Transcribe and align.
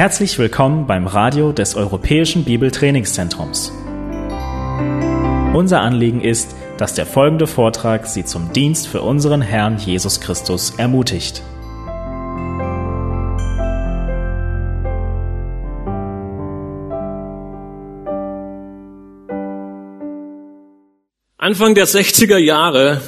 Herzlich 0.00 0.38
willkommen 0.38 0.86
beim 0.86 1.06
Radio 1.06 1.52
des 1.52 1.74
Europäischen 1.74 2.46
Bibeltrainingszentrums. 2.46 3.70
Unser 5.52 5.82
Anliegen 5.82 6.22
ist, 6.22 6.56
dass 6.78 6.94
der 6.94 7.04
folgende 7.04 7.46
Vortrag 7.46 8.06
Sie 8.06 8.24
zum 8.24 8.50
Dienst 8.54 8.88
für 8.88 9.02
unseren 9.02 9.42
Herrn 9.42 9.76
Jesus 9.76 10.22
Christus 10.22 10.72
ermutigt. 10.78 11.42
Anfang 21.36 21.74
der 21.74 21.86
60er 21.86 22.38
Jahre 22.38 23.02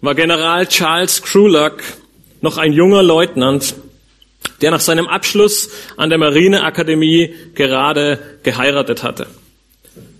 war 0.00 0.14
General 0.14 0.66
Charles 0.68 1.20
Krulak 1.20 1.82
noch 2.40 2.56
ein 2.56 2.72
junger 2.72 3.02
Leutnant, 3.02 3.74
der 4.60 4.70
nach 4.70 4.80
seinem 4.80 5.06
Abschluss 5.06 5.70
an 5.96 6.08
der 6.10 6.18
Marineakademie 6.18 7.34
gerade 7.54 8.18
geheiratet 8.42 9.02
hatte. 9.02 9.26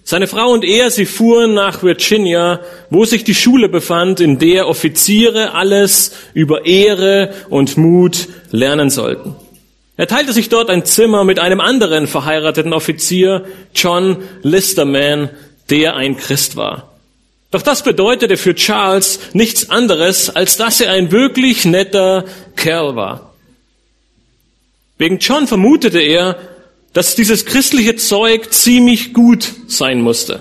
Seine 0.06 0.26
Frau 0.26 0.50
und 0.50 0.64
er, 0.64 0.90
sie 0.90 1.06
fuhren 1.06 1.54
nach 1.54 1.82
Virginia, 1.82 2.60
wo 2.90 3.06
sich 3.06 3.24
die 3.24 3.34
Schule 3.34 3.70
befand, 3.70 4.20
in 4.20 4.38
der 4.38 4.68
Offiziere 4.68 5.54
alles 5.54 6.12
über 6.34 6.66
Ehre 6.66 7.32
und 7.48 7.78
Mut 7.78 8.28
lernen 8.50 8.90
sollten. 8.90 9.34
Er 9.96 10.06
teilte 10.06 10.32
sich 10.32 10.50
dort 10.50 10.68
ein 10.68 10.84
Zimmer 10.84 11.24
mit 11.24 11.38
einem 11.38 11.60
anderen 11.60 12.06
verheirateten 12.06 12.72
Offizier, 12.74 13.46
John 13.74 14.18
Listerman, 14.42 15.30
der 15.70 15.96
ein 15.96 16.16
Christ 16.16 16.56
war. 16.56 16.90
Doch 17.50 17.62
das 17.62 17.82
bedeutete 17.84 18.36
für 18.36 18.54
Charles 18.56 19.20
nichts 19.32 19.70
anderes, 19.70 20.28
als 20.28 20.56
dass 20.56 20.80
er 20.80 20.90
ein 20.90 21.12
wirklich 21.12 21.64
netter 21.64 22.24
Kerl 22.56 22.96
war. 22.96 23.33
Wegen 24.98 25.18
John 25.18 25.46
vermutete 25.46 26.00
er, 26.00 26.36
dass 26.92 27.16
dieses 27.16 27.44
christliche 27.44 27.96
Zeug 27.96 28.52
ziemlich 28.52 29.12
gut 29.12 29.52
sein 29.66 30.00
musste. 30.00 30.40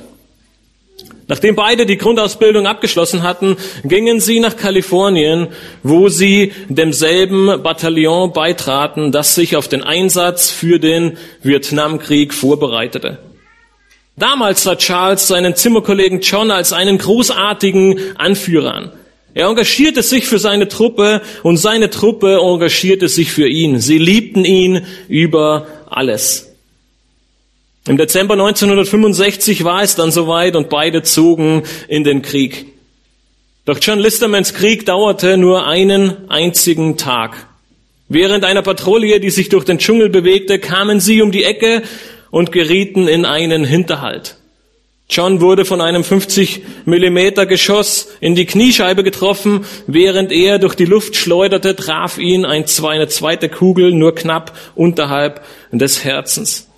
Nachdem 1.27 1.55
beide 1.55 1.85
die 1.85 1.97
Grundausbildung 1.97 2.67
abgeschlossen 2.67 3.23
hatten, 3.23 3.55
gingen 3.83 4.19
sie 4.19 4.39
nach 4.39 4.57
Kalifornien, 4.57 5.47
wo 5.81 6.09
sie 6.09 6.51
demselben 6.67 7.63
Bataillon 7.63 8.33
beitraten, 8.33 9.11
das 9.11 9.33
sich 9.33 9.55
auf 9.55 9.67
den 9.67 9.83
Einsatz 9.83 10.51
für 10.51 10.79
den 10.79 11.17
Vietnamkrieg 11.41 12.33
vorbereitete. 12.33 13.19
Damals 14.15 14.63
sah 14.63 14.75
Charles 14.75 15.27
seinen 15.27 15.55
Zimmerkollegen 15.55 16.21
John 16.21 16.51
als 16.51 16.71
einen 16.71 16.99
großartigen 16.99 17.99
Anführer 18.17 18.73
an. 18.75 18.91
Er 19.33 19.47
engagierte 19.47 20.03
sich 20.03 20.25
für 20.25 20.37
seine 20.37 20.67
Truppe 20.67 21.21
und 21.41 21.57
seine 21.57 21.89
Truppe 21.89 22.37
engagierte 22.41 23.09
sich 23.09 23.31
für 23.31 23.47
ihn. 23.47 23.79
Sie 23.79 23.97
liebten 23.97 24.45
ihn 24.45 24.85
über 25.07 25.67
alles. 25.89 26.51
Im 27.87 27.97
Dezember 27.97 28.35
1965 28.35 29.63
war 29.63 29.81
es 29.81 29.95
dann 29.95 30.11
soweit 30.11 30.55
und 30.55 30.69
beide 30.69 31.03
zogen 31.03 31.63
in 31.87 32.03
den 32.03 32.21
Krieg. 32.21 32.67
Doch 33.65 33.79
John 33.81 33.99
Listermans 33.99 34.53
Krieg 34.53 34.85
dauerte 34.85 35.37
nur 35.37 35.65
einen 35.65 36.29
einzigen 36.29 36.97
Tag. 36.97 37.47
Während 38.09 38.45
einer 38.45 38.61
Patrouille, 38.61 39.19
die 39.19 39.31
sich 39.31 39.49
durch 39.49 39.65
den 39.65 39.79
Dschungel 39.79 40.09
bewegte, 40.09 40.59
kamen 40.59 40.99
sie 40.99 41.21
um 41.21 41.31
die 41.31 41.43
Ecke 41.43 41.81
und 42.29 42.51
gerieten 42.51 43.07
in 43.07 43.25
einen 43.25 43.65
Hinterhalt. 43.65 44.37
John 45.09 45.41
wurde 45.41 45.65
von 45.65 45.81
einem 45.81 46.03
50 46.03 46.61
Millimeter 46.85 47.45
Geschoss 47.45 48.07
in 48.19 48.35
die 48.35 48.45
Kniescheibe 48.45 49.03
getroffen. 49.03 49.65
Während 49.85 50.31
er 50.31 50.59
durch 50.59 50.75
die 50.75 50.85
Luft 50.85 51.15
schleuderte, 51.15 51.75
traf 51.75 52.17
ihn 52.17 52.45
eine 52.45 52.65
zweite 52.65 53.49
Kugel 53.49 53.91
nur 53.91 54.15
knapp 54.15 54.57
unterhalb 54.75 55.43
des 55.71 56.03
Herzens. 56.03 56.69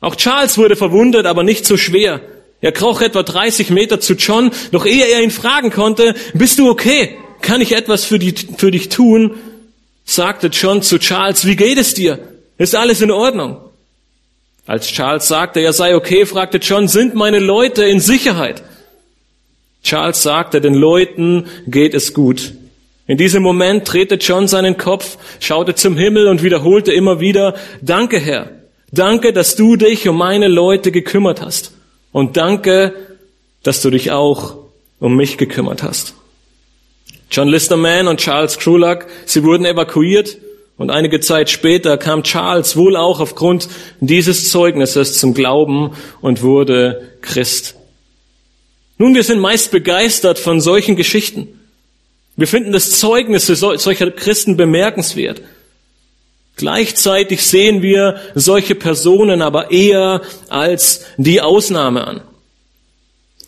Auch 0.00 0.16
Charles 0.16 0.58
wurde 0.58 0.76
verwundet, 0.76 1.26
aber 1.26 1.42
nicht 1.42 1.66
so 1.66 1.76
schwer. 1.76 2.20
Er 2.60 2.72
kroch 2.72 3.02
etwa 3.02 3.22
30 3.22 3.70
Meter 3.70 4.00
zu 4.00 4.14
John, 4.14 4.50
doch 4.72 4.84
ehe 4.84 5.06
er 5.06 5.22
ihn 5.22 5.30
fragen 5.30 5.70
konnte, 5.70 6.14
bist 6.34 6.58
du 6.58 6.68
okay? 6.68 7.16
Kann 7.40 7.60
ich 7.60 7.72
etwas 7.72 8.04
für, 8.04 8.18
die, 8.18 8.34
für 8.56 8.70
dich 8.70 8.88
tun? 8.88 9.36
sagte 10.04 10.48
John 10.48 10.82
zu 10.82 10.98
Charles, 10.98 11.46
wie 11.46 11.54
geht 11.54 11.78
es 11.78 11.94
dir? 11.94 12.18
Ist 12.56 12.74
alles 12.74 13.02
in 13.02 13.10
Ordnung? 13.10 13.67
Als 14.68 14.88
Charles 14.88 15.26
sagte, 15.26 15.60
er 15.60 15.72
sei 15.72 15.96
okay, 15.96 16.26
fragte 16.26 16.58
John, 16.58 16.88
sind 16.88 17.14
meine 17.14 17.38
Leute 17.38 17.86
in 17.86 18.00
Sicherheit? 18.00 18.62
Charles 19.82 20.22
sagte, 20.22 20.60
den 20.60 20.74
Leuten 20.74 21.46
geht 21.66 21.94
es 21.94 22.12
gut. 22.12 22.52
In 23.06 23.16
diesem 23.16 23.42
Moment 23.42 23.90
drehte 23.90 24.16
John 24.16 24.46
seinen 24.46 24.76
Kopf, 24.76 25.16
schaute 25.40 25.74
zum 25.74 25.96
Himmel 25.96 26.28
und 26.28 26.42
wiederholte 26.42 26.92
immer 26.92 27.18
wieder, 27.18 27.54
danke 27.80 28.18
Herr, 28.18 28.50
danke, 28.92 29.32
dass 29.32 29.56
du 29.56 29.76
dich 29.76 30.06
um 30.06 30.18
meine 30.18 30.48
Leute 30.48 30.92
gekümmert 30.92 31.40
hast. 31.40 31.72
Und 32.12 32.36
danke, 32.36 32.92
dass 33.62 33.80
du 33.80 33.88
dich 33.88 34.10
auch 34.10 34.56
um 35.00 35.16
mich 35.16 35.38
gekümmert 35.38 35.82
hast. 35.82 36.12
John 37.30 37.48
Listerman 37.48 38.06
und 38.06 38.20
Charles 38.20 38.58
Krulak, 38.58 39.06
sie 39.24 39.44
wurden 39.44 39.64
evakuiert 39.64 40.36
und 40.78 40.90
einige 40.90 41.18
Zeit 41.20 41.50
später 41.50 41.98
kam 41.98 42.22
Charles 42.22 42.76
wohl 42.76 42.96
auch 42.96 43.20
aufgrund 43.20 43.68
dieses 44.00 44.48
Zeugnisses 44.50 45.18
zum 45.18 45.34
Glauben 45.34 45.90
und 46.20 46.42
wurde 46.42 47.10
Christ. 47.20 47.74
Nun, 48.96 49.14
wir 49.14 49.24
sind 49.24 49.40
meist 49.40 49.72
begeistert 49.72 50.38
von 50.38 50.60
solchen 50.60 50.96
Geschichten. 50.96 51.48
Wir 52.36 52.46
finden 52.46 52.72
das 52.72 52.92
Zeugnisse 52.92 53.56
solcher 53.56 54.10
Christen 54.12 54.56
bemerkenswert. 54.56 55.42
Gleichzeitig 56.56 57.42
sehen 57.42 57.82
wir 57.82 58.20
solche 58.36 58.76
Personen 58.76 59.42
aber 59.42 59.72
eher 59.72 60.22
als 60.48 61.04
die 61.16 61.40
Ausnahme 61.40 62.06
an. 62.06 62.20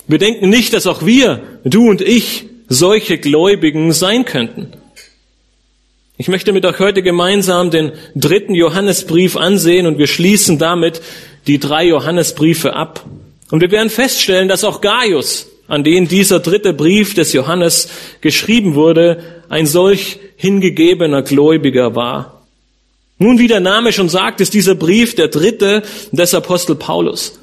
Wir 0.09 0.19
denken 0.19 0.49
nicht, 0.49 0.73
dass 0.73 0.89
auch 0.89 1.07
wir, 1.07 1.43
du 1.63 1.89
und 1.89 2.01
ich, 2.01 2.47
solche 2.69 3.19
Gläubigen 3.19 3.93
sein 3.93 4.25
könnten. 4.25 4.73
Ich 6.21 6.29
möchte 6.29 6.53
mit 6.53 6.67
euch 6.67 6.79
heute 6.81 7.03
gemeinsam 7.03 7.71
den 7.71 7.93
dritten 8.15 8.55
Johannesbrief 8.55 9.39
ansehen 9.39 9.87
und 9.87 9.97
wir 9.97 10.07
schließen 10.07 10.59
damit 10.59 11.01
die 11.47 11.59
drei 11.59 11.87
Johannesbriefe 11.87 12.75
ab. 12.75 13.07
Und 13.51 13.63
wir 13.63 13.71
werden 13.71 13.89
feststellen, 13.89 14.47
dass 14.47 14.63
auch 14.63 14.83
Gaius, 14.83 15.49
an 15.67 15.83
den 15.83 16.09
dieser 16.09 16.41
dritte 16.41 16.75
Brief 16.75 17.15
des 17.15 17.33
Johannes 17.33 17.89
geschrieben 18.21 18.75
wurde, 18.75 19.25
ein 19.49 19.65
solch 19.65 20.21
hingegebener 20.37 21.23
Gläubiger 21.23 21.95
war. 21.95 22.43
Nun, 23.17 23.39
wie 23.39 23.49
der 23.49 23.61
Name 23.61 23.91
schon 23.91 24.11
sagt, 24.11 24.43
ist 24.43 24.53
dieser 24.53 24.75
Brief 24.75 25.15
der 25.15 25.29
dritte 25.29 25.83
des 26.13 26.35
Apostel 26.35 26.77
Paulus. 26.77 27.40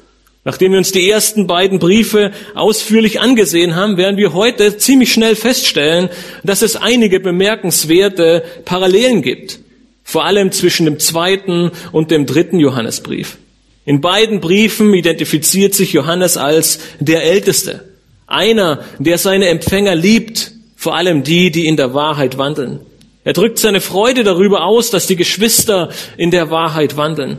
Nachdem 0.48 0.72
wir 0.72 0.78
uns 0.78 0.92
die 0.92 1.10
ersten 1.10 1.46
beiden 1.46 1.78
Briefe 1.78 2.32
ausführlich 2.54 3.20
angesehen 3.20 3.76
haben, 3.76 3.98
werden 3.98 4.16
wir 4.16 4.32
heute 4.32 4.78
ziemlich 4.78 5.12
schnell 5.12 5.36
feststellen, 5.36 6.08
dass 6.42 6.62
es 6.62 6.74
einige 6.74 7.20
bemerkenswerte 7.20 8.42
Parallelen 8.64 9.20
gibt. 9.20 9.58
Vor 10.04 10.24
allem 10.24 10.50
zwischen 10.50 10.86
dem 10.86 10.98
zweiten 11.00 11.70
und 11.92 12.10
dem 12.10 12.24
dritten 12.24 12.58
Johannesbrief. 12.60 13.36
In 13.84 14.00
beiden 14.00 14.40
Briefen 14.40 14.94
identifiziert 14.94 15.74
sich 15.74 15.92
Johannes 15.92 16.38
als 16.38 16.78
der 16.98 17.24
Älteste. 17.24 17.84
Einer, 18.26 18.82
der 18.98 19.18
seine 19.18 19.48
Empfänger 19.48 19.96
liebt, 19.96 20.52
vor 20.76 20.96
allem 20.96 21.24
die, 21.24 21.50
die 21.50 21.66
in 21.66 21.76
der 21.76 21.92
Wahrheit 21.92 22.38
wandeln. 22.38 22.80
Er 23.22 23.34
drückt 23.34 23.58
seine 23.58 23.82
Freude 23.82 24.24
darüber 24.24 24.64
aus, 24.64 24.88
dass 24.88 25.06
die 25.06 25.16
Geschwister 25.16 25.90
in 26.16 26.30
der 26.30 26.50
Wahrheit 26.50 26.96
wandeln. 26.96 27.36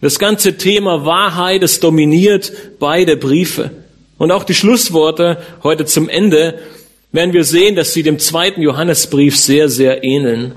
Das 0.00 0.18
ganze 0.18 0.56
Thema 0.56 1.04
Wahrheit, 1.04 1.62
es 1.62 1.80
dominiert 1.80 2.52
beide 2.78 3.16
Briefe. 3.16 3.70
Und 4.16 4.32
auch 4.32 4.44
die 4.44 4.54
Schlussworte 4.54 5.38
heute 5.62 5.84
zum 5.84 6.08
Ende 6.08 6.58
werden 7.12 7.34
wir 7.34 7.44
sehen, 7.44 7.76
dass 7.76 7.92
sie 7.92 8.02
dem 8.02 8.18
zweiten 8.18 8.62
Johannesbrief 8.62 9.36
sehr, 9.36 9.68
sehr 9.68 10.04
ähneln. 10.04 10.54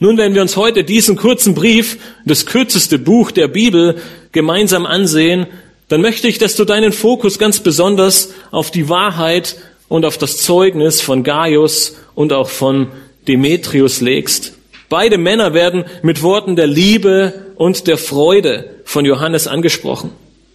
Nun, 0.00 0.16
wenn 0.16 0.34
wir 0.34 0.42
uns 0.42 0.56
heute 0.56 0.84
diesen 0.84 1.16
kurzen 1.16 1.54
Brief, 1.54 1.98
das 2.24 2.46
kürzeste 2.46 2.98
Buch 2.98 3.32
der 3.32 3.48
Bibel, 3.48 3.96
gemeinsam 4.30 4.86
ansehen, 4.86 5.46
dann 5.88 6.00
möchte 6.00 6.28
ich, 6.28 6.38
dass 6.38 6.54
du 6.54 6.64
deinen 6.64 6.92
Fokus 6.92 7.38
ganz 7.38 7.60
besonders 7.60 8.32
auf 8.52 8.70
die 8.70 8.88
Wahrheit 8.88 9.56
und 9.88 10.04
auf 10.04 10.18
das 10.18 10.36
Zeugnis 10.38 11.00
von 11.00 11.24
Gaius 11.24 11.96
und 12.14 12.32
auch 12.32 12.50
von 12.50 12.88
Demetrius 13.26 14.00
legst. 14.00 14.52
Beide 14.88 15.18
Männer 15.18 15.54
werden 15.54 15.84
mit 16.02 16.22
Worten 16.22 16.56
der 16.56 16.66
Liebe 16.66 17.47
und 17.58 17.88
der 17.88 17.98
Freude 17.98 18.76
von 18.84 19.04
Johannes 19.04 19.48
angesprochen. 19.48 20.12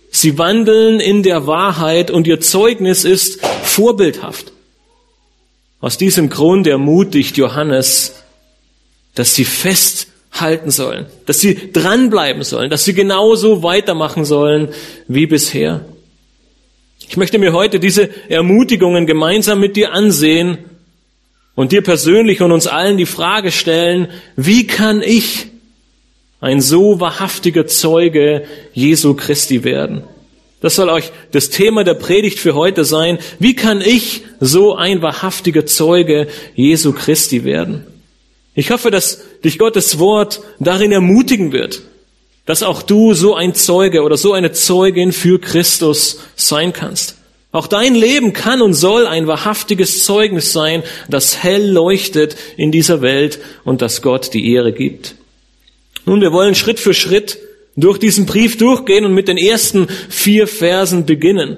Sie 0.09 0.37
wandeln 0.37 0.99
in 0.99 1.21
der 1.21 1.47
Wahrheit 1.47 2.09
und 2.09 2.27
ihr 2.27 2.39
Zeugnis 2.39 3.03
ist 3.03 3.45
vorbildhaft. 3.63 4.53
Aus 5.81 5.97
diesem 5.97 6.29
Grund 6.29 6.65
ermutigt 6.65 7.35
Johannes, 7.35 8.23
dass 9.15 9.35
sie 9.35 9.43
festhalten 9.43 10.71
sollen, 10.71 11.07
dass 11.25 11.41
sie 11.41 11.73
dranbleiben 11.73 12.43
sollen, 12.43 12.69
dass 12.69 12.85
sie 12.85 12.93
genauso 12.93 13.63
weitermachen 13.63 14.23
sollen 14.23 14.69
wie 15.09 15.25
bisher. 15.25 15.85
Ich 17.09 17.17
möchte 17.17 17.37
mir 17.37 17.51
heute 17.51 17.81
diese 17.81 18.09
Ermutigungen 18.29 19.05
gemeinsam 19.05 19.59
mit 19.59 19.75
dir 19.75 19.91
ansehen 19.91 20.57
und 21.53 21.73
dir 21.73 21.81
persönlich 21.81 22.41
und 22.41 22.53
uns 22.53 22.65
allen 22.65 22.95
die 22.95 23.05
Frage 23.05 23.51
stellen, 23.51 24.07
wie 24.37 24.65
kann 24.67 25.01
ich 25.01 25.52
ein 26.43 26.59
so 26.59 26.99
wahrhaftiger 26.99 27.67
Zeuge 27.67 28.43
Jesu 28.73 29.13
Christi 29.13 29.63
werden? 29.63 30.03
Das 30.59 30.75
soll 30.75 30.89
euch 30.89 31.11
das 31.31 31.49
Thema 31.49 31.85
der 31.85 31.93
Predigt 31.93 32.37
für 32.37 32.53
heute 32.53 32.83
sein. 32.83 33.17
Wie 33.39 33.55
kann 33.55 33.79
ich 33.79 34.23
so 34.41 34.75
ein 34.75 35.01
wahrhaftiger 35.01 35.65
Zeuge 35.65 36.27
Jesu 36.53 36.91
Christi 36.91 37.45
werden? 37.45 37.85
Ich 38.55 38.71
hoffe, 38.71 38.91
dass 38.91 39.21
dich 39.43 39.57
Gottes 39.57 39.99
Wort 39.99 40.41
darin 40.59 40.91
ermutigen 40.91 41.53
wird, 41.53 41.81
dass 42.45 42.61
auch 42.61 42.81
du 42.81 43.13
so 43.13 43.35
ein 43.35 43.55
Zeuge 43.55 44.03
oder 44.03 44.17
so 44.17 44.33
eine 44.33 44.51
Zeugin 44.51 45.13
für 45.13 45.39
Christus 45.39 46.19
sein 46.35 46.73
kannst. 46.73 47.15
Auch 47.53 47.67
dein 47.67 47.95
Leben 47.95 48.33
kann 48.33 48.61
und 48.61 48.73
soll 48.73 49.07
ein 49.07 49.27
wahrhaftiges 49.27 50.03
Zeugnis 50.03 50.51
sein, 50.51 50.83
das 51.07 51.41
hell 51.41 51.71
leuchtet 51.71 52.35
in 52.57 52.71
dieser 52.71 53.01
Welt 53.01 53.39
und 53.63 53.81
das 53.81 54.01
Gott 54.01 54.33
die 54.33 54.51
Ehre 54.51 54.73
gibt. 54.73 55.15
Nun, 56.05 56.21
wir 56.21 56.31
wollen 56.31 56.55
Schritt 56.55 56.79
für 56.79 56.93
Schritt 56.93 57.37
durch 57.75 57.97
diesen 57.97 58.25
Brief 58.25 58.57
durchgehen 58.57 59.05
und 59.05 59.13
mit 59.13 59.27
den 59.27 59.37
ersten 59.37 59.87
vier 60.09 60.47
Versen 60.47 61.05
beginnen. 61.05 61.57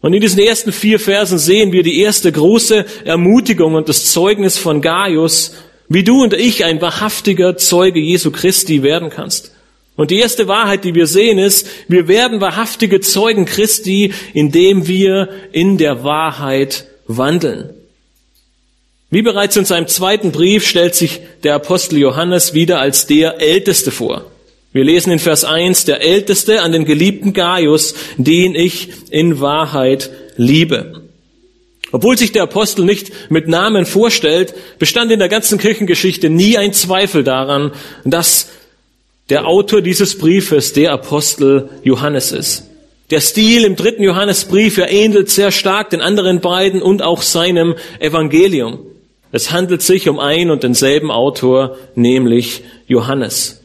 Und 0.00 0.14
in 0.14 0.20
diesen 0.20 0.40
ersten 0.40 0.72
vier 0.72 0.98
Versen 0.98 1.38
sehen 1.38 1.70
wir 1.70 1.84
die 1.84 2.00
erste 2.00 2.32
große 2.32 2.84
Ermutigung 3.04 3.74
und 3.74 3.88
das 3.88 4.10
Zeugnis 4.10 4.58
von 4.58 4.80
Gaius, 4.80 5.54
wie 5.88 6.02
du 6.02 6.22
und 6.22 6.34
ich 6.34 6.64
ein 6.64 6.80
wahrhaftiger 6.80 7.56
Zeuge 7.56 8.00
Jesu 8.00 8.32
Christi 8.32 8.82
werden 8.82 9.10
kannst. 9.10 9.52
Und 9.94 10.10
die 10.10 10.18
erste 10.18 10.48
Wahrheit, 10.48 10.84
die 10.84 10.94
wir 10.94 11.06
sehen, 11.06 11.38
ist, 11.38 11.68
wir 11.86 12.08
werden 12.08 12.40
wahrhaftige 12.40 13.00
Zeugen 13.00 13.44
Christi, 13.44 14.12
indem 14.32 14.88
wir 14.88 15.28
in 15.52 15.78
der 15.78 16.02
Wahrheit 16.02 16.86
wandeln. 17.06 17.70
Wie 19.12 19.20
bereits 19.20 19.58
in 19.58 19.66
seinem 19.66 19.88
zweiten 19.88 20.32
Brief 20.32 20.66
stellt 20.66 20.94
sich 20.94 21.20
der 21.42 21.54
Apostel 21.54 21.98
Johannes 21.98 22.54
wieder 22.54 22.80
als 22.80 23.06
der 23.06 23.42
Älteste 23.42 23.90
vor. 23.90 24.24
Wir 24.72 24.84
lesen 24.84 25.12
in 25.12 25.18
Vers 25.18 25.44
1, 25.44 25.84
der 25.84 26.00
Älteste 26.00 26.62
an 26.62 26.72
den 26.72 26.86
geliebten 26.86 27.34
Gaius, 27.34 27.94
den 28.16 28.54
ich 28.54 28.88
in 29.10 29.38
Wahrheit 29.38 30.10
liebe. 30.38 31.02
Obwohl 31.90 32.16
sich 32.16 32.32
der 32.32 32.44
Apostel 32.44 32.86
nicht 32.86 33.12
mit 33.30 33.48
Namen 33.48 33.84
vorstellt, 33.84 34.54
bestand 34.78 35.12
in 35.12 35.18
der 35.18 35.28
ganzen 35.28 35.58
Kirchengeschichte 35.58 36.30
nie 36.30 36.56
ein 36.56 36.72
Zweifel 36.72 37.22
daran, 37.22 37.72
dass 38.06 38.48
der 39.28 39.46
Autor 39.46 39.82
dieses 39.82 40.16
Briefes 40.16 40.72
der 40.72 40.90
Apostel 40.90 41.68
Johannes 41.82 42.32
ist. 42.32 42.64
Der 43.10 43.20
Stil 43.20 43.64
im 43.64 43.76
dritten 43.76 44.04
Johannesbrief, 44.04 44.78
ähnelt 44.78 45.28
sehr 45.28 45.52
stark 45.52 45.90
den 45.90 46.00
anderen 46.00 46.40
beiden 46.40 46.80
und 46.80 47.02
auch 47.02 47.20
seinem 47.20 47.74
Evangelium. 48.00 48.86
Es 49.32 49.50
handelt 49.50 49.82
sich 49.82 50.08
um 50.08 50.18
ein 50.18 50.50
und 50.50 50.62
denselben 50.62 51.10
Autor, 51.10 51.76
nämlich 51.94 52.62
Johannes. 52.86 53.62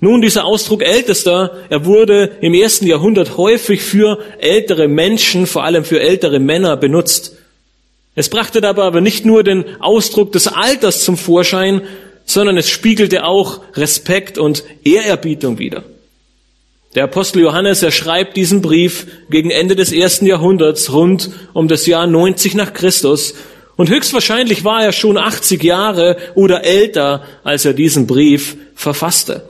Nun, 0.00 0.20
dieser 0.20 0.44
Ausdruck 0.44 0.82
Ältester, 0.82 1.58
er 1.68 1.84
wurde 1.84 2.32
im 2.40 2.54
ersten 2.54 2.86
Jahrhundert 2.86 3.36
häufig 3.36 3.82
für 3.82 4.18
ältere 4.38 4.88
Menschen, 4.88 5.46
vor 5.46 5.64
allem 5.64 5.84
für 5.84 6.00
ältere 6.00 6.40
Männer 6.40 6.76
benutzt. 6.76 7.36
Es 8.14 8.28
brachte 8.28 8.60
dabei 8.60 8.82
aber 8.82 9.00
nicht 9.00 9.24
nur 9.24 9.44
den 9.44 9.64
Ausdruck 9.80 10.32
des 10.32 10.48
Alters 10.48 11.04
zum 11.04 11.16
Vorschein, 11.16 11.82
sondern 12.24 12.56
es 12.56 12.68
spiegelte 12.68 13.24
auch 13.24 13.60
Respekt 13.74 14.38
und 14.38 14.64
Ehrerbietung 14.84 15.58
wider. 15.58 15.84
Der 16.94 17.04
Apostel 17.04 17.42
Johannes, 17.42 17.82
er 17.82 17.92
schreibt 17.92 18.36
diesen 18.36 18.62
Brief 18.62 19.06
gegen 19.30 19.50
Ende 19.50 19.76
des 19.76 19.92
ersten 19.92 20.26
Jahrhunderts, 20.26 20.92
rund 20.92 21.30
um 21.52 21.68
das 21.68 21.86
Jahr 21.86 22.06
90 22.06 22.54
nach 22.54 22.72
Christus. 22.72 23.34
Und 23.76 23.88
höchstwahrscheinlich 23.88 24.64
war 24.64 24.84
er 24.84 24.92
schon 24.92 25.16
80 25.16 25.62
Jahre 25.62 26.16
oder 26.34 26.64
älter, 26.64 27.24
als 27.44 27.64
er 27.64 27.72
diesen 27.72 28.06
Brief 28.06 28.56
verfasste. 28.74 29.48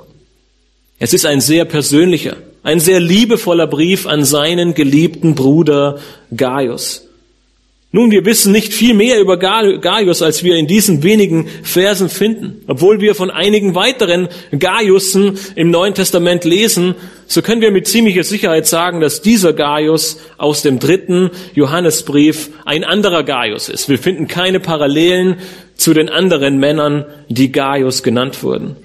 Es 0.98 1.12
ist 1.12 1.26
ein 1.26 1.40
sehr 1.40 1.64
persönlicher, 1.64 2.36
ein 2.62 2.78
sehr 2.78 3.00
liebevoller 3.00 3.66
Brief 3.66 4.06
an 4.06 4.24
seinen 4.24 4.74
geliebten 4.74 5.34
Bruder 5.34 5.98
Gaius. 6.36 7.09
Nun, 7.92 8.12
wir 8.12 8.24
wissen 8.24 8.52
nicht 8.52 8.72
viel 8.72 8.94
mehr 8.94 9.18
über 9.18 9.36
Gaius, 9.36 10.22
als 10.22 10.44
wir 10.44 10.54
in 10.54 10.68
diesen 10.68 11.02
wenigen 11.02 11.48
Versen 11.64 12.08
finden. 12.08 12.62
Obwohl 12.68 13.00
wir 13.00 13.16
von 13.16 13.32
einigen 13.32 13.74
weiteren 13.74 14.28
Gaiussen 14.56 15.36
im 15.56 15.72
Neuen 15.72 15.94
Testament 15.94 16.44
lesen, 16.44 16.94
so 17.26 17.42
können 17.42 17.60
wir 17.60 17.72
mit 17.72 17.88
ziemlicher 17.88 18.22
Sicherheit 18.22 18.68
sagen, 18.68 19.00
dass 19.00 19.22
dieser 19.22 19.54
Gaius 19.54 20.20
aus 20.38 20.62
dem 20.62 20.78
dritten 20.78 21.30
Johannesbrief 21.54 22.50
ein 22.64 22.84
anderer 22.84 23.24
Gaius 23.24 23.68
ist. 23.68 23.88
Wir 23.88 23.98
finden 23.98 24.28
keine 24.28 24.60
Parallelen 24.60 25.38
zu 25.74 25.92
den 25.92 26.08
anderen 26.08 26.58
Männern, 26.58 27.06
die 27.28 27.50
Gaius 27.50 28.04
genannt 28.04 28.44
wurden. 28.44 28.76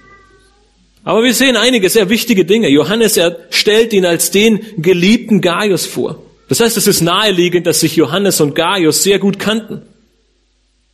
Aber 1.04 1.22
wir 1.22 1.36
sehen 1.36 1.58
einige 1.58 1.90
sehr 1.90 2.10
wichtige 2.10 2.46
Dinge. 2.46 2.70
Johannes 2.70 3.18
er 3.18 3.38
stellt 3.52 3.94
ihn 3.94 4.08
als 4.08 4.32
den 4.32 4.62
geliebten 4.78 5.42
Gaius 5.42 5.86
vor. 5.86 6.25
Das 6.48 6.60
heißt, 6.60 6.78
es 6.78 6.88
ist 6.88 7.02
naheliegend, 7.02 7.66
dass 7.66 7.80
sich 7.80 7.96
Johannes 7.96 8.40
und 8.40 8.56
Gaius 8.56 9.04
sehr 9.04 9.20
gut 9.20 9.40
kannten. 9.40 9.82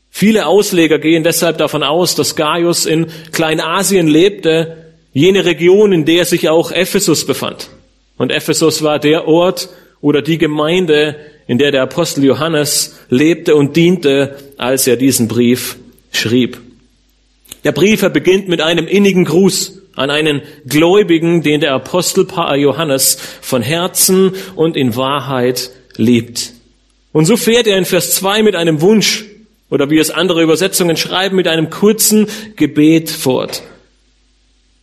Viele 0.09 0.45
Ausleger 0.45 1.00
gehen 1.00 1.24
deshalb 1.24 1.57
davon 1.57 1.83
aus, 1.83 2.15
dass 2.15 2.36
Gaius 2.36 2.86
in 2.86 3.07
Kleinasien 3.31 4.07
lebte, 4.07 4.94
jene 5.13 5.45
Region, 5.45 5.94
in 5.94 6.06
der 6.06 6.25
sich 6.25 6.50
auch 6.50 6.71
Ephesus 6.71 7.25
befand. 7.25 7.69
Und 8.18 8.31
Ephesus 8.31 8.83
war 8.83 9.00
der 9.00 9.27
Ort 9.27 9.69
oder 10.00 10.21
die 10.21 10.38
Gemeinde, 10.38 11.15
in 11.48 11.57
der 11.57 11.71
der 11.71 11.83
Apostel 11.83 12.24
Johannes 12.24 13.00
lebte 13.09 13.56
und 13.56 13.75
diente, 13.75 14.38
als 14.57 14.88
er 14.88 14.95
diesen 14.95 15.27
Brief 15.27 15.77
schrieb. 16.12 16.59
Der 17.63 17.71
Brief 17.71 18.01
er 18.01 18.09
beginnt 18.09 18.47
mit 18.47 18.62
einem 18.62 18.88
innigen 18.88 19.25
Gruß 19.25 19.81
an 20.01 20.09
einen 20.09 20.42
Gläubigen, 20.65 21.44
den 21.44 21.62
der 21.62 21.74
Apostel 21.74 22.27
Johannes 22.56 23.18
von 23.42 23.62
Herzen 23.62 24.33
und 24.56 24.75
in 24.75 24.95
Wahrheit 24.95 25.71
liebt. 25.95 26.53
Und 27.13 27.25
so 27.25 27.38
fährt 27.38 27.68
er 27.68 27.77
in 27.77 27.86
Vers 27.86 28.15
2 28.15 28.44
mit 28.44 28.56
einem 28.56 28.81
Wunsch 28.81 29.25
oder 29.69 29.89
wie 29.89 30.00
es 30.00 30.12
andere 30.12 30.44
Übersetzungen 30.44 30.98
schreiben, 30.98 31.36
mit 31.36 31.48
einem 31.48 31.69
kurzen 31.69 32.27
Gebet 32.56 33.09
fort. 33.09 33.63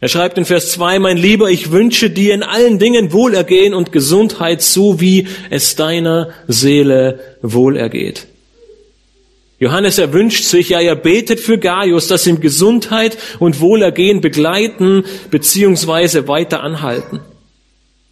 Er 0.01 0.09
schreibt 0.09 0.39
in 0.39 0.45
Vers 0.45 0.71
2, 0.73 1.01
mein 1.01 1.17
Lieber, 1.17 1.51
ich 1.51 1.73
wünsche 1.73 2.09
dir 2.09 2.33
in 2.33 2.45
allen 2.45 2.79
Dingen 2.79 3.13
Wohlergehen 3.13 3.75
und 3.75 3.91
Gesundheit, 3.91 4.63
so 4.63 5.01
wie 5.01 5.27
es 5.51 5.75
deiner 5.75 6.31
Seele 6.47 7.19
wohlergeht. 7.43 8.29
Johannes 9.61 9.99
erwünscht 9.99 10.45
sich, 10.45 10.69
ja, 10.69 10.81
er 10.81 10.95
betet 10.95 11.41
für 11.41 11.59
Gaius, 11.59 12.07
dass 12.07 12.27
ihm 12.27 12.41
Gesundheit 12.41 13.19
und 13.41 13.61
Wohlergehen 13.61 14.21
begleiten 14.21 15.05
bzw. 15.31 16.29
weiter 16.29 16.63
anhalten. 16.63 17.21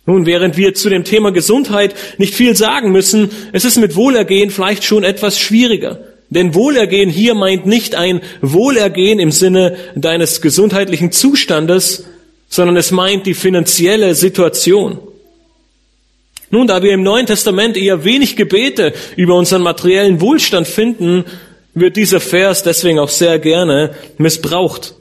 Nun, 0.06 0.26
während 0.26 0.56
wir 0.56 0.74
zu 0.74 0.88
dem 0.88 1.04
Thema 1.04 1.32
Gesundheit 1.32 1.94
nicht 2.18 2.34
viel 2.34 2.56
sagen 2.56 2.92
müssen, 2.92 3.30
es 3.52 3.64
ist 3.64 3.76
mit 3.76 3.96
Wohlergehen 3.96 4.50
vielleicht 4.50 4.84
schon 4.84 5.04
etwas 5.04 5.38
schwieriger. 5.38 5.98
Denn 6.30 6.54
Wohlergehen 6.54 7.10
hier 7.10 7.34
meint 7.34 7.66
nicht 7.66 7.94
ein 7.94 8.20
Wohlergehen 8.40 9.20
im 9.20 9.30
Sinne 9.30 9.76
deines 9.94 10.40
gesundheitlichen 10.40 11.12
Zustandes, 11.12 12.04
sondern 12.48 12.76
es 12.76 12.90
meint 12.90 13.26
die 13.26 13.34
finanzielle 13.34 14.14
Situation. 14.14 14.98
Nun, 16.50 16.66
da 16.66 16.82
wir 16.82 16.92
im 16.92 17.02
Neuen 17.02 17.26
Testament 17.26 17.76
eher 17.76 18.04
wenig 18.04 18.36
Gebete 18.36 18.92
über 19.16 19.34
unseren 19.34 19.62
materiellen 19.62 20.20
Wohlstand 20.20 20.66
finden, 20.66 21.24
wird 21.74 21.96
dieser 21.96 22.20
Vers 22.20 22.62
deswegen 22.62 22.98
auch 22.98 23.08
sehr 23.08 23.38
gerne 23.38 23.94
missbraucht. 24.18 24.94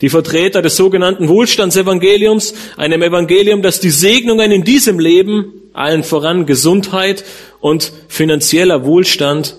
Die 0.00 0.10
Vertreter 0.10 0.60
des 0.60 0.76
sogenannten 0.76 1.28
Wohlstandsevangeliums, 1.28 2.54
einem 2.76 3.02
Evangelium, 3.02 3.62
das 3.62 3.80
die 3.80 3.90
Segnungen 3.90 4.50
in 4.52 4.64
diesem 4.64 4.98
Leben, 4.98 5.52
allen 5.72 6.04
voran 6.04 6.46
Gesundheit 6.46 7.24
und 7.60 7.92
finanzieller 8.08 8.84
Wohlstand, 8.84 9.56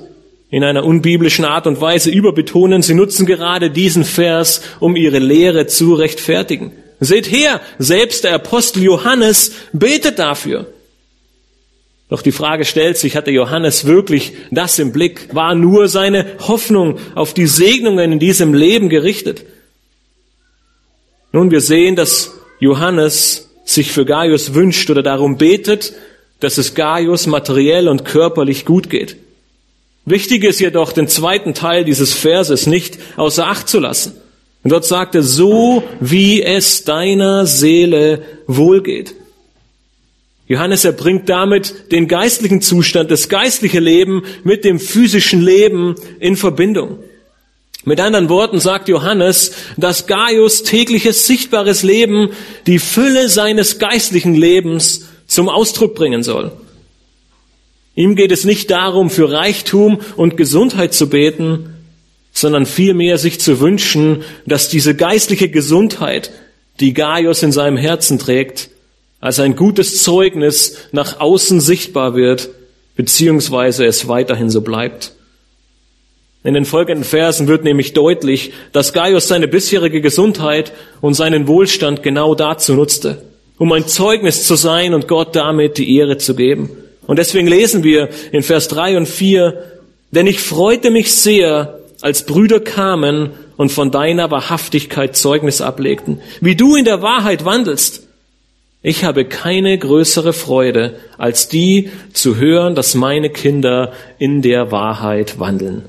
in 0.52 0.64
einer 0.64 0.86
unbiblischen 0.86 1.44
Art 1.44 1.68
und 1.68 1.82
Weise 1.82 2.12
überbetonen, 2.12 2.82
sie 2.82 2.94
nutzen 2.94 3.26
gerade 3.26 3.72
diesen 3.72 4.06
Vers, 4.06 4.62
um 4.80 4.96
ihre 4.96 5.20
Lehre 5.20 5.68
zu 5.68 5.96
rechtfertigen. 5.96 6.72
Seht 7.00 7.30
her, 7.30 7.60
selbst 7.80 8.24
der 8.24 8.36
Apostel 8.36 8.84
Johannes 8.84 9.52
betet 9.74 10.20
dafür. 10.20 10.68
Doch 12.10 12.22
die 12.22 12.32
Frage 12.32 12.66
stellt 12.66 12.98
sich, 12.98 13.16
hatte 13.16 13.32
Johannes 13.32 13.86
wirklich 13.86 14.34
das 14.52 14.78
im 14.78 14.92
Blick? 14.92 15.34
War 15.34 15.56
nur 15.56 15.88
seine 15.88 16.28
Hoffnung 16.40 17.00
auf 17.16 17.34
die 17.34 17.48
Segnungen 17.48 18.12
in 18.12 18.20
diesem 18.20 18.54
Leben 18.54 18.90
gerichtet? 18.90 19.44
Nun, 21.32 21.50
wir 21.52 21.62
sehen, 21.62 21.96
dass 21.96 22.34
Johannes 22.60 23.50
sich 23.66 23.92
für 23.92 24.06
Gaius 24.06 24.54
wünscht 24.54 24.90
oder 24.90 25.02
darum 25.02 25.38
betet, 25.38 25.94
dass 26.40 26.58
es 26.58 26.76
Gaius 26.76 27.26
materiell 27.26 27.88
und 27.88 28.06
körperlich 28.06 28.66
gut 28.66 28.90
geht. 28.90 29.18
Wichtig 30.06 30.44
ist 30.44 30.60
jedoch, 30.60 30.94
den 30.94 31.08
zweiten 31.08 31.56
Teil 31.56 31.84
dieses 31.84 32.14
Verses 32.14 32.68
nicht 32.68 33.00
außer 33.18 33.48
Acht 33.48 33.68
zu 33.68 33.80
lassen. 33.80 34.14
Und 34.64 34.72
dort 34.72 34.86
sagt 34.86 35.16
er, 35.16 35.24
so 35.24 35.84
wie 36.00 36.44
es 36.44 36.84
deiner 36.84 37.48
Seele 37.48 38.22
wohlgeht. 38.46 39.16
Johannes 40.48 40.86
erbringt 40.86 41.28
damit 41.28 41.92
den 41.92 42.08
geistlichen 42.08 42.62
Zustand, 42.62 43.10
das 43.10 43.30
geistliche 43.30 43.80
Leben 43.80 44.24
mit 44.44 44.64
dem 44.64 44.80
physischen 44.80 45.42
Leben 45.42 45.96
in 46.20 46.38
Verbindung. 46.38 47.00
Mit 47.84 48.00
anderen 48.00 48.30
Worten 48.30 48.60
sagt 48.60 48.88
Johannes, 48.88 49.54
dass 49.78 50.08
Gaius 50.08 50.64
tägliches 50.64 51.28
sichtbares 51.28 51.84
Leben 51.84 52.32
die 52.68 52.80
Fülle 52.80 53.30
seines 53.30 53.80
geistlichen 53.80 54.36
Lebens 54.36 55.08
zum 55.28 55.50
Ausdruck 55.50 55.96
bringen 55.96 56.24
soll. 56.24 56.52
Ihm 57.96 58.16
geht 58.16 58.32
es 58.32 58.44
nicht 58.44 58.70
darum, 58.72 59.10
für 59.10 59.32
Reichtum 59.32 60.00
und 60.16 60.36
Gesundheit 60.36 60.94
zu 60.94 61.10
beten, 61.10 61.76
sondern 62.34 62.66
vielmehr 62.66 63.18
sich 63.18 63.40
zu 63.40 63.60
wünschen, 63.60 64.24
dass 64.46 64.68
diese 64.68 64.96
geistliche 64.96 65.50
Gesundheit, 65.50 66.32
die 66.82 66.94
Gaius 66.94 67.42
in 67.42 67.54
seinem 67.54 67.78
Herzen 67.78 68.20
trägt, 68.20 68.70
als 69.26 69.40
ein 69.40 69.56
gutes 69.56 70.04
Zeugnis 70.04 70.78
nach 70.92 71.20
außen 71.20 71.60
sichtbar 71.60 72.16
wird, 72.16 72.50
beziehungsweise 72.96 73.84
es 73.84 74.08
weiterhin 74.08 74.52
so 74.52 74.62
bleibt. 74.62 75.14
In 76.44 76.54
den 76.54 76.66
folgenden 76.66 77.04
Versen 77.04 77.48
wird 77.48 77.64
nämlich 77.64 77.94
deutlich, 77.94 78.54
dass 78.72 78.94
Gaius 78.94 79.28
seine 79.28 79.48
bisherige 79.48 80.00
Gesundheit 80.00 80.74
und 81.02 81.16
seinen 81.16 81.48
Wohlstand 81.48 82.04
genau 82.04 82.36
dazu 82.36 82.76
nutzte, 82.76 83.24
um 83.58 83.72
ein 83.72 83.88
Zeugnis 83.88 84.46
zu 84.46 84.54
sein 84.54 84.94
und 84.94 85.08
Gott 85.08 85.36
damit 85.36 85.80
die 85.80 85.98
Ehre 85.98 86.20
zu 86.20 86.36
geben. 86.36 86.70
Und 87.08 87.18
deswegen 87.18 87.48
lesen 87.48 87.84
wir 87.84 88.10
in 88.32 88.44
Vers 88.44 88.68
3 88.68 88.96
und 88.96 89.08
4, 89.08 89.60
denn 90.12 90.28
ich 90.28 90.40
freute 90.40 90.92
mich 90.92 91.12
sehr, 91.12 91.80
als 92.02 92.28
Brüder 92.28 92.60
kamen 92.60 93.32
und 93.58 93.72
von 93.72 93.90
deiner 93.90 94.30
Wahrhaftigkeit 94.30 95.18
Zeugnis 95.18 95.62
ablegten, 95.62 96.22
wie 96.42 96.56
du 96.56 96.76
in 96.76 96.86
der 96.86 97.02
Wahrheit 97.02 97.44
wandelst. 97.44 98.05
Ich 98.88 99.04
habe 99.04 99.26
keine 99.26 99.76
größere 99.80 100.32
Freude, 100.32 101.00
als 101.18 101.48
die 101.48 101.90
zu 102.14 102.36
hören, 102.36 102.76
dass 102.76 102.94
meine 102.94 103.32
Kinder 103.32 103.94
in 104.20 104.44
der 104.44 104.70
Wahrheit 104.70 105.40
wandeln. 105.40 105.86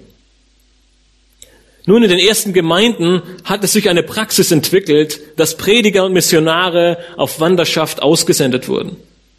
Nun, 1.84 2.02
in 2.02 2.08
den 2.08 2.18
ersten 2.18 2.54
Gemeinden 2.54 3.20
hat 3.44 3.62
es 3.64 3.74
sich 3.74 3.90
eine 3.90 4.02
Praxis 4.02 4.50
entwickelt, 4.50 5.20
dass 5.36 5.58
Prediger 5.58 6.06
und 6.06 6.14
Missionare 6.14 6.96
auf 7.18 7.38
Wanderschaft 7.38 8.00
ausgesendet 8.00 8.66
wurden. 8.66 8.96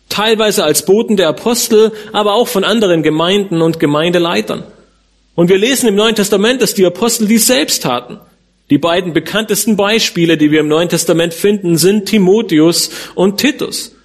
Teilweise 0.08 0.64
als 0.64 0.86
Boten 0.86 1.18
der 1.18 1.30
Apostel, 1.30 1.92
aber 2.14 2.36
auch 2.36 2.48
von 2.48 2.64
anderen 2.64 3.02
Gemeinden 3.02 3.64
und 3.64 3.80
Gemeindeleitern. 3.80 4.66
Und 5.34 5.50
wir 5.50 5.58
lesen 5.58 5.90
im 5.90 5.96
Neuen 5.96 6.14
Testament, 6.14 6.62
dass 6.62 6.76
die 6.76 6.86
Apostel 6.86 7.28
dies 7.28 7.48
selbst 7.48 7.82
taten. 7.82 8.20
Die 8.70 8.78
beiden 8.78 9.14
bekanntesten 9.14 9.78
Beispiele, 9.78 10.38
die 10.38 10.52
wir 10.52 10.60
im 10.60 10.68
Neuen 10.68 10.90
Testament 10.90 11.34
finden, 11.34 11.78
sind 11.78 12.06
Timotheus 12.08 12.90
und 13.16 13.38
Titus. 13.38 13.96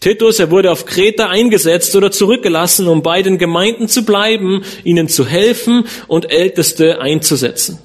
Titus, 0.00 0.38
er 0.38 0.50
wurde 0.50 0.70
auf 0.70 0.84
Kreta 0.84 1.28
eingesetzt 1.28 1.96
oder 1.96 2.10
zurückgelassen, 2.10 2.86
um 2.88 3.02
bei 3.02 3.22
den 3.22 3.38
Gemeinden 3.38 3.88
zu 3.88 4.04
bleiben, 4.04 4.62
ihnen 4.84 5.08
zu 5.08 5.26
helfen 5.26 5.84
und 6.06 6.30
Älteste 6.30 7.00
einzusetzen. 7.00 7.78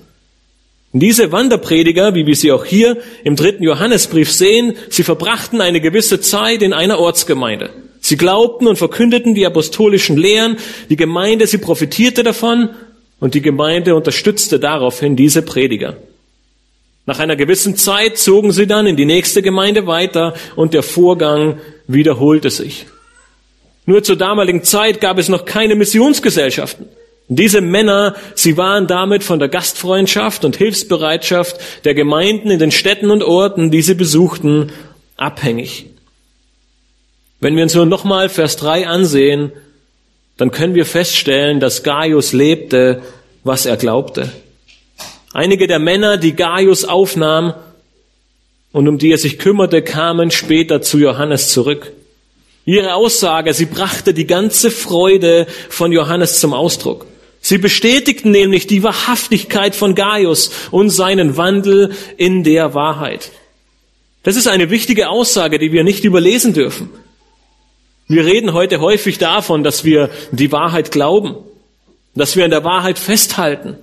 Diese 0.93 1.31
Wanderprediger, 1.31 2.13
wie 2.15 2.25
wir 2.25 2.35
sie 2.35 2.51
auch 2.51 2.65
hier 2.65 2.97
im 3.23 3.37
dritten 3.37 3.63
Johannesbrief 3.63 4.29
sehen, 4.29 4.75
sie 4.89 5.03
verbrachten 5.03 5.61
eine 5.61 5.79
gewisse 5.79 6.19
Zeit 6.19 6.61
in 6.61 6.73
einer 6.73 6.99
Ortsgemeinde. 6.99 7.69
Sie 8.01 8.17
glaubten 8.17 8.67
und 8.67 8.75
verkündeten 8.75 9.33
die 9.33 9.45
apostolischen 9.45 10.17
Lehren, 10.17 10.57
die 10.89 10.97
Gemeinde, 10.97 11.47
sie 11.47 11.59
profitierte 11.59 12.23
davon 12.23 12.71
und 13.21 13.35
die 13.35 13.41
Gemeinde 13.41 13.95
unterstützte 13.95 14.59
daraufhin 14.59 15.15
diese 15.15 15.43
Prediger. 15.43 15.95
Nach 17.05 17.19
einer 17.19 17.35
gewissen 17.37 17.77
Zeit 17.77 18.17
zogen 18.17 18.51
sie 18.51 18.67
dann 18.67 18.87
in 18.87 18.97
die 18.97 19.05
nächste 19.05 19.41
Gemeinde 19.41 19.87
weiter 19.87 20.33
und 20.55 20.73
der 20.73 20.83
Vorgang 20.83 21.59
wiederholte 21.87 22.49
sich. 22.49 22.87
Nur 23.85 24.03
zur 24.03 24.17
damaligen 24.17 24.63
Zeit 24.63 24.99
gab 24.99 25.17
es 25.17 25.29
noch 25.29 25.45
keine 25.45 25.75
Missionsgesellschaften. 25.75 26.87
Diese 27.27 27.61
Männer, 27.61 28.15
sie 28.35 28.57
waren 28.57 28.87
damit 28.87 29.23
von 29.23 29.39
der 29.39 29.49
Gastfreundschaft 29.49 30.43
und 30.43 30.57
Hilfsbereitschaft 30.57 31.85
der 31.85 31.93
Gemeinden 31.93 32.49
in 32.49 32.59
den 32.59 32.71
Städten 32.71 33.09
und 33.11 33.23
Orten, 33.23 33.71
die 33.71 33.81
sie 33.81 33.95
besuchten, 33.95 34.71
abhängig. 35.15 35.85
Wenn 37.39 37.55
wir 37.55 37.63
uns 37.63 37.75
nur 37.75 37.85
nochmal 37.85 38.29
Vers 38.29 38.57
3 38.57 38.87
ansehen, 38.87 39.51
dann 40.41 40.49
können 40.49 40.73
wir 40.73 40.87
feststellen, 40.87 41.59
dass 41.59 41.83
Gaius 41.83 42.33
lebte, 42.33 43.03
was 43.43 43.67
er 43.67 43.77
glaubte. 43.77 44.31
Einige 45.33 45.67
der 45.67 45.77
Männer, 45.77 46.17
die 46.17 46.33
Gaius 46.33 46.83
aufnahm 46.83 47.53
und 48.71 48.87
um 48.87 48.97
die 48.97 49.11
er 49.11 49.19
sich 49.19 49.37
kümmerte, 49.37 49.83
kamen 49.83 50.31
später 50.31 50.81
zu 50.81 50.97
Johannes 50.97 51.49
zurück. 51.49 51.91
Ihre 52.65 52.95
Aussage, 52.95 53.53
sie 53.53 53.67
brachte 53.67 54.15
die 54.15 54.25
ganze 54.25 54.71
Freude 54.71 55.45
von 55.69 55.91
Johannes 55.91 56.39
zum 56.39 56.55
Ausdruck. 56.55 57.05
Sie 57.39 57.59
bestätigten 57.59 58.31
nämlich 58.31 58.65
die 58.65 58.81
Wahrhaftigkeit 58.81 59.75
von 59.75 59.93
Gaius 59.93 60.49
und 60.71 60.89
seinen 60.89 61.37
Wandel 61.37 61.91
in 62.17 62.43
der 62.43 62.73
Wahrheit. 62.73 63.29
Das 64.23 64.35
ist 64.35 64.47
eine 64.47 64.71
wichtige 64.71 65.09
Aussage, 65.09 65.59
die 65.59 65.71
wir 65.71 65.83
nicht 65.83 66.03
überlesen 66.03 66.55
dürfen. 66.55 66.89
Wir 68.11 68.25
reden 68.25 68.51
heute 68.51 68.81
häufig 68.81 69.19
davon, 69.19 69.63
dass 69.63 69.85
wir 69.85 70.09
die 70.33 70.51
Wahrheit 70.51 70.91
glauben, 70.91 71.37
dass 72.13 72.35
wir 72.35 72.43
an 72.43 72.51
der 72.51 72.65
Wahrheit 72.65 72.99
festhalten 72.99 73.77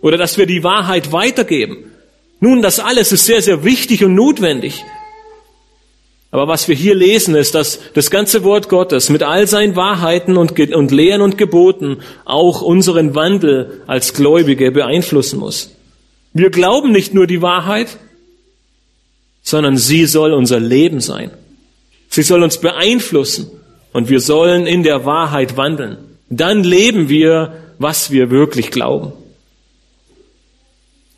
oder 0.00 0.16
dass 0.16 0.38
wir 0.38 0.46
die 0.46 0.62
Wahrheit 0.62 1.10
weitergeben. 1.10 1.90
Nun, 2.38 2.62
das 2.62 2.78
alles 2.78 3.10
ist 3.10 3.26
sehr, 3.26 3.42
sehr 3.42 3.64
wichtig 3.64 4.04
und 4.04 4.14
notwendig. 4.14 4.84
Aber 6.30 6.46
was 6.46 6.68
wir 6.68 6.76
hier 6.76 6.94
lesen, 6.94 7.34
ist, 7.34 7.56
dass 7.56 7.80
das 7.94 8.12
ganze 8.12 8.44
Wort 8.44 8.68
Gottes 8.68 9.08
mit 9.08 9.24
all 9.24 9.48
seinen 9.48 9.74
Wahrheiten 9.74 10.36
und, 10.36 10.56
und 10.72 10.92
Lehren 10.92 11.20
und 11.20 11.36
Geboten 11.36 11.98
auch 12.24 12.62
unseren 12.62 13.16
Wandel 13.16 13.82
als 13.88 14.14
Gläubige 14.14 14.70
beeinflussen 14.70 15.40
muss. 15.40 15.72
Wir 16.32 16.50
glauben 16.50 16.92
nicht 16.92 17.12
nur 17.12 17.26
die 17.26 17.42
Wahrheit, 17.42 17.96
sondern 19.42 19.76
sie 19.76 20.06
soll 20.06 20.32
unser 20.32 20.60
Leben 20.60 21.00
sein. 21.00 21.32
Sie 22.08 22.22
soll 22.22 22.44
uns 22.44 22.58
beeinflussen 22.58 23.50
und 23.94 24.10
wir 24.10 24.20
sollen 24.20 24.66
in 24.66 24.82
der 24.82 25.06
Wahrheit 25.06 25.56
wandeln. 25.56 25.96
Dann 26.28 26.64
leben 26.64 27.08
wir, 27.08 27.54
was 27.78 28.10
wir 28.10 28.28
wirklich 28.28 28.72
glauben. 28.72 29.12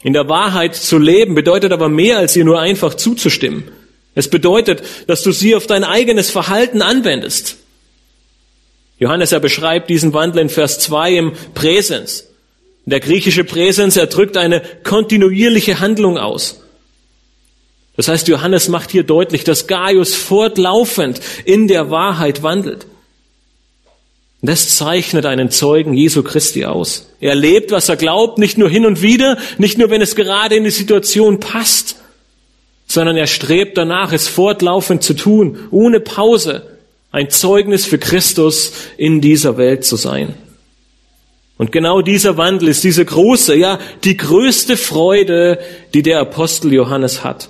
In 0.02 0.12
der 0.12 0.28
Wahrheit 0.28 0.76
zu 0.76 0.98
leben 0.98 1.34
bedeutet 1.34 1.72
aber 1.72 1.88
mehr, 1.88 2.18
als 2.18 2.36
ihr 2.36 2.44
nur 2.44 2.60
einfach 2.60 2.92
zuzustimmen. 2.94 3.64
Es 4.14 4.28
bedeutet, 4.28 4.82
dass 5.06 5.22
du 5.22 5.32
sie 5.32 5.56
auf 5.56 5.66
dein 5.66 5.84
eigenes 5.84 6.30
Verhalten 6.30 6.82
anwendest. 6.82 7.56
Johannes, 8.98 9.32
er 9.32 9.40
beschreibt 9.40 9.88
diesen 9.88 10.12
Wandel 10.12 10.42
in 10.42 10.48
Vers 10.50 10.78
2 10.78 11.14
im 11.14 11.32
Präsens. 11.54 12.28
Der 12.84 13.00
griechische 13.00 13.44
Präsens, 13.44 13.96
er 13.96 14.06
drückt 14.06 14.36
eine 14.36 14.62
kontinuierliche 14.84 15.80
Handlung 15.80 16.18
aus. 16.18 16.60
Das 17.96 18.08
heißt, 18.08 18.28
Johannes 18.28 18.68
macht 18.68 18.90
hier 18.90 19.04
deutlich, 19.04 19.44
dass 19.44 19.66
Gaius 19.66 20.14
fortlaufend 20.14 21.20
in 21.44 21.66
der 21.66 21.90
Wahrheit 21.90 22.42
wandelt. 22.42 22.86
Das 24.42 24.76
zeichnet 24.76 25.24
einen 25.24 25.50
Zeugen 25.50 25.94
Jesu 25.94 26.22
Christi 26.22 26.66
aus. 26.66 27.08
Er 27.20 27.34
lebt, 27.34 27.72
was 27.72 27.88
er 27.88 27.96
glaubt, 27.96 28.38
nicht 28.38 28.58
nur 28.58 28.68
hin 28.68 28.84
und 28.84 29.00
wieder, 29.00 29.38
nicht 29.58 29.78
nur, 29.78 29.90
wenn 29.90 30.02
es 30.02 30.14
gerade 30.14 30.56
in 30.56 30.64
die 30.64 30.70
Situation 30.70 31.40
passt, 31.40 31.96
sondern 32.86 33.16
er 33.16 33.26
strebt 33.26 33.78
danach, 33.78 34.12
es 34.12 34.28
fortlaufend 34.28 35.02
zu 35.02 35.14
tun, 35.14 35.58
ohne 35.70 36.00
Pause, 36.00 36.78
ein 37.10 37.30
Zeugnis 37.30 37.86
für 37.86 37.98
Christus 37.98 38.72
in 38.98 39.20
dieser 39.22 39.56
Welt 39.56 39.84
zu 39.84 39.96
sein. 39.96 40.34
Und 41.58 41.72
genau 41.72 42.02
dieser 42.02 42.36
Wandel 42.36 42.68
ist 42.68 42.84
diese 42.84 43.04
große, 43.04 43.56
ja, 43.56 43.78
die 44.04 44.18
größte 44.18 44.76
Freude, 44.76 45.58
die 45.94 46.02
der 46.02 46.20
Apostel 46.20 46.74
Johannes 46.74 47.24
hat. 47.24 47.48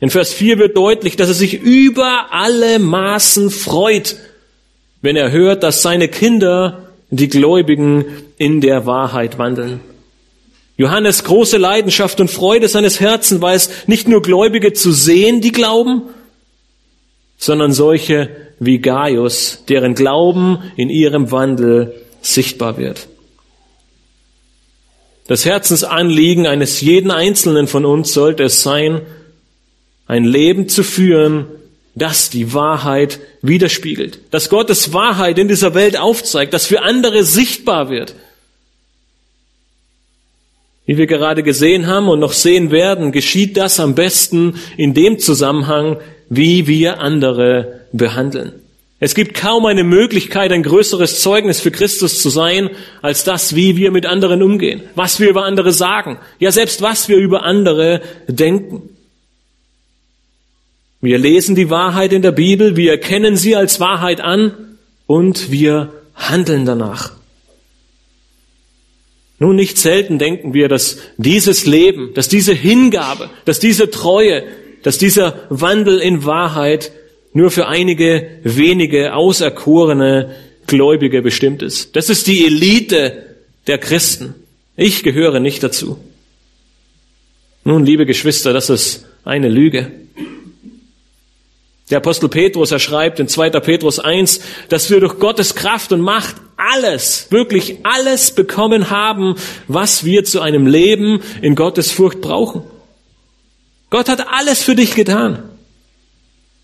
In 0.00 0.10
Vers 0.10 0.32
4 0.32 0.58
wird 0.58 0.76
deutlich, 0.76 1.16
dass 1.16 1.28
er 1.28 1.34
sich 1.34 1.60
über 1.60 2.26
alle 2.30 2.78
Maßen 2.78 3.50
freut, 3.50 4.16
wenn 5.02 5.16
er 5.16 5.32
hört, 5.32 5.62
dass 5.62 5.82
seine 5.82 6.08
Kinder, 6.08 6.90
die 7.10 7.28
Gläubigen, 7.28 8.04
in 8.36 8.60
der 8.60 8.86
Wahrheit 8.86 9.38
wandeln. 9.38 9.80
Johannes 10.76 11.24
große 11.24 11.56
Leidenschaft 11.56 12.20
und 12.20 12.30
Freude 12.30 12.68
seines 12.68 13.00
Herzens 13.00 13.40
war 13.40 13.54
es, 13.54 13.88
nicht 13.88 14.06
nur 14.06 14.22
Gläubige 14.22 14.72
zu 14.72 14.92
sehen, 14.92 15.40
die 15.40 15.50
glauben, 15.50 16.02
sondern 17.36 17.72
solche 17.72 18.30
wie 18.60 18.78
Gaius, 18.78 19.64
deren 19.68 19.94
Glauben 19.94 20.58
in 20.76 20.90
ihrem 20.90 21.32
Wandel 21.32 21.94
sichtbar 22.22 22.78
wird. 22.78 23.08
Das 25.26 25.44
Herzensanliegen 25.44 26.46
eines 26.46 26.80
jeden 26.80 27.10
Einzelnen 27.10 27.66
von 27.66 27.84
uns 27.84 28.12
sollte 28.12 28.44
es 28.44 28.62
sein, 28.62 29.02
ein 30.08 30.24
Leben 30.24 30.68
zu 30.68 30.82
führen, 30.82 31.46
das 31.94 32.30
die 32.30 32.52
Wahrheit 32.54 33.20
widerspiegelt, 33.42 34.20
dass 34.30 34.48
Gottes 34.48 34.92
Wahrheit 34.92 35.38
in 35.38 35.48
dieser 35.48 35.74
Welt 35.74 35.96
aufzeigt, 35.96 36.54
dass 36.54 36.66
für 36.66 36.82
andere 36.82 37.22
sichtbar 37.24 37.90
wird. 37.90 38.14
Wie 40.86 40.96
wir 40.96 41.06
gerade 41.06 41.42
gesehen 41.42 41.86
haben 41.86 42.08
und 42.08 42.20
noch 42.20 42.32
sehen 42.32 42.70
werden, 42.70 43.12
geschieht 43.12 43.56
das 43.56 43.78
am 43.78 43.94
besten 43.94 44.54
in 44.76 44.94
dem 44.94 45.18
Zusammenhang, 45.18 45.98
wie 46.30 46.66
wir 46.66 47.00
andere 47.00 47.82
behandeln. 47.92 48.54
Es 49.00 49.14
gibt 49.14 49.34
kaum 49.34 49.66
eine 49.66 49.84
Möglichkeit, 49.84 50.50
ein 50.50 50.62
größeres 50.62 51.20
Zeugnis 51.20 51.60
für 51.60 51.70
Christus 51.70 52.20
zu 52.20 52.30
sein, 52.30 52.70
als 53.02 53.22
das, 53.22 53.54
wie 53.54 53.76
wir 53.76 53.90
mit 53.90 54.06
anderen 54.06 54.42
umgehen, 54.42 54.82
was 54.94 55.20
wir 55.20 55.28
über 55.28 55.44
andere 55.44 55.72
sagen, 55.72 56.18
ja 56.38 56.50
selbst 56.50 56.80
was 56.80 57.08
wir 57.08 57.18
über 57.18 57.42
andere 57.42 58.00
denken. 58.26 58.97
Wir 61.00 61.18
lesen 61.18 61.54
die 61.54 61.70
Wahrheit 61.70 62.12
in 62.12 62.22
der 62.22 62.32
Bibel, 62.32 62.76
wir 62.76 62.90
erkennen 62.90 63.36
sie 63.36 63.54
als 63.54 63.78
Wahrheit 63.78 64.20
an 64.20 64.78
und 65.06 65.50
wir 65.50 65.92
handeln 66.14 66.64
danach. 66.64 67.12
Nun, 69.38 69.54
nicht 69.54 69.78
selten 69.78 70.18
denken 70.18 70.52
wir, 70.54 70.68
dass 70.68 70.98
dieses 71.16 71.64
Leben, 71.64 72.12
dass 72.14 72.28
diese 72.28 72.52
Hingabe, 72.52 73.30
dass 73.44 73.60
diese 73.60 73.90
Treue, 73.90 74.42
dass 74.82 74.98
dieser 74.98 75.46
Wandel 75.48 76.00
in 76.00 76.24
Wahrheit 76.24 76.90
nur 77.32 77.52
für 77.52 77.68
einige 77.68 78.28
wenige 78.42 79.14
auserkorene 79.14 80.34
Gläubige 80.66 81.22
bestimmt 81.22 81.62
ist. 81.62 81.94
Das 81.94 82.10
ist 82.10 82.26
die 82.26 82.44
Elite 82.46 83.24
der 83.68 83.78
Christen. 83.78 84.34
Ich 84.76 85.04
gehöre 85.04 85.38
nicht 85.38 85.62
dazu. 85.62 85.98
Nun, 87.62 87.84
liebe 87.84 88.06
Geschwister, 88.06 88.52
das 88.52 88.70
ist 88.70 89.06
eine 89.24 89.48
Lüge. 89.48 89.92
Der 91.90 91.98
Apostel 91.98 92.28
Petrus, 92.28 92.70
er 92.70 92.78
schreibt 92.78 93.18
in 93.18 93.28
2. 93.28 93.50
Petrus 93.60 93.98
1, 93.98 94.40
dass 94.68 94.90
wir 94.90 95.00
durch 95.00 95.18
Gottes 95.18 95.54
Kraft 95.54 95.92
und 95.92 96.00
Macht 96.00 96.36
alles, 96.56 97.28
wirklich 97.30 97.78
alles 97.84 98.32
bekommen 98.32 98.90
haben, 98.90 99.36
was 99.68 100.04
wir 100.04 100.24
zu 100.24 100.40
einem 100.40 100.66
Leben 100.66 101.22
in 101.40 101.54
Gottes 101.54 101.90
Furcht 101.90 102.20
brauchen. 102.20 102.62
Gott 103.90 104.08
hat 104.08 104.26
alles 104.28 104.62
für 104.62 104.74
dich 104.74 104.94
getan. 104.94 105.42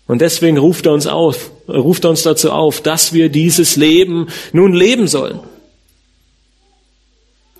Und 0.07 0.21
deswegen 0.21 0.57
ruft 0.57 0.85
er 0.85 0.93
uns 0.93 1.07
auf, 1.07 1.49
ruft 1.67 2.03
er 2.03 2.11
uns 2.11 2.21
dazu 2.21 2.51
auf, 2.51 2.81
dass 2.81 3.13
wir 3.13 3.29
dieses 3.29 3.75
Leben 3.75 4.27
nun 4.53 4.73
leben 4.73 5.07
sollen. 5.07 5.39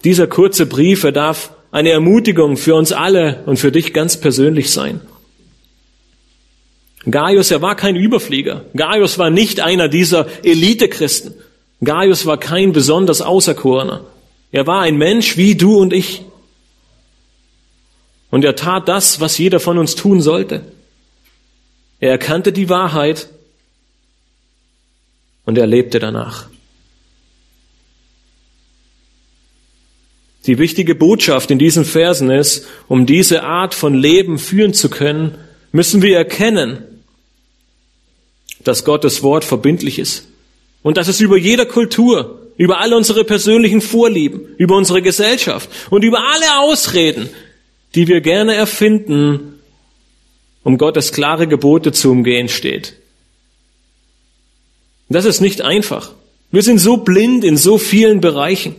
Dieser 0.04 0.28
kurze 0.28 0.68
Brief, 0.68 1.04
er 1.04 1.12
darf 1.12 1.52
eine 1.72 1.90
Ermutigung 1.90 2.58
für 2.58 2.76
uns 2.76 2.92
alle 2.92 3.42
und 3.48 3.58
für 3.58 3.72
dich 3.72 3.92
ganz 3.94 4.18
persönlich 4.18 4.72
sein. 4.72 5.02
Gaius, 7.10 7.52
er 7.52 7.62
war 7.62 7.76
kein 7.76 7.96
Überflieger. 7.96 8.66
Gaius 8.76 9.18
war 9.20 9.30
nicht 9.30 9.60
einer 9.60 9.88
dieser 9.88 10.28
Elite-Christen. 10.44 11.36
Gaius 11.84 12.26
war 12.26 12.38
kein 12.38 12.74
besonders 12.74 13.22
Auserkorener. 13.22 14.06
Er 14.52 14.66
war 14.66 14.82
ein 14.82 14.98
Mensch 14.98 15.38
wie 15.38 15.56
du 15.56 15.80
und 15.80 15.94
ich. 15.94 16.24
Und 18.32 18.44
er 18.44 18.56
tat 18.56 18.88
das, 18.88 19.20
was 19.20 19.38
jeder 19.38 19.60
von 19.60 19.78
uns 19.78 19.96
tun 19.96 20.22
sollte. 20.22 20.62
Er 22.00 22.12
erkannte 22.12 22.52
die 22.52 22.70
Wahrheit 22.70 23.30
und 25.46 25.58
er 25.58 25.68
lebte 25.68 26.00
danach. 26.00 26.48
Die 30.48 30.58
wichtige 30.58 30.96
Botschaft 30.96 31.50
in 31.50 31.60
diesen 31.60 31.86
Versen 31.86 32.30
ist, 32.30 32.68
um 32.88 33.06
diese 33.06 33.44
Art 33.44 33.74
von 33.74 33.96
Leben 33.96 34.38
führen 34.38 34.74
zu 34.74 34.90
können, 34.90 35.38
müssen 35.72 36.02
wir 36.02 36.18
erkennen, 36.18 36.95
dass 38.66 38.84
Gottes 38.84 39.24
Wort 39.24 39.46
verbindlich 39.46 39.98
ist 40.00 40.28
und 40.84 40.98
dass 40.98 41.08
es 41.08 41.22
über 41.22 41.38
jeder 41.38 41.66
Kultur, 41.66 42.42
über 42.58 42.80
alle 42.80 42.98
unsere 42.98 43.24
persönlichen 43.24 43.82
Vorlieben, 43.82 44.56
über 44.58 44.76
unsere 44.76 45.02
Gesellschaft 45.02 45.70
und 45.90 46.04
über 46.04 46.20
alle 46.20 46.60
Ausreden, 46.60 47.30
die 47.96 48.08
wir 48.08 48.22
gerne 48.22 48.54
erfinden, 48.54 49.60
um 50.64 50.78
Gottes 50.78 51.12
klare 51.12 51.48
Gebote 51.48 51.92
zu 51.92 52.12
umgehen, 52.12 52.50
steht. 52.50 52.94
Das 55.10 55.26
ist 55.26 55.42
nicht 55.42 55.62
einfach. 55.62 56.12
Wir 56.52 56.64
sind 56.64 56.80
so 56.80 56.98
blind 56.98 57.44
in 57.44 57.58
so 57.58 57.78
vielen 57.78 58.22
Bereichen. 58.22 58.76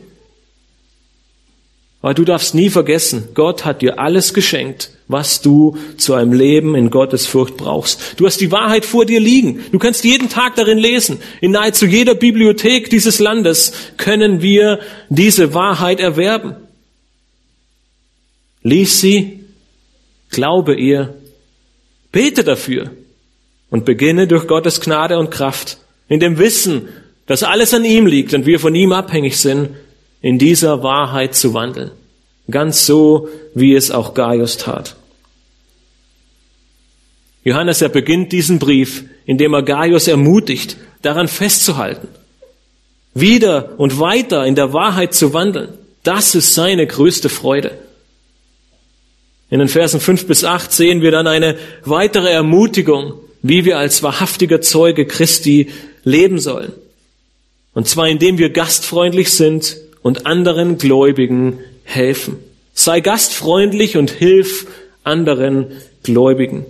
Aber 2.07 2.14
du 2.14 2.25
darfst 2.25 2.55
nie 2.55 2.71
vergessen, 2.71 3.31
Gott 3.35 3.64
hat 3.64 3.83
dir 3.83 3.99
alles 3.99 4.33
geschenkt, 4.33 4.92
was 5.09 5.42
du 5.42 5.77
zu 5.97 6.14
einem 6.14 6.33
Leben 6.33 6.77
in 6.77 6.88
Gottes 6.90 7.27
Furcht 7.27 7.57
brauchst. 7.57 8.14
Du 8.16 8.27
hast 8.27 8.40
die 8.40 8.53
Wahrheit 8.53 8.85
vor 8.85 9.07
dir 9.07 9.19
liegen. 9.19 9.64
Du 9.73 9.81
kannst 9.81 10.05
jeden 10.05 10.29
Tag 10.29 10.55
darin 10.55 10.79
lesen. 10.79 11.19
In 11.40 11.51
nahezu 11.51 11.85
jeder 11.85 12.14
Bibliothek 12.14 12.90
dieses 12.90 13.19
Landes 13.19 13.73
können 13.97 14.40
wir 14.40 14.79
diese 15.09 15.53
Wahrheit 15.53 15.99
erwerben. 15.99 16.55
Lies 18.62 19.01
sie, 19.01 19.40
glaube 20.31 20.77
ihr, 20.77 21.12
bete 22.12 22.45
dafür 22.45 22.92
und 23.69 23.85
beginne 23.85 24.29
durch 24.29 24.47
Gottes 24.47 24.81
Gnade 24.81 25.19
und 25.19 25.33
Kraft, 25.33 25.79
in 26.09 26.21
dem 26.21 26.38
Wissen, 26.38 26.87
dass 27.27 27.42
alles 27.42 27.75
an 27.75 27.85
ihm 27.85 28.07
liegt 28.07 28.33
und 28.33 28.47
wir 28.47 28.61
von 28.61 28.77
ihm 28.77 28.92
abhängig 28.92 29.38
sind, 29.38 29.71
in 30.27 30.41
dieser 30.41 30.83
Wahrheit 30.83 31.37
zu 31.37 31.55
wandeln. 31.55 31.93
Ganz 32.51 32.85
so, 32.85 33.29
wie 33.55 33.77
es 33.77 33.93
auch 33.93 34.12
Gaius 34.12 34.57
tat. 34.57 34.97
Johannes, 37.45 37.81
er 37.81 37.91
beginnt 37.91 38.33
diesen 38.33 38.59
Brief, 38.59 39.05
indem 39.25 39.55
er 39.55 39.62
Gaius 39.62 40.09
ermutigt, 40.09 40.79
daran 41.01 41.29
festzuhalten, 41.29 42.09
wieder 43.15 43.79
und 43.79 44.01
weiter 44.01 44.45
in 44.45 44.57
der 44.57 44.73
Wahrheit 44.73 45.15
zu 45.15 45.33
wandeln. 45.33 45.69
Das 46.03 46.35
ist 46.35 46.55
seine 46.55 46.89
größte 46.89 47.29
Freude. 47.29 47.79
In 49.49 49.61
den 49.61 49.69
Versen 49.69 50.01
5 50.01 50.27
bis 50.27 50.43
8 50.43 50.73
sehen 50.73 51.03
wir 51.03 51.12
dann 51.12 51.29
eine 51.29 51.57
weitere 51.85 52.33
Ermutigung, 52.33 53.12
wie 53.43 53.65
wir 53.65 53.79
als 53.79 54.03
wahrhaftiger 54.03 54.61
Zeuge 54.61 55.07
Christi 55.07 55.71
leben 56.03 56.41
sollen. 56.41 56.73
Und 57.75 57.87
zwar 57.87 58.09
indem 58.09 58.39
wir 58.39 58.51
gastfreundlich 58.51 59.33
sind 59.33 59.86
und 60.07 60.25
anderen 60.25 60.79
Gläubigen 60.79 61.59
helfen. 61.83 62.37
Sei 62.75 63.01
gastfreundlich 63.01 63.97
und 63.97 64.09
hilf 64.09 64.69
anderen 65.03 65.66
Gläubigen. 66.05 66.64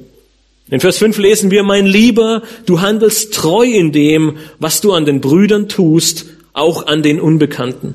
In 0.70 0.80
Vers 0.80 0.96
5 0.96 1.18
lesen 1.18 1.50
wir, 1.50 1.62
mein 1.62 1.84
Lieber, 1.84 2.42
du 2.64 2.80
handelst 2.80 3.34
treu 3.34 3.66
in 3.66 3.92
dem, 3.92 4.38
was 4.58 4.80
du 4.80 4.94
an 4.94 5.04
den 5.04 5.20
Brüdern 5.20 5.68
tust, 5.68 6.24
auch 6.54 6.86
an 6.86 7.02
den 7.02 7.20
Unbekannten. 7.20 7.92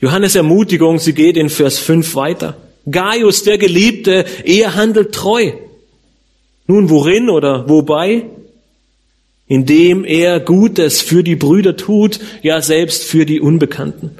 Johannes 0.00 0.34
Ermutigung, 0.34 0.98
sie 0.98 1.14
geht 1.14 1.38
in 1.38 1.48
Vers 1.48 1.78
5 1.78 2.14
weiter. 2.14 2.58
Gaius, 2.90 3.42
der 3.44 3.56
Geliebte, 3.56 4.26
er 4.44 4.74
handelt 4.74 5.14
treu. 5.14 5.52
Nun, 6.66 6.90
worin 6.90 7.30
oder 7.30 7.70
wobei? 7.70 8.26
Indem 9.46 10.04
er 10.04 10.40
Gutes 10.40 11.00
für 11.00 11.22
die 11.22 11.36
Brüder 11.36 11.76
tut, 11.76 12.20
ja 12.42 12.62
selbst 12.62 13.04
für 13.04 13.26
die 13.26 13.40
Unbekannten. 13.40 14.16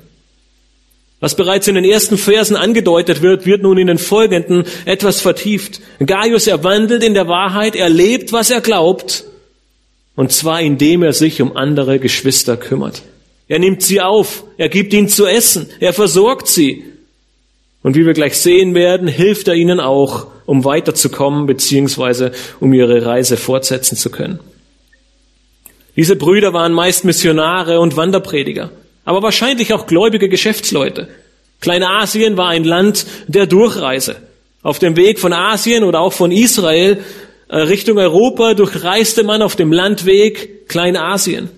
Was 1.21 1.37
bereits 1.37 1.69
in 1.69 1.77
den 1.77 1.87
ersten 1.87 2.19
Versen 2.19 2.55
angedeutet 2.55 3.23
wird, 3.23 3.47
wird 3.47 3.63
nun 3.63 3.79
in 3.79 3.87
den 3.87 3.97
folgenden 3.97 4.65
etwas 4.85 5.23
vertieft. 5.23 5.81
Gaius, 6.05 6.47
er 6.47 6.63
wandelt 6.63 7.03
in 7.03 7.15
der 7.15 7.29
Wahrheit, 7.29 7.77
er 7.77 7.89
lebt, 7.89 8.33
was 8.33 8.51
er 8.51 8.61
glaubt, 8.61 9.25
und 10.17 10.33
zwar 10.33 10.61
indem 10.61 11.03
er 11.03 11.15
sich 11.15 11.41
um 11.41 11.57
andere 11.57 11.99
Geschwister 11.99 12.59
kümmert. 12.59 13.03
Er 13.49 13.59
nimmt 13.59 13.83
sie 13.83 14.03
auf, 14.03 14.45
er 14.59 14.69
gibt 14.69 14.93
ihnen 14.93 15.09
zu 15.09 15.27
essen, 15.27 15.69
er 15.81 15.95
versorgt 15.95 16.49
sie. 16.49 16.85
Und 17.83 17.97
wie 17.97 18.07
wir 18.07 18.13
gleich 18.15 18.39
sehen 18.39 18.75
werden, 18.75 19.09
hilft 19.09 19.49
er 19.49 19.55
ihnen 19.55 19.81
auch, 19.81 20.27
um 20.47 20.65
weiterzukommen, 20.65 21.47
beziehungsweise 21.47 22.33
um 22.61 22.73
ihre 22.75 23.05
Reise 23.05 23.39
fortsetzen 23.39 23.97
zu 23.97 24.11
können. 24.11 24.41
Diese 25.97 26.17
Brüder 26.17 26.53
waren 26.53 26.73
meist 26.73 27.05
Missionare 27.05 27.81
und 27.81 27.97
Wanderprediger, 27.97 28.71
aber 29.05 29.23
wahrscheinlich 29.23 29.73
auch 29.73 29.87
gläubige 29.87 30.29
Geschäftsleute. 30.29 31.09
Kleinasien 31.61 32.37
war 32.37 32.49
ein 32.49 32.65
Land 32.65 33.07
der 33.27 33.47
Durchreise. 33.47 34.17
Auf 34.63 34.79
dem 34.79 34.97
Weg 34.97 35.21
von 35.21 35.33
Asien 35.33 35.85
oder 35.85 36.01
auch 36.01 36.13
von 36.13 36.33
Israel 36.33 37.03
äh, 37.49 37.59
Richtung 37.59 37.99
Europa 37.99 38.55
durchreiste 38.55 39.23
man 39.23 39.43
auf 39.43 39.57
dem 39.57 39.73
Landweg 39.73 40.69
Kleinasien. 40.69 41.51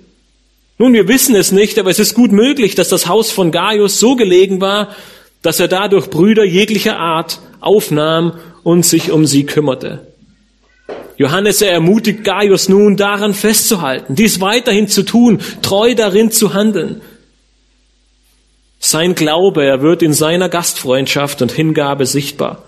Nun, 0.79 0.92
wir 0.92 1.09
wissen 1.09 1.35
es 1.35 1.53
nicht, 1.53 1.79
aber 1.79 1.90
es 1.90 1.99
ist 1.99 2.14
gut 2.14 2.33
möglich, 2.33 2.75
dass 2.75 2.90
das 2.90 3.07
Haus 3.07 3.31
von 3.31 3.51
Gaius 3.51 3.99
so 3.99 4.14
gelegen 4.14 4.61
war, 4.61 4.94
dass 5.40 5.59
er 5.61 5.68
dadurch 5.68 6.11
Brüder 6.11 6.44
jeglicher 6.44 6.99
Art 6.99 7.40
aufnahm 7.61 8.35
und 8.62 8.85
sich 8.85 9.11
um 9.11 9.25
sie 9.27 9.46
kümmerte. 9.46 10.06
Johannes 11.16 11.62
er 11.62 11.72
ermutigt 11.72 12.24
Gaius 12.24 12.68
nun 12.68 12.96
daran 12.96 13.33
festzuhalten, 13.33 14.14
dies 14.14 14.40
weiterhin 14.40 14.88
zu 14.88 15.02
tun, 15.02 15.40
treu 15.62 15.94
darin 15.94 16.31
zu 16.31 16.52
handeln. 16.52 17.00
Sein 18.79 19.14
Glaube, 19.14 19.64
er 19.64 19.83
wird 19.83 20.02
in 20.02 20.12
seiner 20.12 20.48
Gastfreundschaft 20.48 21.40
und 21.42 21.52
Hingabe 21.52 22.07
sichtbar. 22.07 22.64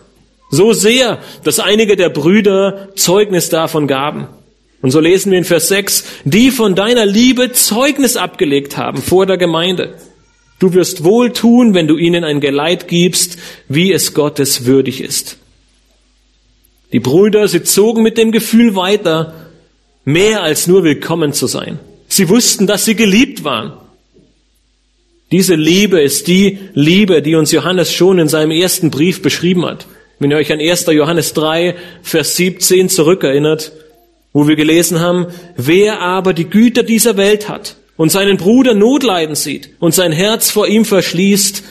So 0.51 0.73
sehr, 0.73 1.19
dass 1.45 1.61
einige 1.61 1.97
der 1.97 2.09
Brüder 2.09 2.89
Zeugnis 2.97 3.51
davon 3.51 3.87
gaben. 3.87 4.29
Und 4.81 4.93
so 4.93 5.01
lesen 5.01 5.31
wir 5.33 5.39
in 5.39 5.45
Vers 5.45 5.69
6, 5.69 6.05
die 6.25 6.51
von 6.51 6.75
deiner 6.75 7.05
Liebe 7.05 7.53
Zeugnis 7.53 8.17
abgelegt 8.17 8.77
haben 8.77 9.03
vor 9.03 9.27
der 9.27 9.37
Gemeinde. 9.37 9.97
Du 10.59 10.73
wirst 10.73 11.05
wohl 11.05 11.33
tun, 11.33 11.75
wenn 11.75 11.87
du 11.87 11.97
ihnen 11.97 12.25
ein 12.25 12.41
Geleit 12.41 12.89
gibst, 12.89 13.39
wie 13.69 13.93
es 13.93 14.15
Gottes 14.15 14.65
würdig 14.65 15.03
ist. 15.03 15.37
Die 16.93 17.01
Brüder, 17.01 17.49
sie 17.49 17.63
zogen 17.63 18.03
mit 18.03 18.17
dem 18.17 18.33
Gefühl 18.33 18.75
weiter, 18.75 19.35
mehr 20.05 20.43
als 20.43 20.67
nur 20.67 20.85
willkommen 20.85 21.33
zu 21.33 21.47
sein. 21.47 21.79
Sie 22.09 22.29
wussten, 22.29 22.67
dass 22.67 22.87
sie 22.87 22.95
geliebt 22.95 23.45
waren. 23.45 23.75
Diese 25.31 25.55
Liebe 25.55 26.01
ist 26.01 26.27
die 26.27 26.59
Liebe, 26.73 27.21
die 27.21 27.35
uns 27.35 27.53
Johannes 27.53 27.93
schon 27.93 28.19
in 28.19 28.29
seinem 28.29 28.51
ersten 28.51 28.91
Brief 28.91 29.21
beschrieben 29.21 29.67
hat. 29.67 29.87
Wenn 30.19 30.31
ihr 30.31 30.39
euch 30.39 30.51
an 30.51 30.61
1. 30.61 30.87
Johannes 30.87 31.35
3, 31.35 31.77
Vers 32.03 32.37
17 32.37 32.89
zurückerinnert, 32.89 33.73
wo 34.33 34.49
wir 34.49 34.57
gelesen 34.57 35.01
haben, 35.01 35.27
wer 35.57 36.01
aber 36.01 36.33
die 36.33 36.49
Güter 36.49 36.83
dieser 36.83 37.19
Welt 37.19 37.51
hat 37.51 37.77
und 37.99 38.11
seinen 38.11 38.39
Bruder 38.39 38.73
Notleiden 38.73 39.35
sieht 39.35 39.71
und 39.79 39.95
sein 39.95 40.13
Herz 40.13 40.51
vor 40.51 40.67
ihm 40.67 40.87
verschließt, 40.87 41.63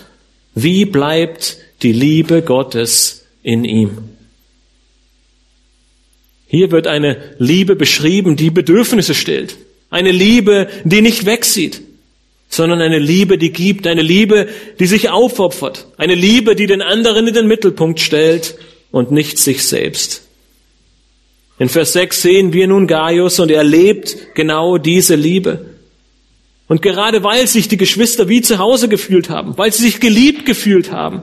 wie 0.53 0.85
bleibt 0.85 1.57
die 1.81 1.93
Liebe 1.93 2.43
Gottes 2.43 3.25
in 3.41 3.63
ihm? 3.63 4.16
Hier 6.47 6.71
wird 6.71 6.87
eine 6.87 7.17
Liebe 7.37 7.75
beschrieben, 7.75 8.35
die 8.35 8.49
Bedürfnisse 8.49 9.13
stillt. 9.13 9.57
Eine 9.89 10.11
Liebe, 10.11 10.67
die 10.85 11.01
nicht 11.01 11.25
wegsieht, 11.25 11.81
sondern 12.49 12.81
eine 12.81 12.99
Liebe, 12.99 13.37
die 13.37 13.51
gibt, 13.51 13.85
eine 13.85 14.01
Liebe, 14.01 14.47
die 14.79 14.87
sich 14.87 15.09
aufopfert, 15.09 15.87
eine 15.97 16.15
Liebe, 16.15 16.55
die 16.55 16.65
den 16.65 16.81
anderen 16.81 17.27
in 17.27 17.33
den 17.33 17.47
Mittelpunkt 17.47 17.99
stellt 17.99 18.55
und 18.91 19.11
nicht 19.11 19.37
sich 19.37 19.63
selbst. 19.65 20.23
In 21.59 21.69
Vers 21.69 21.93
6 21.93 22.21
sehen 22.21 22.53
wir 22.53 22.67
nun 22.67 22.87
Gaius 22.87 23.39
und 23.39 23.51
er 23.51 23.63
lebt 23.63 24.35
genau 24.35 24.77
diese 24.77 25.15
Liebe. 25.15 25.65
Und 26.67 26.81
gerade 26.81 27.23
weil 27.23 27.47
sich 27.47 27.67
die 27.67 27.77
Geschwister 27.77 28.29
wie 28.29 28.41
zu 28.41 28.57
Hause 28.57 28.87
gefühlt 28.89 29.29
haben, 29.29 29.57
weil 29.57 29.71
sie 29.71 29.83
sich 29.83 29.99
geliebt 29.99 30.45
gefühlt 30.45 30.91
haben, 30.91 31.21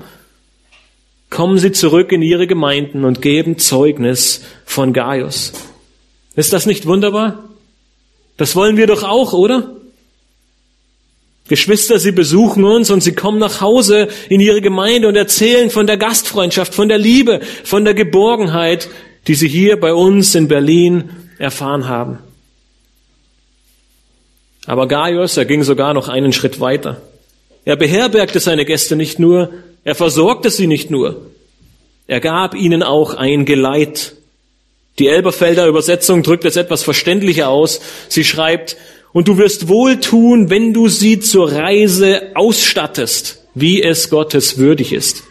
kommen 1.35 1.59
sie 1.59 1.73
zurück 1.73 2.13
in 2.13 2.23
ihre 2.23 2.47
Gemeinden 2.47 3.05
und 3.05 3.21
geben 3.21 3.59
Zeugnis 3.59 4.43
von 4.65 4.93
Gaius. 4.93 5.53
Ist 6.37 6.53
das 6.53 6.65
nicht 6.65 6.87
wunderbar? 6.87 7.43
Das 8.37 8.55
wollen 8.55 8.77
wir 8.77 8.87
doch 8.87 9.03
auch, 9.03 9.33
oder? 9.33 9.73
Geschwister, 11.49 11.99
sie 11.99 12.13
besuchen 12.13 12.63
uns 12.63 12.89
und 12.93 13.03
sie 13.03 13.17
kommen 13.17 13.41
nach 13.41 13.61
Hause 13.61 14.09
in 14.29 14.41
ihre 14.41 14.61
Gemeinde 14.61 15.09
und 15.09 15.17
erzählen 15.17 15.71
von 15.71 15.89
der 15.89 15.97
Gastfreundschaft, 15.97 16.73
von 16.73 16.89
der 16.89 16.99
Liebe, 16.99 17.41
von 17.65 17.85
der 17.85 17.95
Geborgenheit, 17.95 18.89
die 19.27 19.35
sie 19.35 19.49
hier 19.49 19.79
bei 19.79 19.93
uns 19.93 20.37
in 20.37 20.47
Berlin 20.47 21.11
erfahren 21.39 21.89
haben. 21.89 22.21
Aber 24.67 24.87
Gaius, 24.87 25.37
er 25.37 25.47
ging 25.47 25.65
sogar 25.65 25.95
noch 25.95 26.09
einen 26.09 26.33
Schritt 26.33 26.61
weiter. 26.61 27.03
Er 27.65 27.75
beherbergte 27.75 28.39
seine 28.39 28.65
Gäste 28.65 28.95
nicht 28.95 29.19
nur, 29.19 29.51
er 29.85 29.95
versorgte 29.95 30.51
sie 30.51 30.67
nicht 30.67 30.91
nur, 30.91 31.31
er 32.07 32.21
gab 32.21 32.55
ihnen 32.55 32.83
auch 32.83 33.15
ein 33.15 33.45
Geleit. 33.45 34.15
Die 34.99 35.09
Elberfelder 35.09 35.67
Übersetzung 35.67 36.23
drückt 36.23 36.45
es 36.45 36.57
etwas 36.57 36.83
verständlicher 36.83 37.49
aus. 37.49 37.81
Sie 38.09 38.25
schreibt, 38.25 38.77
und 39.13 39.29
du 39.29 39.39
wirst 39.39 39.69
wohl 39.69 40.01
tun, 40.01 40.51
wenn 40.51 40.75
du 40.75 40.89
sie 40.89 41.21
zur 41.21 41.53
Reise 41.53 42.33
ausstattest, 42.35 43.45
wie 43.55 43.83
es 43.83 44.11
Gottes 44.11 44.59
würdig 44.59 44.93
ist. 44.93 45.23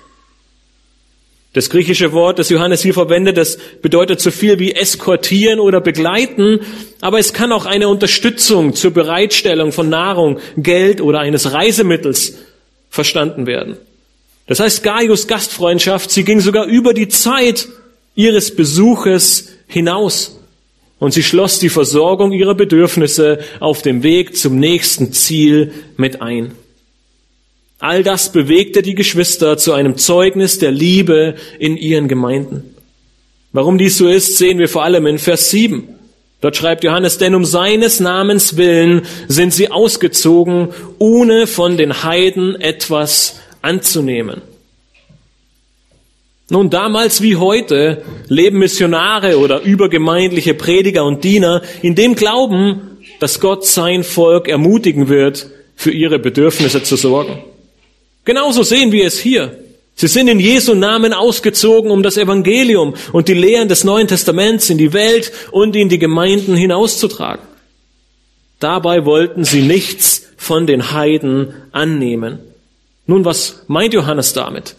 Das 1.51 1.69
griechische 1.69 2.13
Wort, 2.13 2.39
das 2.39 2.49
Johannes 2.49 2.81
hier 2.81 2.95
verwendet, 2.95 3.37
das 3.37 3.59
bedeutet 3.81 4.19
so 4.19 4.31
viel 4.31 4.57
wie 4.57 4.71
eskortieren 4.71 5.59
oder 5.59 5.81
begleiten, 5.81 6.61
aber 6.99 7.19
es 7.19 7.31
kann 7.31 7.51
auch 7.51 7.67
eine 7.67 7.89
Unterstützung 7.89 8.73
zur 8.73 8.91
Bereitstellung 8.91 9.71
von 9.71 9.87
Nahrung, 9.87 10.39
Geld 10.57 10.99
oder 10.99 11.19
eines 11.19 11.53
Reisemittels 11.53 12.39
verstanden 12.89 13.45
werden. 13.45 13.77
Das 14.47 14.59
heißt, 14.59 14.83
Gaius 14.83 15.27
Gastfreundschaft, 15.27 16.11
sie 16.11 16.23
ging 16.23 16.39
sogar 16.39 16.65
über 16.65 16.93
die 16.93 17.07
Zeit 17.07 17.67
ihres 18.15 18.55
Besuches 18.55 19.49
hinaus. 19.67 20.39
Und 20.99 21.13
sie 21.13 21.23
schloss 21.23 21.59
die 21.59 21.69
Versorgung 21.69 22.31
ihrer 22.31 22.55
Bedürfnisse 22.55 23.39
auf 23.59 23.81
dem 23.81 24.03
Weg 24.03 24.37
zum 24.37 24.57
nächsten 24.59 25.11
Ziel 25.11 25.73
mit 25.97 26.21
ein. 26.21 26.53
All 27.79 28.03
das 28.03 28.31
bewegte 28.31 28.81
die 28.81 28.95
Geschwister 28.95 29.57
zu 29.57 29.73
einem 29.73 29.97
Zeugnis 29.97 30.59
der 30.59 30.71
Liebe 30.71 31.35
in 31.59 31.75
ihren 31.75 32.07
Gemeinden. 32.07 32.75
Warum 33.51 33.77
dies 33.77 33.97
so 33.97 34.07
ist, 34.07 34.37
sehen 34.37 34.57
wir 34.57 34.69
vor 34.69 34.83
allem 34.83 35.05
in 35.05 35.19
Vers 35.19 35.49
7. 35.49 35.89
Dort 36.39 36.55
schreibt 36.55 36.83
Johannes, 36.83 37.17
denn 37.17 37.35
um 37.35 37.45
seines 37.45 37.99
Namens 37.99 38.55
willen 38.57 39.01
sind 39.27 39.53
sie 39.53 39.69
ausgezogen, 39.69 40.69
ohne 40.97 41.45
von 41.45 41.75
den 41.75 42.03
Heiden 42.03 42.59
etwas 42.59 43.39
anzunehmen. 43.63 44.41
Nun, 46.49 46.69
damals 46.69 47.21
wie 47.21 47.37
heute 47.37 48.03
leben 48.27 48.59
Missionare 48.59 49.39
oder 49.39 49.61
übergemeindliche 49.61 50.53
Prediger 50.53 51.03
und 51.05 51.23
Diener 51.23 51.63
in 51.81 51.95
dem 51.95 52.13
Glauben, 52.13 52.99
dass 53.19 53.39
Gott 53.39 53.65
sein 53.65 54.03
Volk 54.03 54.47
ermutigen 54.47 55.09
wird, 55.09 55.47
für 55.75 55.91
ihre 55.91 56.19
Bedürfnisse 56.19 56.83
zu 56.83 56.95
sorgen. 56.95 57.39
Genauso 58.25 58.63
sehen 58.63 58.91
wir 58.91 59.07
es 59.07 59.19
hier. 59.19 59.57
Sie 59.95 60.07
sind 60.07 60.27
in 60.27 60.39
Jesu 60.39 60.75
Namen 60.75 61.13
ausgezogen, 61.13 61.91
um 61.91 62.03
das 62.03 62.17
Evangelium 62.17 62.93
und 63.11 63.27
die 63.27 63.33
Lehren 63.33 63.67
des 63.67 63.83
Neuen 63.83 64.07
Testaments 64.07 64.69
in 64.69 64.77
die 64.77 64.93
Welt 64.93 65.31
und 65.51 65.75
in 65.75 65.89
die 65.89 65.99
Gemeinden 65.99 66.55
hinauszutragen. 66.55 67.45
Dabei 68.59 69.05
wollten 69.05 69.43
sie 69.43 69.61
nichts 69.61 70.29
von 70.37 70.67
den 70.67 70.91
Heiden 70.91 71.53
annehmen. 71.71 72.39
Nun, 73.05 73.25
was 73.25 73.63
meint 73.67 73.93
Johannes 73.93 74.33
damit? 74.33 74.75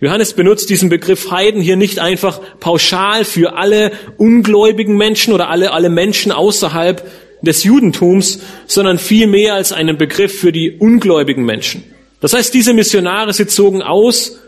Johannes 0.00 0.32
benutzt 0.32 0.70
diesen 0.70 0.88
Begriff 0.88 1.30
Heiden 1.30 1.60
hier 1.60 1.76
nicht 1.76 1.98
einfach 1.98 2.40
pauschal 2.58 3.24
für 3.24 3.56
alle 3.56 3.92
ungläubigen 4.16 4.96
Menschen 4.96 5.34
oder 5.34 5.50
alle, 5.50 5.72
alle 5.72 5.90
Menschen 5.90 6.32
außerhalb 6.32 7.06
des 7.42 7.64
Judentums, 7.64 8.40
sondern 8.66 8.98
vielmehr 8.98 9.54
als 9.54 9.72
einen 9.72 9.98
Begriff 9.98 10.38
für 10.40 10.52
die 10.52 10.78
ungläubigen 10.78 11.44
Menschen. 11.44 11.84
Das 12.20 12.32
heißt, 12.32 12.52
diese 12.52 12.72
Missionare, 12.72 13.32
sie 13.34 13.46
zogen 13.46 13.82
aus, 13.82 14.38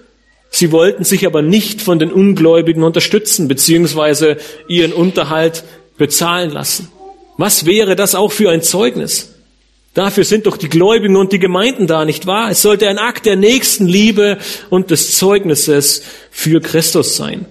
sie 0.50 0.72
wollten 0.72 1.04
sich 1.04 1.26
aber 1.26 1.42
nicht 1.42 1.82
von 1.82 1.98
den 1.98 2.12
Ungläubigen 2.12 2.82
unterstützen, 2.82 3.46
beziehungsweise 3.48 4.38
ihren 4.68 4.92
Unterhalt 4.92 5.64
bezahlen 5.98 6.50
lassen. 6.50 6.88
Was 7.36 7.66
wäre 7.66 7.94
das 7.94 8.14
auch 8.14 8.32
für 8.32 8.50
ein 8.50 8.62
Zeugnis? 8.62 9.31
Dafür 9.94 10.24
sind 10.24 10.46
doch 10.46 10.56
die 10.56 10.70
Gläubigen 10.70 11.16
und 11.16 11.32
die 11.32 11.38
Gemeinden 11.38 11.86
da, 11.86 12.04
nicht 12.04 12.26
wahr? 12.26 12.50
Es 12.50 12.62
sollte 12.62 12.88
ein 12.88 12.98
Akt 12.98 13.26
der 13.26 13.36
Nächstenliebe 13.36 14.38
und 14.70 14.90
des 14.90 15.18
Zeugnisses 15.18 16.02
für 16.30 16.60
Christus 16.60 17.16
sein. 17.16 17.46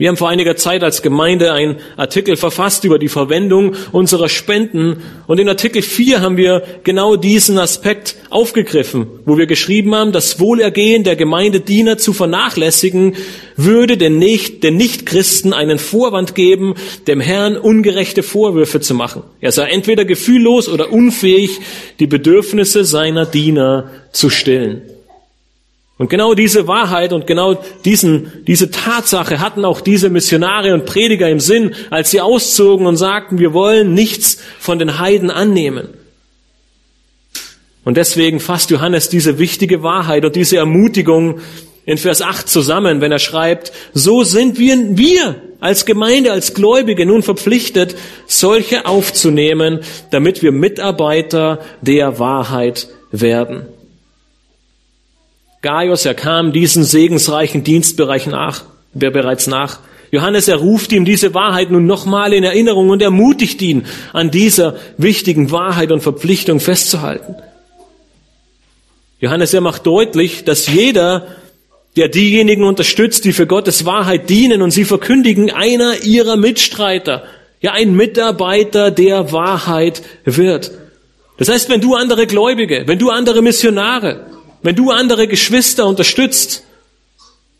Wir 0.00 0.08
haben 0.08 0.16
vor 0.16 0.30
einiger 0.30 0.56
Zeit 0.56 0.82
als 0.82 1.02
Gemeinde 1.02 1.52
einen 1.52 1.76
Artikel 1.98 2.36
verfasst 2.36 2.84
über 2.84 2.98
die 2.98 3.10
Verwendung 3.10 3.76
unserer 3.92 4.30
Spenden 4.30 5.02
und 5.26 5.38
in 5.38 5.46
Artikel 5.46 5.82
4 5.82 6.22
haben 6.22 6.38
wir 6.38 6.62
genau 6.84 7.16
diesen 7.16 7.58
Aspekt 7.58 8.16
aufgegriffen, 8.30 9.08
wo 9.26 9.36
wir 9.36 9.44
geschrieben 9.44 9.94
haben, 9.94 10.12
das 10.12 10.40
Wohlergehen 10.40 11.04
der 11.04 11.16
Gemeindediener 11.16 11.98
zu 11.98 12.14
vernachlässigen, 12.14 13.14
würde 13.56 13.98
den, 13.98 14.18
Nicht, 14.18 14.62
den 14.62 14.78
Nichtchristen 14.78 15.52
einen 15.52 15.78
Vorwand 15.78 16.34
geben, 16.34 16.76
dem 17.06 17.20
Herrn 17.20 17.58
ungerechte 17.58 18.22
Vorwürfe 18.22 18.80
zu 18.80 18.94
machen. 18.94 19.22
Er 19.42 19.52
sei 19.52 19.68
entweder 19.68 20.06
gefühllos 20.06 20.70
oder 20.70 20.94
unfähig, 20.94 21.60
die 21.98 22.06
Bedürfnisse 22.06 22.86
seiner 22.86 23.26
Diener 23.26 23.90
zu 24.12 24.30
stillen. 24.30 24.80
Und 26.00 26.08
genau 26.08 26.32
diese 26.32 26.66
Wahrheit 26.66 27.12
und 27.12 27.26
genau 27.26 27.62
diesen, 27.84 28.42
diese 28.46 28.70
Tatsache 28.70 29.38
hatten 29.38 29.66
auch 29.66 29.82
diese 29.82 30.08
Missionare 30.08 30.72
und 30.72 30.86
Prediger 30.86 31.28
im 31.28 31.40
Sinn, 31.40 31.74
als 31.90 32.10
sie 32.10 32.22
auszogen 32.22 32.86
und 32.86 32.96
sagten, 32.96 33.38
wir 33.38 33.52
wollen 33.52 33.92
nichts 33.92 34.38
von 34.58 34.78
den 34.78 34.98
Heiden 34.98 35.30
annehmen. 35.30 35.88
Und 37.84 37.98
deswegen 37.98 38.40
fasst 38.40 38.70
Johannes 38.70 39.10
diese 39.10 39.38
wichtige 39.38 39.82
Wahrheit 39.82 40.24
und 40.24 40.36
diese 40.36 40.56
Ermutigung 40.56 41.40
in 41.84 41.98
Vers 41.98 42.22
8 42.22 42.48
zusammen, 42.48 43.02
wenn 43.02 43.12
er 43.12 43.18
schreibt, 43.18 43.70
so 43.92 44.22
sind 44.22 44.58
wir, 44.58 44.96
wir 44.96 45.42
als 45.60 45.84
Gemeinde, 45.84 46.32
als 46.32 46.54
Gläubige 46.54 47.04
nun 47.04 47.22
verpflichtet, 47.22 47.94
solche 48.26 48.86
aufzunehmen, 48.86 49.80
damit 50.10 50.42
wir 50.42 50.50
Mitarbeiter 50.50 51.58
der 51.82 52.18
Wahrheit 52.18 52.88
werden. 53.12 53.66
Gaius, 55.62 56.06
er 56.06 56.14
kam 56.14 56.52
diesen 56.52 56.84
segensreichen 56.84 57.64
Dienstbereich 57.64 58.26
nach, 58.26 58.64
wer 58.94 59.10
bereits 59.10 59.46
nach. 59.46 59.80
Johannes, 60.10 60.48
er 60.48 60.56
ruft 60.56 60.90
ihm 60.92 61.04
diese 61.04 61.34
Wahrheit 61.34 61.70
nun 61.70 61.86
nochmal 61.86 62.32
in 62.32 62.44
Erinnerung 62.44 62.88
und 62.88 63.02
ermutigt 63.02 63.60
ihn, 63.62 63.86
an 64.12 64.30
dieser 64.30 64.76
wichtigen 64.96 65.50
Wahrheit 65.50 65.92
und 65.92 66.00
Verpflichtung 66.00 66.60
festzuhalten. 66.60 67.36
Johannes, 69.20 69.52
er 69.52 69.60
macht 69.60 69.86
deutlich, 69.86 70.44
dass 70.44 70.66
jeder, 70.66 71.26
der 71.96 72.08
diejenigen 72.08 72.64
unterstützt, 72.64 73.24
die 73.26 73.32
für 73.32 73.46
Gottes 73.46 73.84
Wahrheit 73.84 74.30
dienen 74.30 74.62
und 74.62 74.70
sie 74.70 74.86
verkündigen, 74.86 75.50
einer 75.50 76.02
ihrer 76.02 76.36
Mitstreiter, 76.36 77.24
ja 77.60 77.72
ein 77.72 77.94
Mitarbeiter 77.94 78.90
der 78.90 79.30
Wahrheit 79.30 80.02
wird. 80.24 80.72
Das 81.36 81.50
heißt, 81.50 81.68
wenn 81.68 81.82
du 81.82 81.94
andere 81.94 82.26
Gläubige, 82.26 82.84
wenn 82.86 82.98
du 82.98 83.10
andere 83.10 83.42
Missionare, 83.42 84.29
wenn 84.62 84.76
du 84.76 84.90
andere 84.90 85.26
Geschwister 85.26 85.86
unterstützt, 85.86 86.64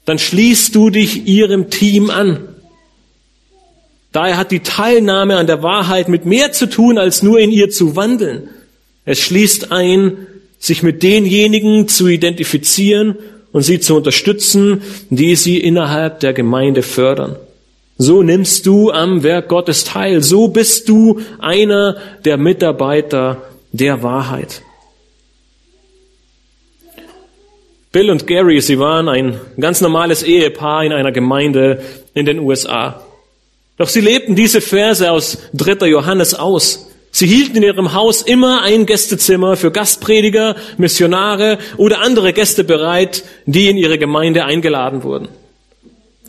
dann 0.05 0.19
schließt 0.19 0.75
du 0.75 0.91
dich 0.91 1.27
ihrem 1.27 1.71
Team 1.71 2.11
an. 2.11 2.49
Daher 4.13 4.37
hat 4.37 4.51
die 4.51 4.61
Teilnahme 4.61 5.37
an 5.37 5.47
der 5.47 5.63
Wahrheit 5.63 6.09
mit 6.09 6.27
mehr 6.27 6.53
zu 6.53 6.67
tun, 6.67 6.99
als 6.99 7.23
nur 7.23 7.39
in 7.39 7.53
ihr 7.53 7.71
zu 7.71 7.95
wandeln. 7.97 8.49
Es 9.05 9.21
schließt 9.21 9.71
ein, 9.71 10.27
sich 10.59 10.83
mit 10.83 11.03
denjenigen 11.03 11.89
zu 11.89 12.09
identifizieren 12.09 13.17
und 13.53 13.63
sie 13.63 13.81
zu 13.81 13.97
unterstützen, 13.97 14.83
die 15.11 15.37
sie 15.37 15.59
innerhalb 15.59 16.21
der 16.21 16.33
Gemeinde 16.33 16.83
fördern. 16.83 17.37
So 17.99 18.23
nimmst 18.23 18.67
du 18.67 18.91
am 18.91 19.23
Werk 19.23 19.49
Gottes 19.49 19.85
teil. 19.85 20.23
So 20.23 20.49
bist 20.49 20.89
du 20.89 21.21
einer 21.39 21.97
der 22.25 22.37
Mitarbeiter 22.37 23.43
der 23.73 24.03
Wahrheit. 24.03 24.63
Bill 27.93 28.11
und 28.11 28.29
Gary, 28.29 28.61
sie 28.61 28.79
waren 28.79 29.09
ein 29.09 29.41
ganz 29.59 29.81
normales 29.81 30.23
Ehepaar 30.23 30.85
in 30.85 30.93
einer 30.93 31.11
Gemeinde 31.11 31.83
in 32.15 32.25
den 32.25 32.39
USA. 32.39 33.05
Doch 33.79 33.89
sie 33.89 34.01
lebten 34.01 34.37
diese 34.37 34.61
Verse 34.61 35.11
aus 35.11 35.39
3. 35.55 35.89
Johannes 35.89 36.35
aus. 36.35 36.87
Sie 37.11 37.27
hielten 37.27 37.57
in 37.57 37.63
ihrem 37.65 37.93
Haus 37.93 38.23
immer 38.23 38.63
ein 38.63 38.87
Gästezimmer 38.87 39.57
für 39.57 39.73
Gastprediger, 39.73 40.55
Missionare 40.77 41.59
oder 41.79 42.01
andere 42.01 42.33
Gäste 42.33 42.63
bereit, 42.63 43.25
die 43.47 43.69
in 43.69 43.77
ihre 43.77 43.99
Gemeinde 43.99 44.45
eingeladen 44.45 45.03
wurden. 45.03 45.29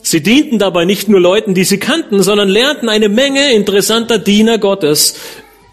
Sie 0.01 0.23
dienten 0.23 0.57
dabei 0.57 0.85
nicht 0.85 1.09
nur 1.09 1.19
Leuten, 1.19 1.53
die 1.53 1.63
sie 1.63 1.77
kannten, 1.77 2.23
sondern 2.23 2.49
lernten 2.49 2.89
eine 2.89 3.07
Menge 3.07 3.53
interessanter 3.53 4.17
Diener 4.17 4.57
Gottes 4.57 5.15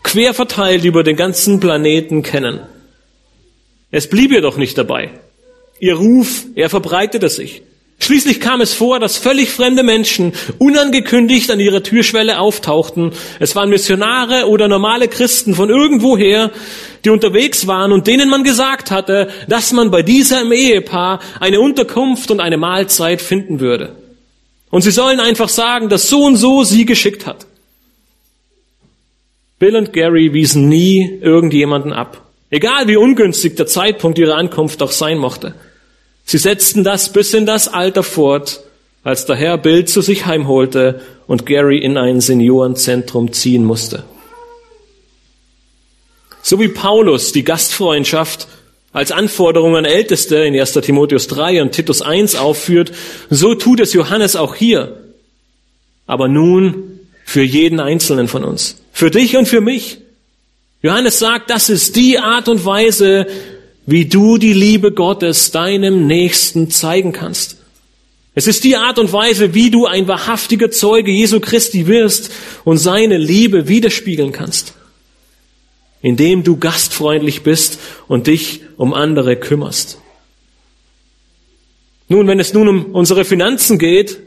quer 0.03 0.35
verteilt 0.35 0.85
über 0.85 1.03
den 1.03 1.17
ganzen 1.17 1.61
Planeten 1.61 2.23
kennen. 2.23 2.61
Es 3.91 4.11
blieb 4.11 4.33
jedoch 4.33 4.59
nicht 4.59 4.77
dabei. 4.77 5.13
Ihr 5.81 5.95
Ruf, 5.95 6.45
er 6.55 6.71
verbreitete 6.71 7.29
sich. 7.29 7.63
Schließlich 8.01 8.41
kam 8.41 8.61
es 8.61 8.75
vor, 8.75 9.01
dass 9.01 9.17
völlig 9.17 9.51
fremde 9.51 9.83
Menschen 9.83 10.33
unangekündigt 10.59 11.51
an 11.51 11.59
ihrer 11.59 11.83
Türschwelle 11.83 12.39
auftauchten. 12.39 13.13
Es 13.41 13.57
waren 13.57 13.71
Missionare 13.71 14.49
oder 14.49 14.69
normale 14.69 15.09
Christen 15.09 15.55
von 15.55 15.69
irgendwoher, 15.69 16.53
die 17.05 17.11
unterwegs 17.11 17.67
waren 17.67 17.93
und 17.93 18.07
denen 18.07 18.31
man 18.31 18.45
gesagt 18.45 18.93
hatte, 18.93 19.29
dass 19.49 19.73
man 19.73 19.91
bei 19.91 20.03
diesem 20.03 20.53
Ehepaar 20.53 21.21
eine 21.41 21.61
Unterkunft 21.61 22.31
und 22.31 22.41
eine 22.41 22.57
Mahlzeit 22.57 23.21
finden 23.21 23.59
würde. 23.59 23.97
Und 24.71 24.83
sie 24.83 24.91
sollen 24.91 25.19
einfach 25.19 25.49
sagen, 25.49 25.89
dass 25.89 26.09
so 26.09 26.25
und 26.25 26.37
so 26.37 26.63
sie 26.63 26.85
geschickt 26.85 27.27
hat. 27.27 27.47
Bill 29.59 29.75
und 29.75 29.93
Gary 29.93 30.33
wiesen 30.33 30.69
nie 30.69 31.19
irgendjemanden 31.21 31.93
ab. 31.93 32.23
Egal 32.51 32.87
wie 32.87 32.97
ungünstig 32.97 33.57
der 33.57 33.67
Zeitpunkt 33.67 34.19
ihrer 34.19 34.37
Ankunft 34.37 34.83
auch 34.83 34.93
sein 34.93 35.19
mochte. 35.19 35.55
Sie 36.29 36.37
setzten 36.37 36.85
das 36.85 37.11
bis 37.11 37.33
in 37.33 37.47
das 37.47 37.69
Alter 37.69 38.03
fort, 38.03 38.61
als 39.03 39.25
der 39.25 39.35
Herr 39.35 39.57
Bill 39.57 39.87
zu 39.87 40.03
sich 40.03 40.27
heimholte 40.27 41.01
und 41.27 41.47
Gary 41.47 41.79
in 41.79 41.97
ein 41.97 42.21
Seniorenzentrum 42.21 43.33
ziehen 43.33 43.65
musste. 43.65 44.05
So 46.43 46.61
wie 46.61 46.69
Paulus 46.69 47.33
die 47.33 47.45
Gastfreundschaft 47.45 48.47
als 48.93 49.11
Anforderung 49.11 49.75
an 49.77 49.87
Älteste 49.87 50.37
in 50.37 50.55
1. 50.55 50.75
Timotheus 50.75 51.29
3 51.29 51.63
und 51.63 51.73
Titus 51.73 52.03
1 52.03 52.35
aufführt, 52.37 52.93
so 53.31 53.55
tut 53.55 53.81
es 53.81 53.95
Johannes 53.95 54.37
auch 54.37 54.55
hier. 54.55 55.03
Aber 56.07 56.29
nun 56.29 57.01
für 57.25 57.43
jeden 57.43 57.81
Einzelnen 57.81 58.29
von 58.29 58.45
uns. 58.45 58.83
Für 58.93 59.11
dich 59.11 59.35
und 59.39 59.49
für 59.49 59.63
mich. 59.63 59.97
Johannes 60.83 61.21
sagt, 61.21 61.49
das 61.49 61.71
ist 61.71 61.97
die 61.97 62.19
Art 62.19 62.51
und 62.51 62.67
Weise, 62.67 63.27
wie 63.91 64.05
du 64.05 64.37
die 64.37 64.53
Liebe 64.53 64.93
Gottes 64.93 65.51
deinem 65.51 66.07
Nächsten 66.07 66.71
zeigen 66.71 67.13
kannst. 67.13 67.57
Es 68.35 68.47
ist 68.47 68.65
die 68.65 68.77
Art 68.77 68.99
und 68.99 69.15
Weise, 69.15 69.55
wie 69.55 69.71
du 69.71 69.87
ein 69.87 70.07
wahrhaftiger 70.07 70.71
Zeuge 70.71 71.11
Jesu 71.11 71.41
Christi 71.41 71.87
wirst 71.87 72.31
und 72.65 72.77
seine 72.77 73.17
Liebe 73.17 73.67
widerspiegeln 73.67 74.31
kannst. 74.31 74.75
Indem 76.03 76.45
du 76.45 76.59
gastfreundlich 76.59 77.45
bist 77.45 77.79
und 78.09 78.27
dich 78.27 78.61
um 78.77 78.93
andere 78.93 79.37
kümmerst. 79.37 79.97
Nun, 82.09 82.27
wenn 82.27 82.41
es 82.41 82.53
nun 82.53 82.69
um 82.69 82.85
unsere 82.93 83.25
Finanzen 83.25 83.79
geht, 83.79 84.19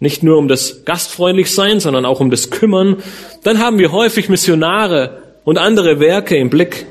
nicht 0.00 0.24
nur 0.24 0.38
um 0.38 0.48
das 0.48 0.84
Gastfreundlichsein, 0.84 1.78
sondern 1.78 2.04
auch 2.04 2.18
um 2.18 2.32
das 2.32 2.50
Kümmern, 2.50 2.96
dann 3.44 3.60
haben 3.60 3.78
wir 3.78 3.92
häufig 3.92 4.28
Missionare 4.28 5.22
und 5.44 5.56
andere 5.56 6.00
Werke 6.00 6.36
im 6.36 6.50
Blick. 6.50 6.86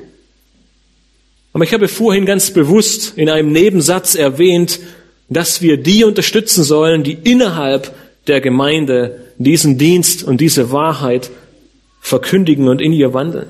Aber 1.55 1.63
ich 1.63 1.73
habe 1.73 1.87
vorhin 1.87 2.25
ganz 2.25 2.51
bewusst 2.51 3.13
in 3.15 3.29
einem 3.29 3.53
Nebensatz 3.53 4.13
erwähnt, 4.13 4.77
dass 5.29 5.61
wir 5.61 5.77
die 5.77 6.03
unterstützen 6.03 6.65
sollen, 6.65 7.05
die 7.05 7.13
innerhalb 7.13 7.95
der 8.27 8.41
Gemeinde 8.41 9.21
diesen 9.37 9.77
Dienst 9.77 10.21
und 10.21 10.41
diese 10.41 10.73
Wahrheit 10.73 11.31
verkündigen 12.01 12.67
und 12.67 12.81
in 12.81 12.91
ihr 12.91 13.13
wandeln. 13.13 13.47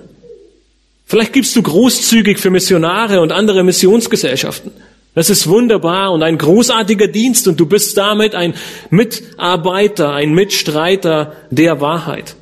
Vielleicht 1.07 1.33
gibst 1.33 1.55
du 1.55 1.63
großzügig 1.63 2.37
für 2.37 2.51
Missionare 2.51 3.21
und 3.21 3.31
andere 3.31 3.63
Missionsgesellschaften. 3.63 4.71
Das 5.15 5.31
ist 5.31 5.47
wunderbar 5.47 6.11
und 6.11 6.21
ein 6.21 6.37
großartiger 6.37 7.07
Dienst 7.07 7.47
und 7.47 7.59
du 7.59 7.65
bist 7.65 7.97
damit 7.97 8.35
ein 8.35 8.53
Mitarbeiter, 8.91 10.13
ein 10.13 10.31
Mitstreiter 10.31 11.35
der 11.49 11.81
Wahrheit. 11.81 12.35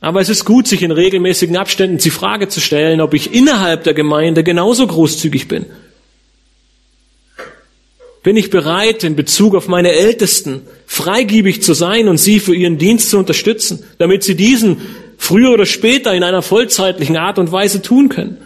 Aber 0.00 0.20
es 0.20 0.28
ist 0.28 0.44
gut, 0.44 0.68
sich 0.68 0.82
in 0.82 0.92
regelmäßigen 0.92 1.56
Abständen 1.56 1.98
die 1.98 2.10
Frage 2.10 2.48
zu 2.48 2.60
stellen, 2.60 3.00
ob 3.00 3.14
ich 3.14 3.34
innerhalb 3.34 3.84
der 3.84 3.94
Gemeinde 3.94 4.44
genauso 4.44 4.86
großzügig 4.86 5.48
bin. 5.48 5.66
Bin 8.22 8.36
ich 8.36 8.50
bereit, 8.50 9.04
in 9.04 9.16
Bezug 9.16 9.54
auf 9.54 9.68
meine 9.68 9.92
Ältesten 9.92 10.62
freigiebig 10.86 11.62
zu 11.62 11.74
sein 11.74 12.08
und 12.08 12.18
sie 12.18 12.40
für 12.40 12.54
ihren 12.54 12.78
Dienst 12.78 13.10
zu 13.10 13.18
unterstützen, 13.18 13.84
damit 13.98 14.22
sie 14.22 14.34
diesen 14.34 14.80
früher 15.16 15.50
oder 15.52 15.66
später 15.66 16.14
in 16.14 16.22
einer 16.22 16.42
vollzeitlichen 16.42 17.16
Art 17.16 17.38
und 17.38 17.50
Weise 17.50 17.82
tun 17.82 18.08
können? 18.08 18.38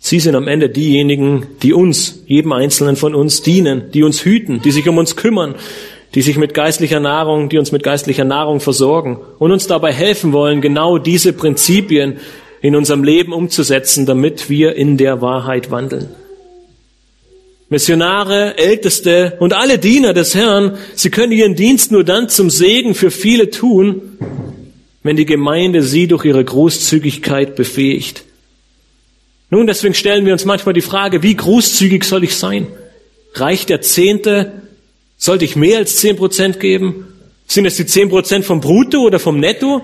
Sie 0.00 0.20
sind 0.20 0.34
am 0.34 0.48
Ende 0.48 0.68
diejenigen, 0.68 1.46
die 1.62 1.72
uns, 1.72 2.24
jedem 2.26 2.52
Einzelnen 2.52 2.96
von 2.96 3.14
uns 3.14 3.40
dienen, 3.40 3.90
die 3.92 4.02
uns 4.02 4.22
hüten, 4.22 4.60
die 4.60 4.70
sich 4.70 4.86
um 4.86 4.98
uns 4.98 5.16
kümmern, 5.16 5.54
die 6.14 6.22
sich 6.22 6.36
mit 6.36 6.54
geistlicher 6.54 7.00
Nahrung, 7.00 7.48
die 7.48 7.58
uns 7.58 7.72
mit 7.72 7.82
geistlicher 7.82 8.24
Nahrung 8.24 8.60
versorgen 8.60 9.18
und 9.38 9.50
uns 9.50 9.66
dabei 9.66 9.92
helfen 9.92 10.32
wollen, 10.32 10.60
genau 10.60 10.98
diese 10.98 11.32
Prinzipien 11.32 12.18
in 12.62 12.76
unserem 12.76 13.02
Leben 13.02 13.32
umzusetzen, 13.32 14.06
damit 14.06 14.48
wir 14.48 14.76
in 14.76 14.96
der 14.96 15.20
Wahrheit 15.20 15.70
wandeln. 15.70 16.08
Missionare, 17.68 18.56
Älteste 18.56 19.36
und 19.40 19.52
alle 19.52 19.78
Diener 19.78 20.12
des 20.12 20.34
Herrn, 20.34 20.78
sie 20.94 21.10
können 21.10 21.32
ihren 21.32 21.56
Dienst 21.56 21.90
nur 21.90 22.04
dann 22.04 22.28
zum 22.28 22.48
Segen 22.48 22.94
für 22.94 23.10
viele 23.10 23.50
tun, 23.50 24.02
wenn 25.02 25.16
die 25.16 25.26
Gemeinde 25.26 25.82
sie 25.82 26.06
durch 26.06 26.24
ihre 26.24 26.44
Großzügigkeit 26.44 27.56
befähigt. 27.56 28.22
Nun, 29.50 29.66
deswegen 29.66 29.94
stellen 29.94 30.24
wir 30.24 30.32
uns 30.32 30.44
manchmal 30.44 30.74
die 30.74 30.80
Frage, 30.80 31.22
wie 31.22 31.34
großzügig 31.34 32.04
soll 32.04 32.24
ich 32.24 32.36
sein? 32.36 32.68
Reicht 33.34 33.68
der 33.68 33.80
Zehnte 33.80 34.52
sollte 35.16 35.44
ich 35.44 35.56
mehr 35.56 35.78
als 35.78 35.96
zehn 35.96 36.16
Prozent 36.16 36.60
geben? 36.60 37.06
Sind 37.46 37.66
es 37.66 37.76
die 37.76 37.86
zehn 37.86 38.08
Prozent 38.08 38.44
vom 38.44 38.60
Brutto 38.60 38.98
oder 38.98 39.18
vom 39.18 39.38
Netto? 39.38 39.82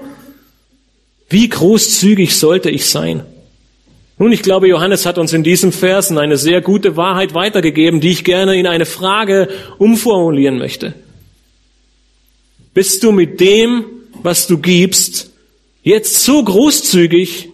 Wie 1.28 1.48
großzügig 1.48 2.36
sollte 2.36 2.70
ich 2.70 2.86
sein? 2.86 3.24
Nun, 4.18 4.32
ich 4.32 4.42
glaube, 4.42 4.68
Johannes 4.68 5.06
hat 5.06 5.16
uns 5.16 5.32
in 5.32 5.42
diesem 5.42 5.72
Versen 5.72 6.18
eine 6.18 6.36
sehr 6.36 6.60
gute 6.60 6.96
Wahrheit 6.96 7.32
weitergegeben, 7.32 8.00
die 8.00 8.10
ich 8.10 8.24
gerne 8.24 8.58
in 8.58 8.66
eine 8.66 8.84
Frage 8.84 9.48
umformulieren 9.78 10.58
möchte. 10.58 10.92
Bist 12.74 13.02
du 13.02 13.12
mit 13.12 13.40
dem, 13.40 13.84
was 14.22 14.46
du 14.46 14.58
gibst, 14.58 15.30
jetzt 15.82 16.22
so 16.22 16.42
großzügig, 16.44 17.48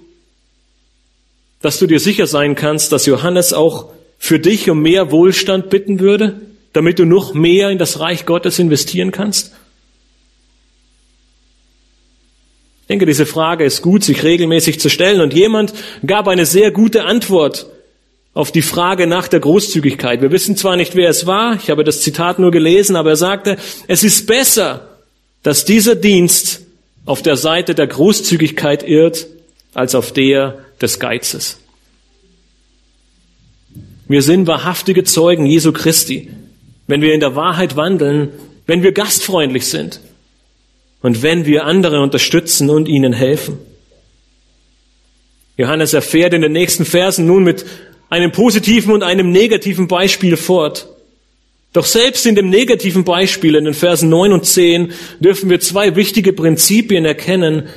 dass 1.63 1.79
du 1.79 1.87
dir 1.87 2.01
sicher 2.01 2.27
sein 2.27 2.55
kannst, 2.55 2.91
dass 2.91 3.07
Johannes 3.07 3.53
auch 3.53 3.91
für 4.19 4.39
dich 4.39 4.69
um 4.69 4.83
mehr 4.83 5.13
Wohlstand 5.13 5.71
bitten 5.71 6.01
würde? 6.01 6.41
Damit 6.77 6.99
du 6.99 7.07
noch 7.07 7.33
mehr 7.33 7.71
in 7.71 7.79
das 7.79 8.01
Reich 8.01 8.27
Gottes 8.27 8.59
investieren 8.59 9.11
kannst? 9.11 9.55
Ich 12.83 12.89
denke, 12.89 13.07
diese 13.07 13.27
Frage 13.27 13.65
ist 13.65 13.83
gut, 13.83 14.05
sich 14.05 14.23
regelmäßig 14.23 14.79
zu 14.79 14.89
stellen. 14.91 15.21
Und 15.21 15.35
jemand 15.35 15.75
gab 16.07 16.29
eine 16.29 16.47
sehr 16.47 16.71
gute 16.71 17.05
Antwort 17.05 17.67
auf 18.33 18.53
die 18.53 18.63
Frage 18.63 19.07
nach 19.07 19.27
der 19.27 19.41
Großzügigkeit. 19.41 20.21
Wir 20.21 20.31
wissen 20.31 20.57
zwar 20.57 20.77
nicht, 20.77 20.95
wer 20.95 21.09
es 21.09 21.27
war, 21.27 21.57
ich 21.57 21.71
habe 21.71 21.83
das 21.83 22.03
Zitat 22.03 22.39
nur 22.39 22.51
gelesen, 22.51 22.95
aber 22.95 23.11
er 23.11 23.17
sagte, 23.17 23.57
es 23.89 24.05
ist 24.05 24.27
besser, 24.27 24.89
dass 25.43 25.65
dieser 25.65 25.97
Dienst 25.97 26.61
auf 27.07 27.23
der 27.23 27.37
Seite 27.37 27.75
der 27.75 27.87
Großzügigkeit 27.87 28.87
irrt, 28.87 29.27
als 29.73 29.95
auf 29.95 30.13
der 30.13 30.59
des 30.81 31.01
Geizes. 31.01 31.59
Wir 34.07 34.23
sind 34.23 34.47
wahrhaftige 34.47 35.05
Zeugen 35.05 35.47
Jesu 35.47 35.73
Christi 35.73 36.31
wenn 36.87 37.03
wir 37.03 37.15
in 37.15 37.21
der 37.21 37.35
Wahrheit 37.35 37.77
wandeln, 37.77 38.31
wenn 38.67 38.83
wir 38.83 38.93
gastfreundlich 38.93 39.67
sind 39.67 40.01
und 41.03 41.23
wenn 41.23 41.47
wir 41.47 41.65
andere 41.65 42.01
unterstützen 42.01 42.71
und 42.71 42.89
ihnen 42.89 43.13
helfen. 43.13 43.59
Johannes 45.57 45.95
erfährt 45.95 46.35
in 46.35 46.43
den 46.43 46.53
nächsten 46.53 46.85
Versen 46.85 47.27
nun 47.27 47.45
mit 47.45 47.65
einem 48.11 48.33
positiven 48.33 48.93
und 48.93 49.03
einem 49.03 49.31
negativen 49.31 49.89
Beispiel 49.89 50.37
fort, 50.37 50.89
Doch 51.77 51.85
selbst 51.85 52.25
in 52.25 52.35
dem 52.35 52.49
negativen 52.49 53.05
Beispiel 53.05 53.55
in 53.55 53.67
den 53.67 53.75
Versen 53.75 54.09
9 54.09 54.33
und 54.33 54.47
10 54.47 54.93
dürfen 55.21 55.51
wir 55.51 55.61
zwei 55.61 55.95
wichtige 55.95 56.33
Prinzipien 56.33 57.05
erkennen, 57.05 57.69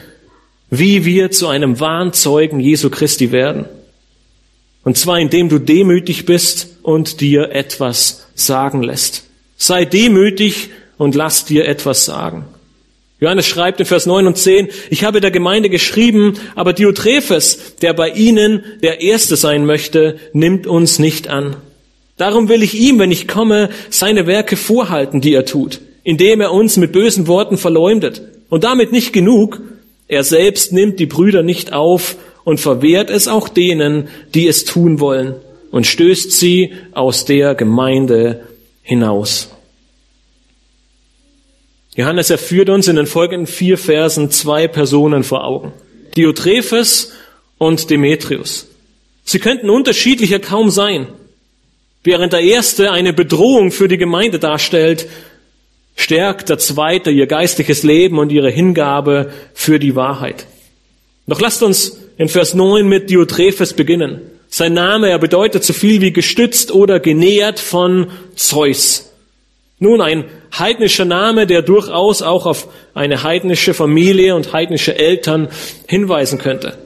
wie 0.69 1.03
wir 1.03 1.31
zu 1.31 1.49
einem 1.49 1.81
wahren 1.81 2.13
Zeugen 2.13 2.61
Jesu 2.61 2.89
Christi 2.89 3.33
werden. 3.33 3.65
Und 4.83 4.97
zwar 4.97 5.19
indem 5.19 5.49
du 5.49 5.59
demütig 5.59 6.25
bist 6.25 6.77
und 6.83 7.21
dir 7.21 7.51
etwas 7.51 8.27
sagen 8.35 8.81
lässt. 8.81 9.25
Sei 9.57 9.85
demütig 9.85 10.69
und 10.97 11.15
lass 11.15 11.45
dir 11.45 11.67
etwas 11.67 12.05
sagen. 12.05 12.45
Johannes 13.19 13.47
schreibt 13.47 13.81
in 13.81 13.85
Vers 13.85 14.05
9 14.05 14.27
und 14.27 14.37
10, 14.37 14.69
ich 14.89 15.03
habe 15.03 15.19
der 15.19 15.31
Gemeinde 15.31 15.69
geschrieben, 15.69 16.37
aber 16.55 16.71
Diotrephes, 16.71 17.75
der 17.81 17.93
bei 17.93 18.09
ihnen 18.11 18.63
der 18.81 19.01
Erste 19.01 19.35
sein 19.35 19.65
möchte, 19.65 20.17
nimmt 20.31 20.67
uns 20.67 20.99
nicht 20.99 21.27
an. 21.27 21.57
Darum 22.15 22.47
will 22.47 22.63
ich 22.63 22.79
ihm, 22.79 22.97
wenn 22.99 23.11
ich 23.11 23.27
komme, 23.27 23.69
seine 23.89 24.25
Werke 24.25 24.55
vorhalten, 24.55 25.19
die 25.19 25.33
er 25.33 25.45
tut, 25.45 25.81
indem 26.03 26.39
er 26.39 26.53
uns 26.53 26.77
mit 26.77 26.93
bösen 26.93 27.27
Worten 27.27 27.57
verleumdet. 27.57 28.21
Und 28.47 28.63
damit 28.63 28.93
nicht 28.93 29.11
genug, 29.11 29.61
er 30.07 30.23
selbst 30.23 30.71
nimmt 30.71 30.99
die 30.99 31.05
Brüder 31.05 31.43
nicht 31.43 31.73
auf 31.73 32.15
und 32.49 32.59
verwehrt 32.59 33.09
es 33.09 33.27
auch 33.27 33.47
denen, 33.47 34.09
die 34.33 34.47
es 34.47 34.65
tun 34.65 34.99
wollen, 34.99 35.35
und 35.71 35.85
stößt 35.85 36.31
sie 36.31 36.73
aus 36.93 37.25
der 37.25 37.53
Gemeinde 37.53 38.47
hinaus. 38.81 39.49
Johannes 41.95 42.29
erführt 42.29 42.69
uns 42.69 42.87
in 42.87 42.95
den 42.95 43.05
folgenden 43.05 43.45
vier 43.45 43.77
Versen 43.77 44.31
zwei 44.31 44.67
Personen 44.67 45.23
vor 45.23 45.43
Augen. 45.43 45.73
Diotrephes 46.15 47.11
und 47.59 47.89
Demetrius. 47.89 48.67
Sie 49.23 49.39
könnten 49.39 49.69
unterschiedlicher 49.69 50.39
kaum 50.39 50.71
sein. 50.71 51.07
Während 52.03 52.33
der 52.33 52.41
erste 52.41 52.91
eine 52.91 53.13
Bedrohung 53.13 53.71
für 53.71 53.87
die 53.87 53.97
Gemeinde 53.97 54.39
darstellt, 54.39 55.07
stärkt 55.95 56.49
der 56.49 56.57
zweite 56.57 57.11
ihr 57.11 57.27
geistliches 57.27 57.83
Leben 57.83 58.17
und 58.17 58.31
ihre 58.31 58.49
Hingabe 58.49 59.31
für 59.53 59.77
die 59.77 59.95
Wahrheit. 59.95 60.47
Doch 61.27 61.41
lasst 61.41 61.61
uns 61.61 62.08
in 62.19 62.27
Vers 62.27 62.53
9 62.53 62.85
mit 62.85 63.09
Diotrephes 63.09 63.73
beginnen. 63.73 64.19
Sein 64.49 64.73
Name, 64.73 65.09
er 65.09 65.19
bedeutet 65.19 65.63
so 65.63 65.71
viel 65.71 66.01
wie 66.01 66.11
gestützt 66.11 66.71
oder 66.71 66.99
genähert 66.99 67.59
von 67.59 68.07
Zeus. 68.35 69.13
Nun, 69.79 70.01
ein 70.01 70.25
heidnischer 70.57 71.05
Name, 71.05 71.47
der 71.47 71.61
durchaus 71.61 72.21
auch 72.21 72.45
auf 72.45 72.67
eine 72.93 73.23
heidnische 73.23 73.73
Familie 73.73 74.35
und 74.35 74.51
heidnische 74.51 74.97
Eltern 74.97 75.47
hinweisen 75.87 76.39
könnte. 76.39 76.77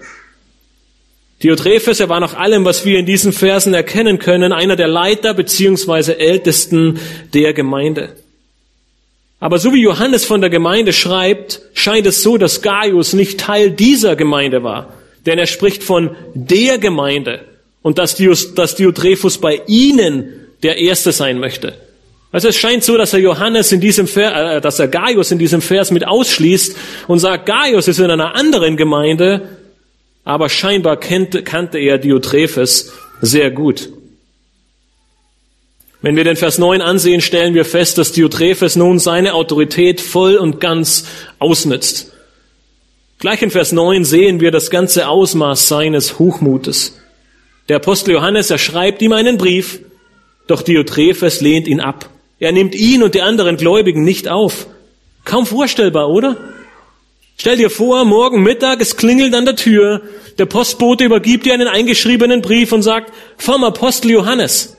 Diotrephes, 1.42 2.00
er 2.00 2.10
war 2.10 2.20
nach 2.20 2.36
allem, 2.36 2.64
was 2.64 2.86
wir 2.86 3.00
in 3.00 3.08
diesen 3.08 3.34
Versen 3.34 3.74
erkennen 3.74 4.20
können, 4.20 4.54
einer 4.54 4.76
der 4.76 4.88
Leiter 4.88 5.34
beziehungsweise 5.34 6.20
Ältesten 6.20 7.00
der 7.34 7.54
Gemeinde. 7.54 8.10
Aber 9.40 9.58
so 9.58 9.74
wie 9.74 9.82
Johannes 9.82 10.26
von 10.26 10.42
der 10.42 10.52
Gemeinde 10.52 10.94
schreibt, 10.94 11.62
scheint 11.74 12.06
es 12.06 12.22
so, 12.22 12.38
dass 12.38 12.62
Gaius 12.62 13.14
nicht 13.14 13.40
Teil 13.40 13.72
dieser 13.72 14.16
Gemeinde 14.16 14.62
war. 14.62 14.94
Denn 15.26 15.40
er 15.40 15.48
spricht 15.48 15.84
von 15.84 16.16
der 16.34 16.78
Gemeinde 16.78 17.46
und 17.82 17.98
dass, 17.98 18.16
Dios, 18.16 18.56
dass 18.56 18.76
Diotrephes 18.76 19.38
bei 19.38 19.62
ihnen 19.68 20.48
der 20.64 20.78
Erste 20.78 21.12
sein 21.12 21.40
möchte. 21.40 21.74
Also 22.32 22.48
es 22.48 22.56
scheint 22.56 22.84
so, 22.84 22.98
dass 22.98 23.14
er 23.14 23.20
Johannes 23.20 23.72
in 23.72 23.80
diesem 23.80 24.08
Vers, 24.08 24.58
äh, 24.58 24.62
dass 24.62 24.80
er 24.80 24.88
Gaius 24.88 25.32
in 25.32 25.38
diesem 25.38 25.62
Vers 25.62 25.92
mit 25.92 26.08
ausschließt 26.08 26.76
und 27.08 27.20
sagt, 27.20 27.46
Gaius 27.46 27.88
ist 27.88 28.00
in 28.00 28.10
einer 28.10 28.36
anderen 28.36 28.76
Gemeinde 28.76 29.50
aber 30.24 30.50
scheinbar 30.50 30.98
kannte, 31.00 31.44
kannte 31.44 31.78
er 31.78 31.98
Diotrephes 31.98 32.94
sehr 33.22 33.52
gut. 33.52 33.90
Wenn 36.02 36.16
wir 36.16 36.24
den 36.24 36.36
Vers 36.36 36.58
9 36.58 36.82
ansehen, 36.82 37.22
stellen 37.22 37.54
wir 37.54 37.66
fest, 37.66 37.98
dass 37.98 38.12
Diotrephes 38.12 38.76
nun 38.76 39.00
seine 39.00 39.34
Autorität 39.34 40.02
voll 40.02 40.36
und 40.36 40.60
ganz 40.60 41.06
ausnützt. 41.40 42.13
Gleich 43.24 43.42
in 43.42 43.52
Vers 43.52 43.72
9 43.72 44.04
sehen 44.04 44.42
wir 44.42 44.52
das 44.52 44.70
ganze 44.70 45.08
Ausmaß 45.08 45.70
seines 45.70 46.20
Hochmutes. 46.20 47.00
Der 47.70 47.78
Apostel 47.78 48.12
Johannes, 48.12 48.50
er 48.50 48.58
schreibt 48.58 49.02
ihm 49.02 49.14
einen 49.14 49.38
Brief, 49.38 49.80
doch 50.48 50.62
Diotrephes 50.62 51.40
lehnt 51.40 51.70
ihn 51.70 51.80
ab. 51.80 52.10
Er 52.40 52.52
nimmt 52.52 52.76
ihn 52.76 53.02
und 53.02 53.16
die 53.16 53.22
anderen 53.22 53.56
Gläubigen 53.56 54.04
nicht 54.04 54.28
auf. 54.28 54.68
Kaum 55.24 55.46
vorstellbar, 55.46 56.10
oder? 56.10 56.36
Stell 57.38 57.56
dir 57.56 57.70
vor, 57.70 58.04
morgen 58.04 58.44
Mittag, 58.44 58.82
es 58.82 58.98
klingelt 58.98 59.34
an 59.36 59.46
der 59.46 59.56
Tür, 59.56 60.02
der 60.38 60.46
Postbote 60.46 61.06
übergibt 61.06 61.46
dir 61.46 61.54
einen 61.54 61.70
eingeschriebenen 61.70 62.42
Brief 62.42 62.74
und 62.74 62.82
sagt, 62.82 63.14
vom 63.38 63.64
Apostel 63.64 64.12
Johannes. 64.12 64.76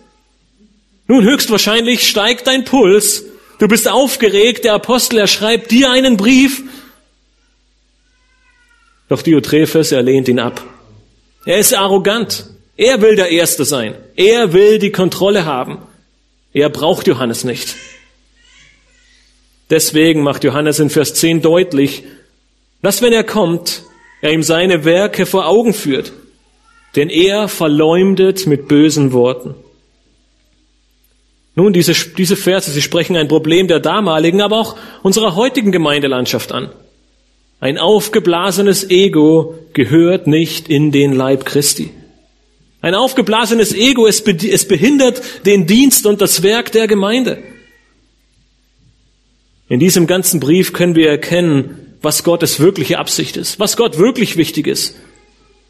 Nun, 1.07 1.25
höchstwahrscheinlich 1.25 2.07
steigt 2.07 2.47
dein 2.47 2.67
Puls, 2.67 3.25
du 3.59 3.69
bist 3.69 3.89
aufgeregt, 3.89 4.67
der 4.67 4.75
Apostel, 4.75 5.17
er 5.21 5.29
schreibt 5.29 5.71
dir 5.71 5.91
einen 5.91 6.19
Brief. 6.19 6.63
Doch 9.15 9.23
Diotrephes, 9.23 9.93
er 9.93 10.03
lehnt 10.03 10.27
ihn 10.27 10.41
ab. 10.41 10.61
Er 11.47 11.59
ist 11.59 11.73
arrogant. 11.73 12.47
Er 12.77 13.01
will 13.01 13.15
der 13.15 13.29
Erste 13.29 13.65
sein. 13.65 13.95
Er 14.17 14.53
will 14.53 14.81
die 14.81 14.91
Kontrolle 14.91 15.45
haben. 15.45 15.79
Er 16.53 16.69
braucht 16.69 17.07
Johannes 17.07 17.45
nicht. 17.45 17.77
Deswegen 19.71 20.25
macht 20.25 20.43
Johannes 20.43 20.81
in 20.81 20.91
Vers 20.91 21.15
10 21.15 21.43
deutlich, 21.43 22.03
dass 22.83 23.03
wenn 23.03 23.13
er 23.13 23.23
kommt, 23.23 23.85
er 24.21 24.33
ihm 24.33 24.43
seine 24.43 24.85
Werke 24.85 25.27
vor 25.27 25.47
Augen 25.47 25.75
führt, 25.75 26.13
denn 26.97 27.09
er 27.09 27.47
verleumdet 27.47 28.49
mit 28.49 28.67
bösen 28.67 29.13
Worten. 29.13 29.55
Nun, 31.55 31.73
diese, 31.73 31.93
diese 32.17 32.35
Verse, 32.35 32.69
sie 32.69 32.83
sprechen 32.83 33.15
ein 33.15 33.29
Problem 33.29 33.69
der 33.69 33.79
damaligen, 33.79 34.41
aber 34.41 34.59
auch 34.59 34.77
unserer 35.05 35.37
heutigen 35.37 35.71
Gemeindelandschaft 35.71 36.51
an. 36.51 36.73
Ein 37.61 37.79
aufgeblasenes 37.79 38.91
Ego 38.91 39.55
gehört 39.73 40.27
nicht 40.27 40.69
in 40.69 40.93
den 40.93 41.13
Leib 41.13 41.45
Christi. 41.45 41.91
Ein 42.81 42.95
aufgeblasenes 42.95 43.73
Ego, 43.75 44.07
es, 44.07 44.23
behindert 44.23 45.23
den 45.47 45.67
Dienst 45.67 46.05
und 46.05 46.21
das 46.21 46.43
Werk 46.43 46.71
der 46.73 46.87
Gemeinde. 46.87 47.43
In 49.69 49.81
diesem 49.81 50.07
ganzen 50.07 50.41
Brief 50.41 50.75
können 50.75 50.95
wir 50.95 51.09
erkennen, 51.09 51.97
was 52.03 52.23
Gottes 52.23 52.61
wirkliche 52.61 52.99
Absicht 52.99 53.39
ist, 53.39 53.59
was 53.59 53.79
Gott 53.79 53.97
wirklich 53.97 54.37
wichtig 54.37 54.67
ist, 54.67 54.97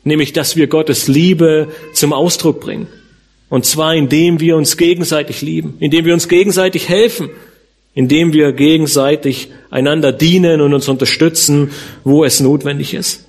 nämlich 0.02 0.32
dass 0.32 0.56
wir 0.56 0.66
Gottes 0.66 1.06
Liebe 1.06 1.68
zum 1.92 2.12
Ausdruck 2.12 2.60
bringen. 2.60 2.88
Und 3.48 3.64
zwar 3.64 3.94
indem 3.94 4.40
wir 4.40 4.56
uns 4.56 4.76
gegenseitig 4.76 5.42
lieben, 5.42 5.76
indem 5.78 6.04
wir 6.04 6.14
uns 6.14 6.26
gegenseitig 6.26 6.88
helfen, 6.88 7.30
indem 7.94 8.32
wir 8.32 8.52
gegenseitig 8.52 9.48
einander 9.70 10.12
dienen 10.12 10.60
und 10.60 10.74
uns 10.74 10.88
unterstützen, 10.88 11.70
wo 12.02 12.24
es 12.24 12.40
notwendig 12.40 12.94
ist. 12.94 13.24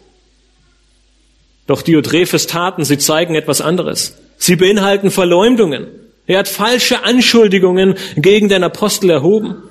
Doch 1.68 1.82
Diotrephes 1.82 2.48
Taten, 2.48 2.84
sie 2.84 2.98
zeigen 2.98 3.36
etwas 3.36 3.62
anderes. 3.62 4.18
Sie 4.38 4.56
beinhalten 4.56 5.12
Verleumdungen. 5.12 5.88
Er 6.28 6.40
hat 6.40 6.48
falsche 6.48 7.04
Anschuldigungen 7.04 7.96
gegen 8.16 8.50
den 8.50 8.64
Apostel 8.64 9.10
erhoben. 9.10 9.64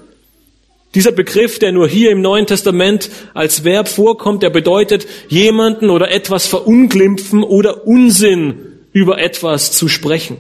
Dieser 0.95 1.13
Begriff, 1.13 1.59
der 1.59 1.73
nur 1.73 1.89
hier 1.89 2.11
im 2.11 2.21
Neuen 2.21 2.47
Testament 2.47 3.11
als 3.35 3.65
Verb 3.65 3.89
vorkommt, 3.89 4.45
der 4.45 4.51
bedeutet, 4.51 5.07
jemanden 5.29 5.91
oder 5.91 6.11
etwas 6.13 6.47
verunglimpfen 6.47 7.43
oder 7.43 7.87
Unsinn 7.87 8.55
über 8.93 9.19
etwas 9.19 9.73
zu 9.73 9.89
sprechen. 9.89 10.37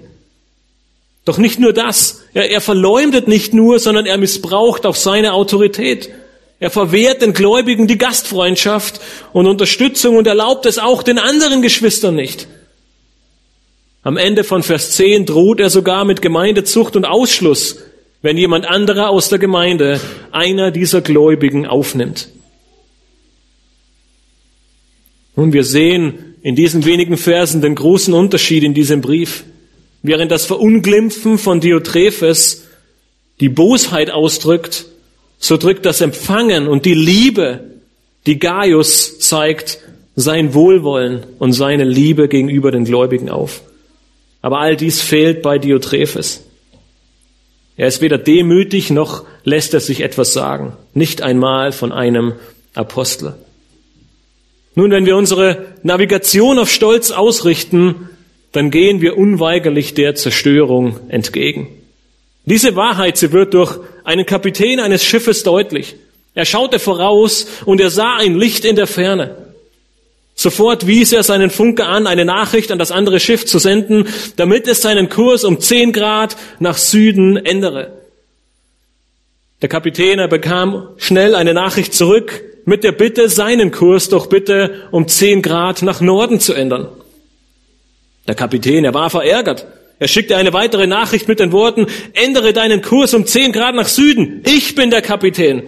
Doch 1.25 1.39
nicht 1.39 1.59
nur 1.59 1.73
das. 1.73 2.24
Er, 2.35 2.51
er 2.51 2.61
verleumdet 2.61 3.29
nicht 3.29 3.55
nur, 3.55 3.79
sondern 3.79 4.05
er 4.05 4.19
missbraucht 4.19 4.85
auch 4.85 4.97
seine 4.97 5.33
Autorität. 5.33 6.11
Er 6.61 6.71
verwehrt 6.71 7.23
den 7.23 7.33
Gläubigen 7.33 7.87
die 7.87 7.99
Gastfreundschaft 7.99 9.01
und 9.33 9.47
Unterstützung 9.47 10.17
und 10.17 10.27
erlaubt 10.27 10.67
es 10.67 10.79
auch 10.79 11.03
den 11.03 11.19
anderen 11.19 11.63
Geschwistern 11.63 12.17
nicht. 12.17 12.47
Am 14.03 14.19
Ende 14.19 14.45
von 14.45 14.63
Vers 14.63 14.91
10 14.93 15.25
droht 15.25 15.61
er 15.61 15.71
sogar 15.71 16.05
mit 16.05 16.21
Gemeindezucht 16.21 16.95
und 16.95 17.07
Ausschluss, 17.07 17.79
wenn 18.21 18.37
jemand 18.37 18.67
anderer 18.67 19.09
aus 19.09 19.31
der 19.31 19.39
Gemeinde 19.39 20.01
einer 20.31 20.71
dieser 20.71 21.01
Gläubigen 21.01 21.67
aufnimmt. 21.67 22.29
Nun, 25.37 25.53
wir 25.53 25.65
sehen 25.65 26.37
in 26.43 26.55
diesen 26.55 26.85
wenigen 26.85 27.17
Versen 27.17 27.63
den 27.63 27.75
großen 27.75 28.15
Unterschied 28.15 28.63
in 28.63 28.75
diesem 28.75 29.01
Brief. 29.01 29.45
Während 30.05 30.31
das 30.31 30.45
Verunglimpfen 30.45 31.39
von 31.39 31.61
Diotrephes 31.61 32.65
die 33.41 33.49
Bosheit 33.49 34.11
ausdrückt, 34.11 34.85
so 35.39 35.57
drückt 35.57 35.87
das 35.87 36.03
Empfangen 36.03 36.69
und 36.69 36.85
die 36.85 36.93
Liebe, 36.93 37.61
die 38.27 38.39
Gaius 38.39 39.19
zeigt, 39.19 39.79
sein 40.15 40.53
Wohlwollen 40.53 41.25
und 41.39 41.55
seine 41.55 41.85
Liebe 41.85 42.29
gegenüber 42.29 42.71
den 42.71 42.85
Gläubigen 42.85 43.31
auf. 43.31 43.63
Aber 44.43 44.61
all 44.61 44.77
dies 44.77 45.01
fehlt 45.01 45.41
bei 45.41 45.59
Diotrephes. 45.59 46.45
Er 47.79 47.89
ist 47.89 48.03
weder 48.03 48.19
demütig 48.19 48.91
noch 48.91 49.25
lässt 49.43 49.73
er 49.73 49.81
sich 49.81 50.03
etwas 50.03 50.35
sagen. 50.35 50.75
Nicht 50.93 51.23
einmal 51.23 51.73
von 51.73 51.93
einem 51.93 52.35
Apostel. 52.75 53.37
Nun, 54.75 54.91
wenn 54.91 55.07
wir 55.07 55.17
unsere 55.17 55.65
Navigation 55.83 56.59
auf 56.59 56.71
Stolz 56.71 57.11
ausrichten, 57.11 58.11
dann 58.55 58.71
gehen 58.71 59.01
wir 59.01 59.19
unweigerlich 59.19 59.95
der 59.95 60.15
Zerstörung 60.15 61.01
entgegen. 61.09 61.67
Diese 62.47 62.77
Wahrheit, 62.77 63.17
sie 63.17 63.33
wird 63.33 63.53
durch 63.53 63.81
einen 64.05 64.27
Kapitän 64.27 64.79
eines 64.79 65.05
Schiffes 65.05 65.43
deutlich. 65.43 65.97
Er 66.35 66.45
schaute 66.45 66.79
voraus 66.79 67.49
und 67.65 67.81
er 67.81 67.91
sah 67.91 68.15
ein 68.17 68.39
Licht 68.39 68.65
in 68.65 68.77
der 68.77 68.87
Ferne. 68.87 69.37
Sofort 70.37 70.87
wies 70.87 71.13
er 71.13 71.25
seinen 71.25 71.51
Funke 71.51 71.87
an, 71.87 72.07
eine 72.07 72.25
Nachricht 72.25 72.71
an 72.71 72.79
das 72.79 72.93
andere 72.93 73.19
Schiff 73.19 73.45
zu 73.45 73.59
senden, 73.59 74.07
damit 74.37 74.69
es 74.69 74.83
seinen 74.83 75.09
Kurs 75.09 75.43
um 75.43 75.59
zehn 75.59 75.93
Grad 75.93 76.37
nach 76.61 76.79
Süden 76.79 77.37
ändere. 77.37 77.91
Der 79.63 79.69
Kapitän, 79.69 80.21
er 80.21 80.29
bekam 80.29 80.91
schnell 80.99 81.35
eine 81.35 81.55
Nachricht 81.55 81.93
zurück 81.93 82.45
mit 82.67 82.85
der 82.85 82.93
Bitte, 82.93 83.29
seinen 83.29 83.73
Kurs 83.73 84.11
doch 84.11 84.27
bitte 84.27 84.83
um 84.93 85.09
zehn 85.09 85.43
Grad 85.43 85.83
nach 85.83 86.01
Norden 86.01 86.39
zu 86.39 86.53
ändern. 86.53 86.89
Der 88.27 88.35
Kapitän, 88.35 88.85
er 88.85 88.95
war 88.95 89.11
verärgert. 89.11 89.67
Er 89.99 90.09
schickte 90.09 90.37
eine 90.37 90.53
weitere 90.53 90.87
Nachricht 90.87 91.29
mit 91.29 91.41
den 91.41 91.53
Worten, 91.53 91.87
ändere 92.15 92.53
deinen 92.53 92.83
Kurs 92.83 93.15
um 93.15 93.27
zehn 93.27 93.53
Grad 93.53 93.75
nach 93.75 93.89
Süden. 93.89 94.43
Ich 94.47 94.75
bin 94.75 94.91
der 94.91 95.03
Kapitän. 95.03 95.63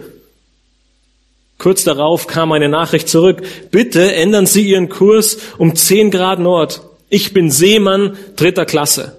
Kurz 1.57 1.83
darauf 1.83 2.27
kam 2.27 2.51
eine 2.51 2.69
Nachricht 2.69 3.09
zurück. 3.09 3.41
Bitte 3.71 4.13
ändern 4.13 4.45
Sie 4.45 4.69
Ihren 4.69 4.89
Kurs 4.89 5.37
um 5.57 5.75
10 5.75 6.11
Grad 6.11 6.39
Nord. 6.39 6.81
Ich 7.09 7.33
bin 7.33 7.49
Seemann 7.49 8.17
dritter 8.35 8.65
Klasse. 8.65 9.17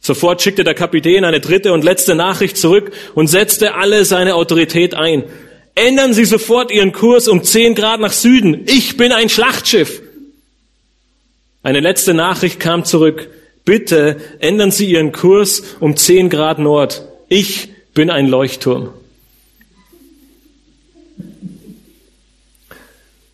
Sofort 0.00 0.42
schickte 0.42 0.64
der 0.64 0.74
Kapitän 0.74 1.24
eine 1.24 1.40
dritte 1.40 1.72
und 1.72 1.84
letzte 1.84 2.14
Nachricht 2.14 2.56
zurück 2.56 2.90
und 3.14 3.28
setzte 3.28 3.74
alle 3.74 4.04
seine 4.04 4.34
Autorität 4.34 4.94
ein. 4.94 5.24
Ändern 5.74 6.14
Sie 6.14 6.24
sofort 6.24 6.72
Ihren 6.72 6.92
Kurs 6.92 7.28
um 7.28 7.44
10 7.44 7.74
Grad 7.74 8.00
nach 8.00 8.12
Süden. 8.12 8.64
Ich 8.66 8.96
bin 8.96 9.12
ein 9.12 9.28
Schlachtschiff. 9.28 10.02
Eine 11.62 11.80
letzte 11.80 12.14
Nachricht 12.14 12.58
kam 12.58 12.84
zurück. 12.84 13.28
Bitte 13.64 14.16
ändern 14.38 14.70
Sie 14.70 14.90
Ihren 14.90 15.12
Kurs 15.12 15.62
um 15.78 15.96
10 15.96 16.30
Grad 16.30 16.58
Nord. 16.58 17.06
Ich 17.28 17.68
bin 17.92 18.10
ein 18.10 18.28
Leuchtturm. 18.28 18.90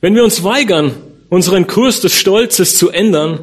Wenn 0.01 0.15
wir 0.15 0.25
uns 0.25 0.43
weigern, 0.43 0.95
unseren 1.29 1.67
Kurs 1.67 2.01
des 2.01 2.15
Stolzes 2.15 2.77
zu 2.77 2.91
ändern, 2.91 3.41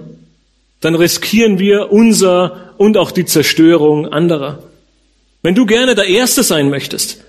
dann 0.82 0.96
riskieren 0.96 1.60
wir 1.60 1.92
unser 1.92 2.74
und 2.78 2.98
auch 2.98 3.12
die 3.12 3.26
Zerstörung 3.26 4.08
anderer. 4.08 4.64
Wenn 5.42 5.56
du 5.56 5.66
gerne 5.66 5.96
der 5.96 6.08
Erste 6.08 6.44
sein 6.44 6.70
möchtest, 6.70 7.22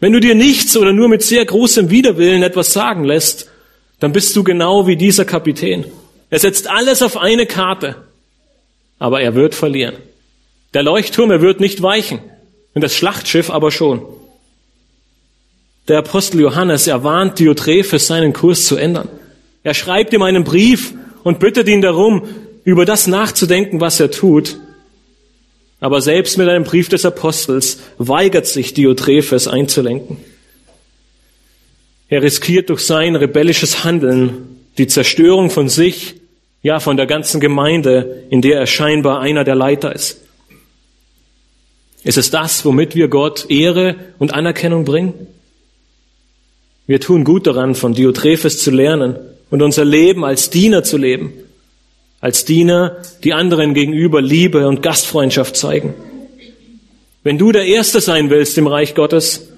wenn 0.00 0.12
du 0.12 0.20
dir 0.20 0.34
nichts 0.34 0.76
oder 0.76 0.92
nur 0.92 1.08
mit 1.08 1.22
sehr 1.22 1.44
großem 1.44 1.90
Widerwillen 1.90 2.42
etwas 2.42 2.72
sagen 2.72 3.04
lässt, 3.04 3.50
dann 4.00 4.12
bist 4.12 4.34
du 4.34 4.42
genau 4.42 4.86
wie 4.86 4.96
dieser 4.96 5.24
Kapitän. 5.24 5.84
Er 6.32 6.38
setzt 6.38 6.66
alles 6.66 7.02
auf 7.02 7.18
eine 7.18 7.44
Karte, 7.44 7.94
aber 8.98 9.20
er 9.20 9.34
wird 9.34 9.54
verlieren. 9.54 9.96
Der 10.72 10.82
Leuchtturm, 10.82 11.30
er 11.30 11.42
wird 11.42 11.60
nicht 11.60 11.82
weichen, 11.82 12.20
und 12.72 12.80
das 12.80 12.96
Schlachtschiff 12.96 13.50
aber 13.50 13.70
schon. 13.70 14.02
Der 15.88 15.98
Apostel 15.98 16.40
Johannes 16.40 16.86
erwarnt 16.86 17.38
Diotrephes, 17.38 18.06
seinen 18.06 18.32
Kurs 18.32 18.64
zu 18.64 18.76
ändern. 18.76 19.10
Er 19.62 19.74
schreibt 19.74 20.14
ihm 20.14 20.22
einen 20.22 20.42
Brief 20.42 20.94
und 21.22 21.38
bittet 21.38 21.68
ihn 21.68 21.82
darum, 21.82 22.26
über 22.64 22.86
das 22.86 23.06
nachzudenken, 23.06 23.82
was 23.82 24.00
er 24.00 24.10
tut. 24.10 24.56
Aber 25.80 26.00
selbst 26.00 26.38
mit 26.38 26.48
einem 26.48 26.64
Brief 26.64 26.88
des 26.88 27.04
Apostels 27.04 27.80
weigert 27.98 28.46
sich 28.46 28.72
Diotrephes 28.72 29.48
einzulenken. 29.48 30.16
Er 32.08 32.22
riskiert 32.22 32.70
durch 32.70 32.80
sein 32.80 33.16
rebellisches 33.16 33.84
Handeln 33.84 34.60
die 34.78 34.86
Zerstörung 34.86 35.50
von 35.50 35.68
sich, 35.68 36.21
ja 36.62 36.80
von 36.80 36.96
der 36.96 37.06
ganzen 37.06 37.40
Gemeinde, 37.40 38.24
in 38.30 38.40
der 38.40 38.58
er 38.58 38.66
scheinbar 38.66 39.20
einer 39.20 39.44
der 39.44 39.54
Leiter 39.54 39.94
ist. 39.94 40.20
Ist 42.04 42.18
es 42.18 42.30
das, 42.30 42.64
womit 42.64 42.94
wir 42.94 43.08
Gott 43.08 43.46
Ehre 43.50 43.96
und 44.18 44.34
Anerkennung 44.34 44.84
bringen? 44.84 45.14
Wir 46.86 47.00
tun 47.00 47.24
gut 47.24 47.46
daran, 47.46 47.74
von 47.74 47.94
Diotrephes 47.94 48.58
zu 48.62 48.70
lernen 48.70 49.16
und 49.50 49.62
unser 49.62 49.84
Leben 49.84 50.24
als 50.24 50.50
Diener 50.50 50.82
zu 50.82 50.96
leben. 50.96 51.32
Als 52.20 52.44
Diener, 52.44 52.98
die 53.24 53.32
anderen 53.32 53.74
gegenüber 53.74 54.20
Liebe 54.20 54.66
und 54.68 54.82
Gastfreundschaft 54.82 55.56
zeigen. 55.56 55.94
Wenn 57.24 57.38
du 57.38 57.52
der 57.52 57.64
Erste 57.64 58.00
sein 58.00 58.30
willst 58.30 58.58
im 58.58 58.66
Reich 58.66 58.94
Gottes, 58.94 59.48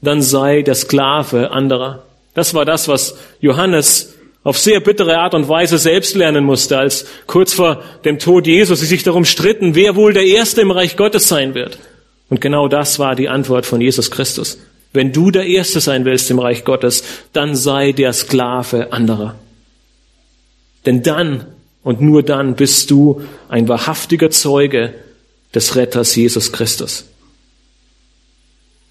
dann 0.00 0.22
sei 0.22 0.62
der 0.62 0.74
Sklave 0.74 1.50
anderer. 1.50 2.04
Das 2.34 2.54
war 2.54 2.64
das, 2.64 2.88
was 2.88 3.16
Johannes 3.40 4.13
auf 4.44 4.58
sehr 4.58 4.78
bittere 4.80 5.18
Art 5.18 5.34
und 5.34 5.48
Weise 5.48 5.78
selbst 5.78 6.14
lernen 6.14 6.44
musste, 6.44 6.78
als 6.78 7.06
kurz 7.26 7.54
vor 7.54 7.82
dem 8.04 8.18
Tod 8.18 8.46
Jesus 8.46 8.80
sie 8.80 8.86
sich 8.86 9.02
darum 9.02 9.24
stritten, 9.24 9.74
wer 9.74 9.96
wohl 9.96 10.12
der 10.12 10.26
Erste 10.26 10.60
im 10.60 10.70
Reich 10.70 10.96
Gottes 10.96 11.28
sein 11.28 11.54
wird. 11.54 11.78
Und 12.28 12.40
genau 12.40 12.68
das 12.68 12.98
war 12.98 13.16
die 13.16 13.28
Antwort 13.28 13.66
von 13.66 13.80
Jesus 13.80 14.10
Christus. 14.10 14.58
Wenn 14.92 15.12
du 15.12 15.30
der 15.30 15.46
Erste 15.46 15.80
sein 15.80 16.04
willst 16.04 16.30
im 16.30 16.38
Reich 16.38 16.64
Gottes, 16.64 17.02
dann 17.32 17.56
sei 17.56 17.92
der 17.92 18.12
Sklave 18.12 18.92
anderer. 18.92 19.34
Denn 20.86 21.02
dann 21.02 21.46
und 21.82 22.00
nur 22.00 22.22
dann 22.22 22.54
bist 22.54 22.90
du 22.90 23.22
ein 23.48 23.66
wahrhaftiger 23.68 24.30
Zeuge 24.30 24.94
des 25.54 25.76
Retters 25.76 26.14
Jesus 26.14 26.52
Christus. 26.52 27.04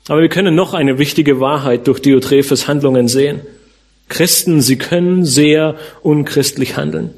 Aber 0.08 0.22
wir 0.22 0.30
können 0.30 0.56
noch 0.56 0.74
eine 0.74 1.00
wichtige 1.00 1.40
Wahrheit 1.40 1.88
durch 1.88 2.00
Diotrephes 2.00 2.68
Handlungen 2.68 3.08
sehen. 3.08 3.42
Christen, 4.14 4.62
sie 4.62 4.78
können 4.78 5.26
sehr 5.26 5.76
unchristlich 6.04 6.78
handeln. 6.78 7.10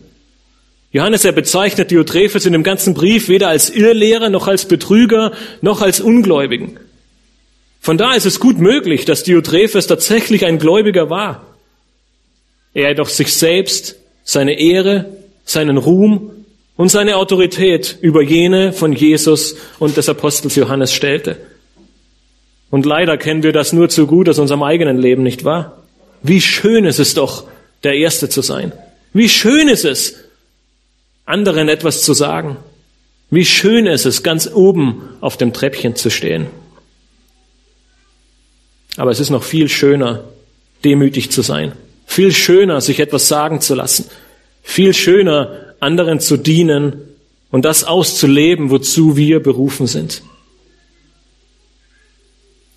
Johannes, 0.94 1.26
er 1.26 1.34
bezeichnet 1.34 1.92
Diotrephes 1.92 2.46
in 2.46 2.54
dem 2.54 2.64
ganzen 2.64 2.94
Brief 2.94 3.28
weder 3.28 3.50
als 3.50 3.70
Irrlehrer 3.70 4.30
noch 4.30 4.48
als 4.48 4.66
Betrüger 4.66 5.34
noch 5.62 5.82
als 5.82 6.00
Ungläubigen. 6.00 6.80
Von 7.82 7.98
da 7.98 8.14
ist 8.14 8.26
es 8.26 8.40
gut 8.40 8.60
möglich, 8.60 9.04
dass 9.04 9.24
Diotrephes 9.24 9.88
tatsächlich 9.88 10.46
ein 10.46 10.58
Gläubiger 10.58 11.10
war. 11.10 11.46
Er 12.74 12.90
jedoch 12.90 13.10
sich 13.10 13.34
selbst, 13.34 13.98
seine 14.24 14.58
Ehre, 14.58 15.06
seinen 15.44 15.78
Ruhm 15.78 16.32
und 16.78 16.90
seine 16.90 17.18
Autorität 17.18 17.98
über 18.00 18.22
jene 18.22 18.72
von 18.72 18.94
Jesus 18.94 19.58
und 19.80 19.98
des 19.98 20.08
Apostels 20.08 20.56
Johannes 20.56 20.94
stellte. 20.94 21.36
Und 22.72 22.86
leider 22.86 23.18
kennen 23.18 23.44
wir 23.44 23.52
das 23.52 23.74
nur 23.74 23.90
zu 23.90 24.08
gut 24.08 24.30
aus 24.30 24.40
unserem 24.40 24.64
eigenen 24.64 24.98
Leben, 24.98 25.24
nicht 25.24 25.44
wahr? 25.44 25.85
Wie 26.28 26.42
schön 26.42 26.86
ist 26.86 27.00
es 27.00 27.14
doch, 27.14 27.46
der 27.84 27.94
Erste 27.94 28.30
zu 28.30 28.42
sein. 28.42 28.74
Wie 29.14 29.30
schön 29.30 29.68
ist 29.68 29.86
es, 29.86 30.16
anderen 31.26 31.70
etwas 31.70 32.02
zu 32.02 32.16
sagen. 32.16 32.58
Wie 33.30 33.46
schön 33.46 33.86
ist 33.86 34.06
es, 34.06 34.24
ganz 34.24 34.50
oben 34.52 35.08
auf 35.22 35.38
dem 35.38 35.54
Treppchen 35.54 35.96
zu 35.96 36.10
stehen. 36.10 36.48
Aber 38.98 39.12
es 39.12 39.20
ist 39.20 39.30
noch 39.30 39.44
viel 39.44 39.70
schöner, 39.70 40.24
demütig 40.84 41.32
zu 41.32 41.44
sein. 41.44 41.74
Viel 42.08 42.32
schöner, 42.32 42.82
sich 42.82 43.00
etwas 43.00 43.28
sagen 43.28 43.62
zu 43.62 43.76
lassen. 43.76 44.10
Viel 44.64 44.96
schöner, 44.96 45.76
anderen 45.80 46.20
zu 46.20 46.38
dienen 46.38 47.02
und 47.52 47.66
das 47.66 47.84
auszuleben, 47.84 48.72
wozu 48.72 49.16
wir 49.16 49.42
berufen 49.42 49.86
sind. 49.86 50.24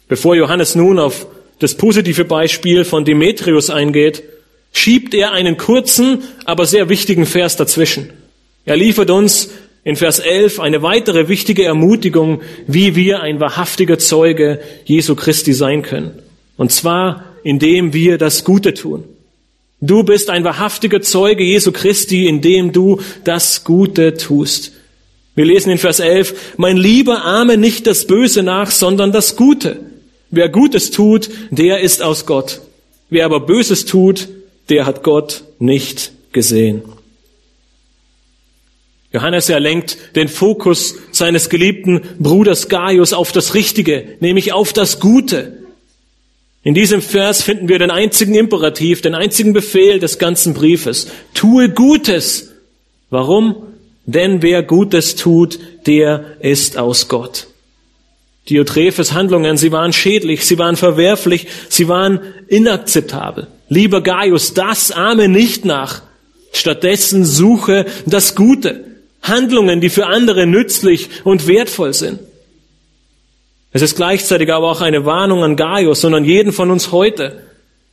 Bevor 0.06 0.34
Johannes 0.34 0.74
nun 0.74 0.98
auf 0.98 1.26
das 1.58 1.74
positive 1.74 2.24
Beispiel 2.24 2.84
von 2.84 3.04
Demetrius 3.04 3.70
eingeht, 3.70 4.22
schiebt 4.72 5.14
er 5.14 5.32
einen 5.32 5.56
kurzen, 5.56 6.22
aber 6.44 6.66
sehr 6.66 6.88
wichtigen 6.88 7.26
Vers 7.26 7.56
dazwischen. 7.56 8.10
Er 8.64 8.76
liefert 8.76 9.10
uns 9.10 9.50
in 9.84 9.96
Vers 9.96 10.18
11 10.18 10.60
eine 10.60 10.82
weitere 10.82 11.28
wichtige 11.28 11.64
Ermutigung, 11.64 12.42
wie 12.66 12.94
wir 12.94 13.20
ein 13.20 13.40
wahrhaftiger 13.40 13.98
Zeuge 13.98 14.60
Jesu 14.84 15.14
Christi 15.14 15.52
sein 15.52 15.82
können. 15.82 16.18
Und 16.56 16.72
zwar, 16.72 17.24
indem 17.42 17.92
wir 17.94 18.18
das 18.18 18.44
Gute 18.44 18.74
tun. 18.74 19.04
Du 19.80 20.02
bist 20.02 20.28
ein 20.28 20.44
wahrhaftiger 20.44 21.00
Zeuge 21.00 21.44
Jesu 21.44 21.72
Christi, 21.72 22.26
indem 22.26 22.72
du 22.72 23.00
das 23.24 23.64
Gute 23.64 24.14
tust. 24.14 24.72
Wir 25.36 25.44
lesen 25.44 25.70
in 25.70 25.78
Vers 25.78 26.00
11, 26.00 26.54
mein 26.56 26.76
Lieber, 26.76 27.24
ahme 27.24 27.56
nicht 27.56 27.86
das 27.86 28.06
Böse 28.06 28.42
nach, 28.42 28.72
sondern 28.72 29.12
das 29.12 29.36
Gute. 29.36 29.78
Wer 30.30 30.48
Gutes 30.48 30.90
tut, 30.90 31.30
der 31.50 31.80
ist 31.80 32.02
aus 32.02 32.26
Gott. 32.26 32.60
Wer 33.10 33.24
aber 33.24 33.40
Böses 33.40 33.84
tut, 33.84 34.28
der 34.68 34.84
hat 34.84 35.02
Gott 35.02 35.44
nicht 35.58 36.12
gesehen. 36.32 36.82
Johannes 39.10 39.48
erlenkt 39.48 40.16
den 40.16 40.28
Fokus 40.28 40.96
seines 41.12 41.48
geliebten 41.48 42.02
Bruders 42.18 42.68
Gaius 42.68 43.14
auf 43.14 43.32
das 43.32 43.54
Richtige, 43.54 44.16
nämlich 44.20 44.52
auf 44.52 44.74
das 44.74 45.00
Gute. 45.00 45.62
In 46.62 46.74
diesem 46.74 47.00
Vers 47.00 47.42
finden 47.42 47.68
wir 47.68 47.78
den 47.78 47.90
einzigen 47.90 48.34
Imperativ, 48.34 49.00
den 49.00 49.14
einzigen 49.14 49.54
Befehl 49.54 49.98
des 49.98 50.18
ganzen 50.18 50.52
Briefes. 50.52 51.08
Tue 51.32 51.70
Gutes. 51.70 52.52
Warum? 53.08 53.56
Denn 54.04 54.42
wer 54.42 54.62
Gutes 54.62 55.16
tut, 55.16 55.58
der 55.86 56.36
ist 56.40 56.76
aus 56.76 57.08
Gott. 57.08 57.46
Diotrephes 58.48 59.12
Handlungen, 59.12 59.56
sie 59.56 59.72
waren 59.72 59.92
schädlich, 59.92 60.46
sie 60.46 60.58
waren 60.58 60.76
verwerflich, 60.76 61.46
sie 61.68 61.88
waren 61.88 62.20
inakzeptabel. 62.48 63.48
Lieber 63.68 64.02
Gaius, 64.02 64.54
das 64.54 64.90
ahme 64.90 65.28
nicht 65.28 65.64
nach. 65.64 66.02
Stattdessen 66.52 67.24
suche 67.24 67.86
das 68.06 68.34
Gute. 68.34 68.84
Handlungen, 69.22 69.80
die 69.80 69.90
für 69.90 70.06
andere 70.06 70.46
nützlich 70.46 71.08
und 71.24 71.46
wertvoll 71.46 71.92
sind. 71.92 72.20
Es 73.72 73.82
ist 73.82 73.96
gleichzeitig 73.96 74.50
aber 74.50 74.70
auch 74.70 74.80
eine 74.80 75.04
Warnung 75.04 75.42
an 75.42 75.56
Gaius 75.56 76.04
und 76.04 76.14
an 76.14 76.24
jeden 76.24 76.52
von 76.52 76.70
uns 76.70 76.90
heute. 76.90 77.42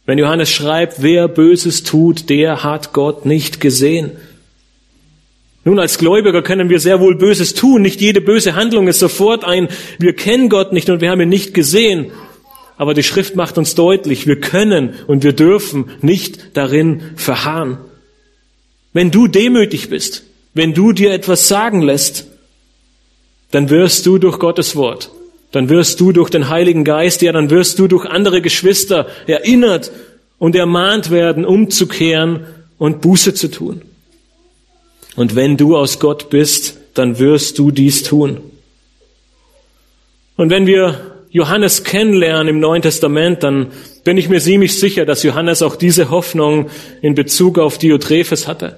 Wenn 0.06 0.18
Johannes 0.18 0.50
schreibt, 0.50 1.02
wer 1.02 1.28
Böses 1.28 1.84
tut, 1.84 2.30
der 2.30 2.64
hat 2.64 2.94
Gott 2.94 3.26
nicht 3.26 3.60
gesehen. 3.60 4.12
Nun, 5.68 5.80
als 5.80 5.98
Gläubiger 5.98 6.44
können 6.44 6.70
wir 6.70 6.80
sehr 6.80 7.00
wohl 7.00 7.16
Böses 7.16 7.56
tun. 7.56 7.82
Nicht 7.82 8.00
jede 8.00 8.22
böse 8.22 8.56
Handlung 8.56 8.88
ist 8.88 9.00
sofort 9.00 9.44
ein, 9.44 9.68
wir 9.98 10.16
kennen 10.16 10.48
Gott 10.48 10.72
nicht 10.72 10.92
und 10.92 11.02
wir 11.02 11.10
haben 11.10 11.22
ihn 11.22 11.30
nicht 11.30 11.56
gesehen. 11.56 12.12
Aber 12.78 12.94
die 12.94 13.02
Schrift 13.02 13.36
macht 13.36 13.58
uns 13.58 13.74
deutlich, 13.74 14.28
wir 14.28 14.40
können 14.40 14.94
und 15.08 15.24
wir 15.24 15.34
dürfen 15.34 15.86
nicht 16.02 16.56
darin 16.56 17.02
verharren. 17.16 17.80
Wenn 18.94 19.10
du 19.10 19.28
demütig 19.28 19.90
bist, 19.90 20.24
wenn 20.54 20.76
du 20.76 20.92
dir 20.92 21.12
etwas 21.12 21.48
sagen 21.48 21.82
lässt, 21.82 22.28
dann 23.50 23.72
wirst 23.72 24.06
du 24.06 24.20
durch 24.20 24.38
Gottes 24.38 24.76
Wort, 24.76 25.10
dann 25.52 25.70
wirst 25.70 26.00
du 26.00 26.12
durch 26.12 26.30
den 26.30 26.50
Heiligen 26.50 26.84
Geist, 26.84 27.24
ja, 27.24 27.32
dann 27.32 27.50
wirst 27.50 27.80
du 27.80 27.88
durch 27.88 28.06
andere 28.06 28.42
Geschwister 28.42 29.08
erinnert 29.26 29.92
und 30.38 30.56
ermahnt 30.56 31.10
werden, 31.10 31.44
umzukehren 31.44 32.46
und 32.78 33.02
Buße 33.02 33.34
zu 33.34 33.50
tun. 33.50 33.82
Und 35.16 35.36
wenn 35.36 35.58
du 35.58 35.78
aus 35.78 36.00
Gott 36.00 36.30
bist, 36.30 36.78
dann 36.94 37.20
wirst 37.20 37.58
du 37.58 37.72
dies 37.72 38.04
tun. 38.04 38.40
Und 40.38 40.50
wenn 40.50 40.66
wir 40.66 41.16
Johannes 41.30 41.84
kennenlernen 41.84 42.48
im 42.48 42.60
Neuen 42.60 42.82
Testament, 42.82 43.44
dann 43.44 43.68
bin 44.04 44.18
ich 44.18 44.30
mir 44.30 44.40
ziemlich 44.40 44.80
sicher, 44.80 45.06
dass 45.06 45.24
Johannes 45.24 45.62
auch 45.62 45.76
diese 45.76 46.10
Hoffnung 46.10 46.70
in 47.02 47.16
Bezug 47.16 47.58
auf 47.58 47.78
Diotrephes 47.78 48.48
hatte. 48.48 48.78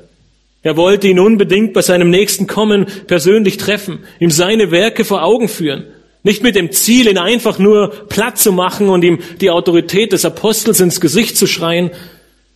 Er 0.64 0.76
wollte 0.76 1.08
ihn 1.08 1.20
unbedingt 1.20 1.74
bei 1.74 1.82
seinem 1.82 2.10
nächsten 2.10 2.48
Kommen 2.48 2.88
persönlich 3.08 3.58
treffen, 3.58 4.00
ihm 4.20 4.32
seine 4.32 4.72
Werke 4.72 5.06
vor 5.06 5.24
Augen 5.24 5.48
führen. 5.48 5.86
Nicht 6.24 6.44
mit 6.44 6.56
dem 6.56 6.72
Ziel, 6.72 7.08
ihn 7.08 7.18
einfach 7.18 7.60
nur 7.60 7.90
platt 8.10 8.38
zu 8.38 8.52
machen 8.52 8.90
und 8.90 9.04
ihm 9.04 9.20
die 9.40 9.52
Autorität 9.52 10.12
des 10.12 10.26
Apostels 10.26 10.80
ins 10.80 11.00
Gesicht 11.00 11.38
zu 11.38 11.48
schreien. 11.48 11.92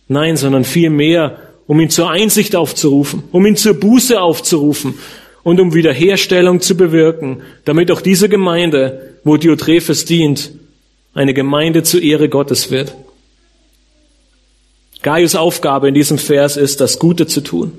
Nein, 0.08 0.36
sondern 0.36 0.64
vielmehr, 0.64 1.38
um 1.72 1.80
ihn 1.80 1.88
zur 1.88 2.10
Einsicht 2.10 2.54
aufzurufen, 2.54 3.22
um 3.32 3.46
ihn 3.46 3.56
zur 3.56 3.72
Buße 3.72 4.20
aufzurufen 4.20 4.98
und 5.42 5.58
um 5.58 5.72
Wiederherstellung 5.72 6.60
zu 6.60 6.76
bewirken, 6.76 7.40
damit 7.64 7.90
auch 7.90 8.02
diese 8.02 8.28
Gemeinde, 8.28 9.14
wo 9.24 9.38
Diotrephes 9.38 10.04
dient, 10.04 10.50
eine 11.14 11.32
Gemeinde 11.32 11.82
zur 11.82 12.02
Ehre 12.02 12.28
Gottes 12.28 12.70
wird. 12.70 12.94
Gaius 15.00 15.34
Aufgabe 15.34 15.88
in 15.88 15.94
diesem 15.94 16.18
Vers 16.18 16.58
ist, 16.58 16.82
das 16.82 16.98
Gute 16.98 17.26
zu 17.26 17.40
tun. 17.40 17.72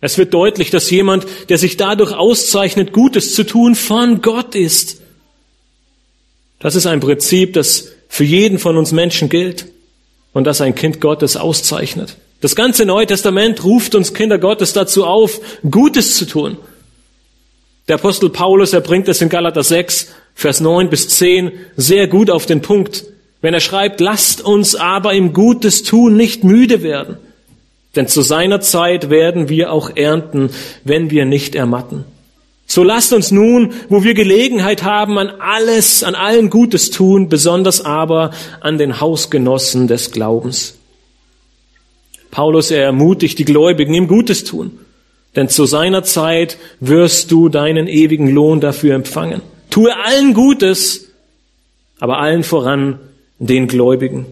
Es 0.00 0.18
wird 0.18 0.34
deutlich, 0.34 0.70
dass 0.70 0.90
jemand, 0.90 1.26
der 1.48 1.58
sich 1.58 1.76
dadurch 1.76 2.12
auszeichnet, 2.12 2.92
Gutes 2.92 3.34
zu 3.34 3.44
tun, 3.44 3.76
von 3.76 4.20
Gott 4.20 4.56
ist. 4.56 5.00
Das 6.58 6.74
ist 6.74 6.86
ein 6.86 6.98
Prinzip, 6.98 7.52
das 7.52 7.92
für 8.08 8.24
jeden 8.24 8.58
von 8.58 8.76
uns 8.76 8.90
Menschen 8.90 9.28
gilt 9.28 9.66
und 10.32 10.42
das 10.42 10.60
ein 10.60 10.74
Kind 10.74 11.00
Gottes 11.00 11.36
auszeichnet. 11.36 12.16
Das 12.40 12.54
ganze 12.54 12.84
Neue 12.84 13.06
Testament 13.06 13.64
ruft 13.64 13.94
uns 13.94 14.12
Kinder 14.12 14.38
Gottes 14.38 14.72
dazu 14.72 15.04
auf, 15.04 15.40
Gutes 15.68 16.16
zu 16.16 16.26
tun. 16.26 16.58
Der 17.88 17.96
Apostel 17.96 18.30
Paulus, 18.30 18.72
er 18.72 18.80
bringt 18.80 19.08
es 19.08 19.22
in 19.22 19.28
Galater 19.28 19.62
6, 19.62 20.08
Vers 20.34 20.60
9 20.60 20.90
bis 20.90 21.08
10 21.08 21.52
sehr 21.76 22.08
gut 22.08 22.30
auf 22.30 22.44
den 22.44 22.60
Punkt, 22.60 23.04
wenn 23.40 23.54
er 23.54 23.60
schreibt, 23.60 24.00
lasst 24.00 24.42
uns 24.42 24.74
aber 24.74 25.14
im 25.14 25.32
Gutes 25.32 25.82
tun 25.82 26.16
nicht 26.16 26.44
müde 26.44 26.82
werden, 26.82 27.16
denn 27.94 28.08
zu 28.08 28.20
seiner 28.20 28.60
Zeit 28.60 29.08
werden 29.08 29.48
wir 29.48 29.72
auch 29.72 29.96
ernten, 29.96 30.50
wenn 30.84 31.10
wir 31.10 31.24
nicht 31.24 31.54
ermatten. 31.54 32.04
So 32.66 32.82
lasst 32.82 33.12
uns 33.12 33.30
nun, 33.30 33.72
wo 33.88 34.02
wir 34.02 34.14
Gelegenheit 34.14 34.82
haben, 34.82 35.18
an 35.18 35.30
alles, 35.38 36.02
an 36.02 36.16
allen 36.16 36.50
Gutes 36.50 36.90
tun, 36.90 37.28
besonders 37.28 37.84
aber 37.84 38.32
an 38.60 38.76
den 38.76 39.00
Hausgenossen 39.00 39.86
des 39.86 40.10
Glaubens. 40.10 40.75
Paulus, 42.36 42.70
er 42.70 42.82
ermutigt 42.82 43.38
die 43.38 43.46
Gläubigen, 43.46 43.94
ihm 43.94 44.08
Gutes 44.08 44.44
tun. 44.44 44.78
Denn 45.36 45.48
zu 45.48 45.64
seiner 45.64 46.02
Zeit 46.02 46.58
wirst 46.80 47.30
du 47.30 47.48
deinen 47.48 47.88
ewigen 47.88 48.28
Lohn 48.28 48.60
dafür 48.60 48.94
empfangen. 48.94 49.40
Tue 49.70 49.96
allen 50.04 50.34
Gutes, 50.34 51.12
aber 51.98 52.18
allen 52.18 52.42
voran 52.42 52.98
den 53.38 53.68
Gläubigen. 53.68 54.26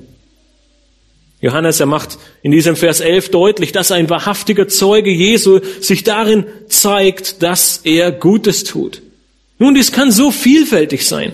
Johannes, 1.40 1.80
er 1.80 1.86
macht 1.86 2.18
in 2.42 2.52
diesem 2.52 2.76
Vers 2.76 3.00
11 3.00 3.30
deutlich, 3.30 3.72
dass 3.72 3.90
ein 3.90 4.10
wahrhaftiger 4.10 4.68
Zeuge 4.68 5.10
Jesu 5.10 5.60
sich 5.80 6.04
darin 6.04 6.44
zeigt, 6.68 7.42
dass 7.42 7.80
er 7.84 8.12
Gutes 8.12 8.64
tut. 8.64 9.00
Nun, 9.58 9.74
dies 9.74 9.92
kann 9.92 10.12
so 10.12 10.30
vielfältig 10.30 11.06
sein. 11.06 11.32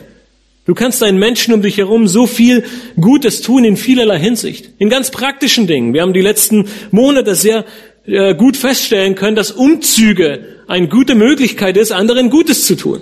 Du 0.70 0.76
kannst 0.76 1.02
deinen 1.02 1.18
Menschen 1.18 1.52
um 1.52 1.62
dich 1.62 1.78
herum 1.78 2.06
so 2.06 2.28
viel 2.28 2.62
Gutes 2.94 3.40
tun 3.40 3.64
in 3.64 3.76
vielerlei 3.76 4.20
Hinsicht. 4.20 4.70
In 4.78 4.88
ganz 4.88 5.10
praktischen 5.10 5.66
Dingen. 5.66 5.94
Wir 5.94 6.02
haben 6.02 6.12
die 6.12 6.20
letzten 6.20 6.68
Monate 6.92 7.34
sehr 7.34 7.64
äh, 8.06 8.36
gut 8.36 8.56
feststellen 8.56 9.16
können, 9.16 9.34
dass 9.34 9.50
Umzüge 9.50 10.60
eine 10.68 10.86
gute 10.86 11.16
Möglichkeit 11.16 11.76
ist, 11.76 11.90
anderen 11.90 12.30
Gutes 12.30 12.66
zu 12.66 12.76
tun. 12.76 13.00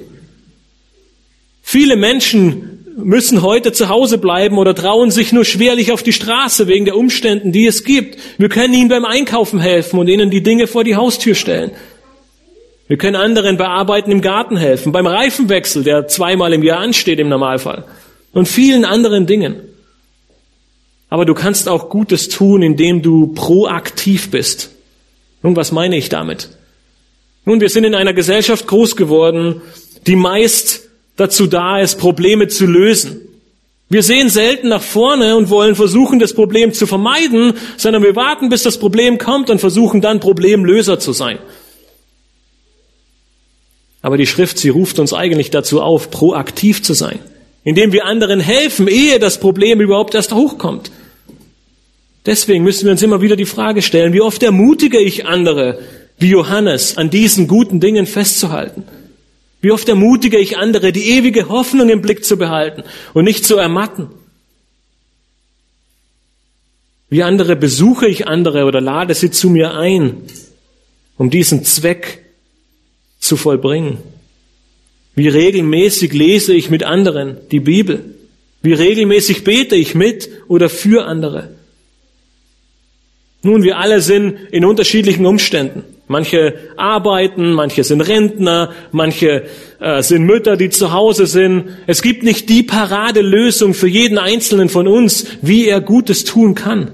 Viele 1.61 1.97
Menschen 1.97 2.87
müssen 2.97 3.43
heute 3.43 3.73
zu 3.73 3.91
Hause 3.91 4.17
bleiben 4.17 4.57
oder 4.57 4.75
trauen 4.75 5.11
sich 5.11 5.35
nur 5.35 5.45
schwerlich 5.45 5.93
auf 5.93 6.03
die 6.03 6.15
Straße 6.15 6.69
wegen 6.69 6.87
der 6.87 6.97
Umständen, 6.97 7.53
die 7.53 7.67
es 7.67 7.85
gibt. 7.85 8.17
Wir 8.39 8.49
können 8.49 8.73
ihnen 8.73 8.89
beim 8.89 9.05
Einkaufen 9.05 9.61
helfen 9.61 9.99
und 9.99 10.09
ihnen 10.09 10.31
die 10.31 10.43
Dinge 10.43 10.69
vor 10.69 10.85
die 10.85 10.97
Haustür 10.97 11.35
stellen. 11.35 11.73
Wir 12.89 12.97
können 12.97 13.17
anderen 13.17 13.59
bei 13.59 13.67
Arbeiten 13.67 14.11
im 14.11 14.23
Garten 14.23 14.57
helfen, 14.57 14.93
beim 14.93 15.07
Reifenwechsel, 15.07 15.85
der 15.85 16.09
zweimal 16.09 16.55
im 16.55 16.63
Jahr 16.63 16.81
ansteht 16.81 17.19
im 17.19 17.29
Normalfall, 17.29 17.85
und 18.33 18.49
vielen 18.49 18.85
anderen 18.85 19.27
Dingen. 19.27 19.57
Aber 21.11 21.25
du 21.25 21.35
kannst 21.35 21.69
auch 21.69 21.91
Gutes 21.91 22.29
tun, 22.29 22.63
indem 22.63 23.03
du 23.03 23.29
proaktiv 23.29 24.31
bist. 24.31 24.71
Nun, 25.43 25.55
was 25.55 25.71
meine 25.71 25.97
ich 25.97 26.09
damit? 26.09 26.51
Nun, 27.45 27.61
wir 27.61 27.69
sind 27.69 27.85
in 27.85 27.95
einer 27.95 28.13
Gesellschaft 28.13 28.67
groß 28.67 28.97
geworden, 28.97 29.63
die 30.07 30.17
meist 30.17 30.89
dazu 31.17 31.47
da 31.47 31.81
ist, 31.81 31.97
Probleme 31.97 32.49
zu 32.49 32.67
lösen. 32.67 33.21
Wir 33.91 34.03
sehen 34.03 34.29
selten 34.29 34.69
nach 34.69 34.83
vorne 34.83 35.37
und 35.37 35.49
wollen 35.49 35.75
versuchen, 35.75 36.19
das 36.19 36.35
Problem 36.35 36.75
zu 36.75 36.87
vermeiden, 36.87 37.55
sondern 37.79 38.03
wir 38.03 38.17
warten, 38.17 38.51
bis 38.51 38.63
das 38.63 38.79
Problem 38.79 39.17
kommt 39.17 39.49
und 39.49 39.61
versuchen 39.61 40.03
dann 40.03 40.21
Problemlöser 40.21 40.99
zu 40.99 41.13
sein. 41.13 41.39
Aber 44.03 44.17
die 44.17 44.27
Schrift, 44.27 44.59
sie 44.59 44.69
ruft 44.69 44.99
uns 44.99 45.13
eigentlich 45.13 45.51
dazu 45.51 45.83
auf, 45.83 46.11
proaktiv 46.11 46.83
zu 46.83 46.95
sein, 46.95 47.19
indem 47.65 47.93
wir 47.93 48.05
anderen 48.05 48.41
helfen, 48.41 48.87
ehe 48.89 49.19
das 49.19 49.41
Problem 49.41 49.81
überhaupt 49.81 50.15
erst 50.15 50.33
hochkommt. 50.33 50.91
Deswegen 52.27 52.63
müssen 52.63 52.85
wir 52.85 52.93
uns 52.93 53.03
immer 53.03 53.23
wieder 53.23 53.37
die 53.37 53.47
Frage 53.47 53.83
stellen, 53.83 54.13
wie 54.13 54.21
oft 54.21 54.43
ermutige 54.43 55.01
ich 55.01 55.27
andere, 55.27 55.79
wie 56.19 56.29
Johannes, 56.29 56.97
an 56.97 57.11
diesen 57.11 57.49
guten 57.49 57.81
Dingen 57.81 58.07
festzuhalten? 58.07 58.85
Wie 59.61 59.73
oft 59.73 59.89
ermutige 59.89 60.39
ich 60.39 60.57
andere, 60.57 60.93
die 60.93 61.11
ewige 61.17 61.49
Hoffnung 61.49 61.89
im 61.89 62.03
Blick 62.03 62.25
zu 62.25 62.37
behalten 62.37 62.85
und 63.15 63.25
nicht 63.25 63.45
zu 63.45 63.57
ermatten? 63.57 64.09
Wie 67.09 67.23
andere 67.23 67.57
besuche 67.57 68.07
ich 68.07 68.29
andere 68.29 68.65
oder 68.65 68.81
lade 68.81 69.15
sie 69.15 69.31
zu 69.31 69.49
mir 69.49 69.75
ein, 69.75 70.23
um 71.17 71.31
diesen 71.31 71.65
Zweck 71.65 72.25
zu 73.19 73.37
vollbringen. 73.37 73.99
Wie 75.15 75.29
regelmäßig 75.29 76.13
lese 76.13 76.55
ich 76.55 76.71
mit 76.71 76.85
anderen 76.85 77.39
die 77.51 77.61
Bibel? 77.61 78.05
Wie 78.63 78.73
regelmäßig 78.73 79.45
bete 79.45 79.77
ich 79.77 79.95
mit 79.95 80.29
oder 80.47 80.69
für 80.69 81.07
andere? 81.07 81.51
Nun, 83.43 83.63
wir 83.63 83.79
alle 83.79 84.01
sind 84.01 84.37
in 84.51 84.65
unterschiedlichen 84.65 85.27
Umständen. 85.27 85.85
Manche 86.07 86.55
arbeiten, 86.77 87.53
manche 87.53 87.85
sind 87.85 88.01
Rentner, 88.01 88.73
manche 88.93 89.45
äh, 89.81 90.03
sind 90.03 90.25
Mütter, 90.25 90.57
die 90.57 90.71
zu 90.71 90.93
Hause 90.93 91.27
sind. 91.27 91.65
Es 91.87 92.03
gibt 92.03 92.23
nicht 92.23 92.49
die 92.49 92.63
Paradelösung 92.63 93.75
für 93.75 93.89
jeden 93.89 94.19
Einzelnen 94.19 94.69
von 94.69 94.89
uns, 94.89 95.27
wie 95.43 95.67
er 95.67 95.81
Gutes 95.81 96.25
tun 96.25 96.55
kann. 96.55 96.91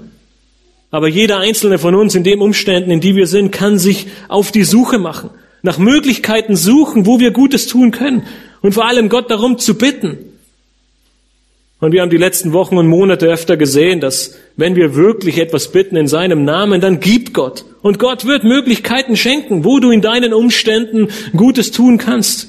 Aber 0.91 1.07
jeder 1.07 1.39
Einzelne 1.39 1.77
von 1.77 1.95
uns 1.95 2.15
in 2.15 2.23
den 2.23 2.41
Umständen, 2.41 2.91
in 2.91 3.01
die 3.01 3.15
wir 3.15 3.27
sind, 3.27 3.51
kann 3.51 3.79
sich 3.79 4.07
auf 4.27 4.51
die 4.51 4.63
Suche 4.63 4.97
machen 4.97 5.29
nach 5.65 5.77
Möglichkeiten 5.77 6.55
suchen, 6.55 7.05
wo 7.05 7.19
wir 7.19 7.31
Gutes 7.31 7.67
tun 7.67 7.91
können 7.91 8.23
und 8.61 8.73
vor 8.73 8.87
allem 8.87 9.09
Gott 9.09 9.29
darum 9.29 9.57
zu 9.57 9.77
bitten. 9.77 10.17
Und 11.81 11.91
wir 11.91 12.01
haben 12.01 12.09
die 12.09 12.17
letzten 12.17 12.53
Wochen 12.53 12.77
und 12.77 12.87
Monate 12.87 13.27
öfter 13.27 13.57
gesehen, 13.57 13.99
dass 13.99 14.35
wenn 14.55 14.75
wir 14.75 14.95
wirklich 14.95 15.37
etwas 15.37 15.71
bitten 15.71 15.97
in 15.97 16.07
seinem 16.07 16.45
Namen, 16.45 16.79
dann 16.79 17.01
gibt 17.01 17.33
Gott. 17.33 17.65
Und 17.81 17.99
Gott 17.99 18.25
wird 18.25 18.43
Möglichkeiten 18.43 19.17
schenken, 19.17 19.65
wo 19.65 19.79
du 19.79 19.91
in 19.91 20.01
deinen 20.01 20.33
Umständen 20.33 21.09
Gutes 21.35 21.71
tun 21.71 21.97
kannst. 21.97 22.47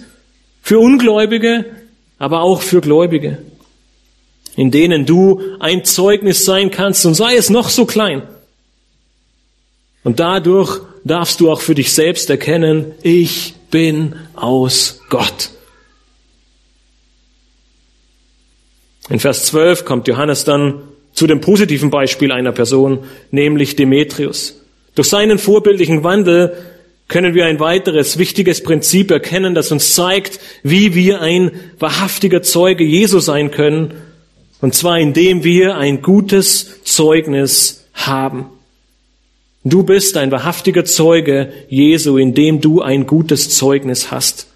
Für 0.62 0.78
Ungläubige, 0.78 1.64
aber 2.18 2.42
auch 2.42 2.62
für 2.62 2.80
Gläubige. 2.80 3.38
In 4.54 4.70
denen 4.70 5.06
du 5.06 5.40
ein 5.58 5.84
Zeugnis 5.84 6.44
sein 6.44 6.70
kannst 6.70 7.04
und 7.04 7.14
sei 7.14 7.34
es 7.34 7.50
noch 7.50 7.68
so 7.68 7.84
klein. 7.84 8.22
Und 10.04 10.20
dadurch 10.20 10.80
darfst 11.06 11.40
du 11.40 11.50
auch 11.50 11.60
für 11.60 11.74
dich 11.74 11.92
selbst 11.92 12.30
erkennen, 12.30 12.92
ich 13.02 13.54
bin 13.70 14.16
aus 14.34 15.00
Gott. 15.08 15.50
In 19.08 19.20
Vers 19.20 19.46
12 19.46 19.84
kommt 19.84 20.08
Johannes 20.08 20.44
dann 20.44 20.82
zu 21.12 21.26
dem 21.26 21.40
positiven 21.40 21.90
Beispiel 21.90 22.32
einer 22.32 22.52
Person, 22.52 23.04
nämlich 23.30 23.76
Demetrius. 23.76 24.60
Durch 24.94 25.08
seinen 25.08 25.38
vorbildlichen 25.38 26.02
Wandel 26.02 26.56
können 27.08 27.34
wir 27.34 27.46
ein 27.46 27.60
weiteres 27.60 28.18
wichtiges 28.18 28.62
Prinzip 28.62 29.12
erkennen, 29.12 29.54
das 29.54 29.70
uns 29.70 29.94
zeigt, 29.94 30.40
wie 30.64 30.94
wir 30.94 31.20
ein 31.20 31.52
wahrhaftiger 31.78 32.42
Zeuge 32.42 32.82
Jesu 32.82 33.20
sein 33.20 33.52
können, 33.52 33.94
und 34.60 34.74
zwar 34.74 34.98
indem 34.98 35.44
wir 35.44 35.76
ein 35.76 36.02
gutes 36.02 36.82
Zeugnis 36.82 37.86
haben. 37.94 38.55
Du 39.68 39.82
bist 39.82 40.16
ein 40.16 40.30
wahrhaftiger 40.30 40.84
Zeuge 40.84 41.52
Jesu, 41.68 42.18
indem 42.18 42.60
du 42.60 42.82
ein 42.82 43.04
gutes 43.04 43.50
Zeugnis 43.50 44.12
hast. 44.12 44.46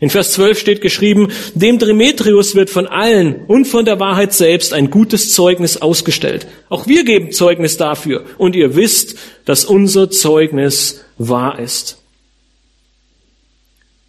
In 0.00 0.08
Vers 0.08 0.32
12 0.32 0.58
steht 0.58 0.80
geschrieben, 0.80 1.28
dem 1.54 1.78
Demetrius 1.78 2.54
wird 2.54 2.70
von 2.70 2.86
allen 2.86 3.44
und 3.46 3.66
von 3.66 3.84
der 3.84 4.00
Wahrheit 4.00 4.32
selbst 4.32 4.72
ein 4.72 4.88
gutes 4.88 5.32
Zeugnis 5.32 5.82
ausgestellt. 5.82 6.46
Auch 6.70 6.86
wir 6.86 7.04
geben 7.04 7.30
Zeugnis 7.30 7.76
dafür 7.76 8.24
und 8.38 8.56
ihr 8.56 8.74
wisst, 8.74 9.18
dass 9.44 9.66
unser 9.66 10.10
Zeugnis 10.10 11.04
wahr 11.18 11.58
ist. 11.58 11.98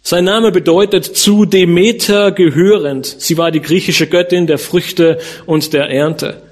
Sein 0.00 0.24
Name 0.24 0.52
bedeutet 0.52 1.04
zu 1.04 1.44
Demeter 1.44 2.32
gehörend. 2.32 3.04
Sie 3.18 3.36
war 3.36 3.50
die 3.50 3.60
griechische 3.60 4.06
Göttin 4.06 4.46
der 4.46 4.58
Früchte 4.58 5.18
und 5.44 5.74
der 5.74 5.90
Ernte. 5.90 6.45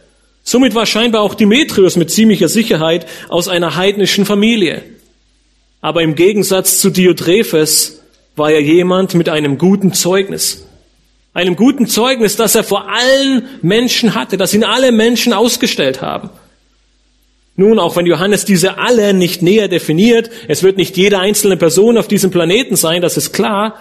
Somit 0.45 0.75
war 0.75 0.85
scheinbar 0.85 1.23
auch 1.23 1.35
Demetrius 1.35 1.97
mit 1.97 2.11
ziemlicher 2.11 2.49
Sicherheit 2.49 3.07
aus 3.29 3.49
einer 3.49 3.77
heidnischen 3.77 4.27
Familie. 4.27 4.83
Aber 5.81 6.03
im 6.03 6.15
Gegensatz 6.15 6.79
zu 6.79 6.91
Diotrephes 6.91 8.03
war 8.37 8.51
er 8.51 8.61
jemand 8.61 9.15
mit 9.15 9.29
einem 9.31 9.57
guten 9.59 9.95
Zeugnis. 9.95 10.67
Einem 11.33 11.57
guten 11.57 11.87
Zeugnis, 11.87 12.37
das 12.37 12.55
er 12.55 12.63
vor 12.63 12.89
allen 12.89 13.49
Menschen 13.63 14.15
hatte, 14.15 14.37
das 14.37 14.55
ihn 14.55 14.65
alle 14.65 14.93
Menschen 14.93 15.33
ausgestellt 15.33 16.03
haben. 16.03 16.31
Nun, 17.57 17.79
auch 17.79 17.97
wenn 17.97 18.07
Johannes 18.07 18.45
diese 18.45 18.79
alle 18.79 19.15
nicht 19.15 19.41
näher 19.41 19.69
definiert, 19.69 20.31
es 20.49 20.63
wird 20.63 20.77
nicht 20.77 20.97
jede 20.97 21.21
einzelne 21.21 21.57
Person 21.57 21.97
auf 21.97 22.09
diesem 22.09 22.31
Planeten 22.31 22.77
sein, 22.77 23.01
das 23.01 23.17
ist 23.17 23.33
klar, 23.33 23.79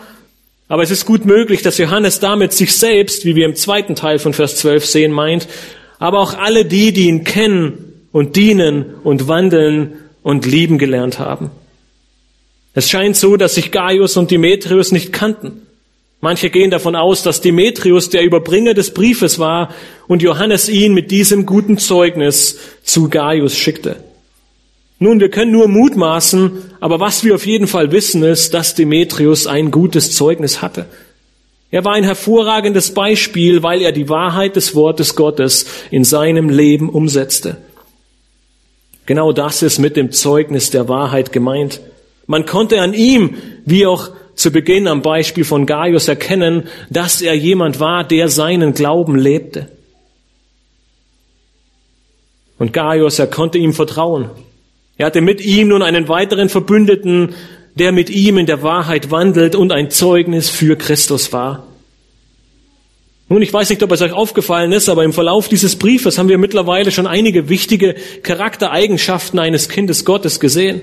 aber 0.68 0.84
es 0.84 0.91
ist 0.91 1.05
gut 1.05 1.26
möglich, 1.26 1.61
dass 1.61 1.78
Johannes 1.78 2.20
damit 2.20 2.53
sich 2.53 2.76
selbst, 2.76 3.26
wie 3.26 3.36
wir 3.36 3.45
im 3.45 3.55
zweiten 3.55 3.95
Teil 3.95 4.20
von 4.20 4.34
Vers 4.34 4.57
12 4.57 4.86
sehen, 4.86 5.11
meint, 5.11 5.47
aber 6.04 6.20
auch 6.20 6.34
alle 6.34 6.66
die, 6.66 6.91
die 6.91 7.08
ihn 7.08 7.24
kennen 7.24 8.10
und 8.12 8.36
dienen 8.36 8.84
und 9.06 9.30
wandeln 9.30 9.93
und 10.22 10.45
lieben 10.45 10.78
gelernt 10.78 11.18
haben. 11.18 11.49
Es 12.74 12.89
scheint 12.89 13.16
so, 13.16 13.38
dass 13.38 13.56
sich 13.56 13.72
Gaius 13.72 14.18
und 14.18 14.30
Demetrius 14.30 14.91
nicht 14.91 15.14
kannten. 15.14 15.62
Manche 16.20 16.49
gehen 16.49 16.72
davon 16.72 16.97
aus, 16.97 17.24
dass 17.24 17.39
Demetrius 17.39 18.10
der 18.10 18.24
Überbringer 18.24 18.74
des 18.74 18.93
Briefes 18.93 19.39
war 19.39 19.74
und 20.10 20.22
Johannes 20.22 20.68
ihn 20.68 20.93
mit 20.93 21.10
diesem 21.10 21.45
guten 21.45 21.78
Zeugnis 21.78 22.60
zu 22.84 23.08
Gaius 23.08 23.58
schickte. 23.58 23.95
Nun, 24.99 25.22
wir 25.22 25.30
können 25.30 25.54
nur 25.54 25.70
mutmaßen, 25.70 26.51
aber 26.82 26.99
was 26.99 27.24
wir 27.24 27.34
auf 27.36 27.45
jeden 27.45 27.68
Fall 27.68 27.93
wissen 27.93 28.24
ist, 28.24 28.54
dass 28.54 28.76
Demetrius 28.76 29.47
ein 29.47 29.72
gutes 29.72 30.12
Zeugnis 30.12 30.62
hatte. 30.62 30.86
Er 31.74 31.84
war 31.84 31.93
ein 31.93 32.03
hervorragendes 32.03 32.93
Beispiel, 32.93 33.63
weil 33.63 33.82
er 33.82 33.91
die 33.91 34.07
Wahrheit 34.07 34.55
des 34.55 34.76
Wortes 34.76 35.15
Gottes 35.15 35.65
in 35.89 36.03
seinem 36.03 36.49
Leben 36.49 36.88
umsetzte. 36.88 37.57
Genau 39.07 39.32
das 39.32 39.63
ist 39.63 39.80
mit 39.80 39.97
dem 39.97 40.11
Zeugnis 40.11 40.69
der 40.69 40.88
Wahrheit 40.88 41.32
gemeint. 41.32 41.82
Man 42.28 42.45
konnte 42.45 42.80
an 42.80 42.93
ihm, 42.93 43.38
wie 43.65 43.88
auch 43.88 44.11
zu 44.36 44.51
Beginn 44.51 44.88
am 44.88 45.01
Beispiel 45.01 45.45
von 45.45 45.65
Gaius 45.65 46.07
erkennen, 46.07 46.67
dass 46.91 47.24
er 47.24 47.34
jemand 47.34 47.80
war, 47.80 48.03
der 48.03 48.30
seinen 48.30 48.76
Glauben 48.76 49.15
lebte. 49.15 49.67
Und 52.59 52.71
Gaius, 52.71 53.17
er 53.17 53.26
konnte 53.26 53.57
ihm 53.57 53.74
vertrauen. 53.74 54.30
Er 54.97 55.07
hatte 55.07 55.21
mit 55.21 55.43
ihm 55.43 55.69
nun 55.69 55.82
einen 55.82 56.07
weiteren 56.07 56.49
Verbündeten, 56.49 57.34
der 57.76 57.91
mit 57.91 58.09
ihm 58.09 58.38
in 58.38 58.45
der 58.45 58.61
Wahrheit 58.61 59.11
wandelt 59.11 59.55
und 59.55 59.71
ein 59.71 59.89
Zeugnis 59.89 60.49
für 60.49 60.76
Christus 60.76 61.34
war. 61.34 61.67
Nun, 63.30 63.41
ich 63.41 63.53
weiß 63.53 63.69
nicht, 63.69 63.82
ob 63.82 63.91
es 63.91 64.01
euch 64.01 64.11
aufgefallen 64.11 64.71
ist, 64.74 64.89
aber 64.89 65.03
im 65.03 65.13
Verlauf 65.13 65.47
dieses 65.47 65.78
Briefes 65.78 66.17
haben 66.17 66.30
wir 66.30 66.38
mittlerweile 66.38 66.91
schon 66.91 67.07
einige 67.07 67.49
wichtige 67.49 67.95
Charaktereigenschaften 68.21 69.39
eines 69.39 69.69
Kindes 69.69 70.05
Gottes 70.05 70.39
gesehen. 70.39 70.82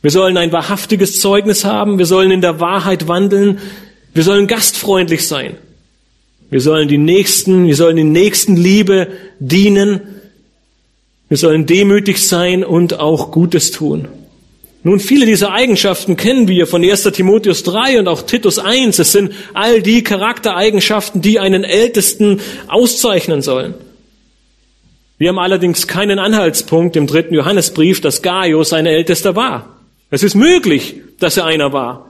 Wir 0.00 0.10
sollen 0.10 0.36
ein 0.36 0.50
wahrhaftiges 0.50 1.20
Zeugnis 1.20 1.64
haben. 1.64 1.98
Wir 1.98 2.06
sollen 2.06 2.32
in 2.32 2.40
der 2.40 2.58
Wahrheit 2.58 3.06
wandeln. 3.06 3.60
Wir 4.12 4.24
sollen 4.24 4.48
gastfreundlich 4.48 5.28
sein. 5.28 5.56
Wir 6.50 6.60
sollen 6.60 6.88
die 6.88 6.98
Nächsten, 6.98 7.66
wir 7.66 7.76
sollen 7.76 7.96
den 7.96 8.12
Nächsten 8.12 8.56
Liebe 8.56 9.08
dienen. 9.38 10.00
Wir 11.28 11.38
sollen 11.38 11.66
demütig 11.66 12.26
sein 12.26 12.64
und 12.64 12.98
auch 12.98 13.30
Gutes 13.30 13.70
tun. 13.70 14.08
Nun, 14.84 14.98
viele 14.98 15.26
dieser 15.26 15.52
Eigenschaften 15.52 16.16
kennen 16.16 16.48
wir 16.48 16.66
von 16.66 16.82
1. 16.82 17.04
Timotheus 17.04 17.62
3 17.62 18.00
und 18.00 18.08
auch 18.08 18.22
Titus 18.22 18.58
1. 18.58 18.98
Es 18.98 19.12
sind 19.12 19.32
all 19.54 19.80
die 19.80 20.02
Charaktereigenschaften, 20.02 21.22
die 21.22 21.38
einen 21.38 21.62
Ältesten 21.62 22.40
auszeichnen 22.66 23.42
sollen. 23.42 23.74
Wir 25.18 25.28
haben 25.28 25.38
allerdings 25.38 25.86
keinen 25.86 26.18
Anhaltspunkt 26.18 26.96
im 26.96 27.06
dritten 27.06 27.34
Johannesbrief, 27.34 28.00
dass 28.00 28.22
Gaius 28.22 28.72
ein 28.72 28.86
Ältester 28.86 29.36
war. 29.36 29.76
Es 30.10 30.24
ist 30.24 30.34
möglich, 30.34 30.96
dass 31.20 31.36
er 31.36 31.44
einer 31.44 31.72
war. 31.72 32.08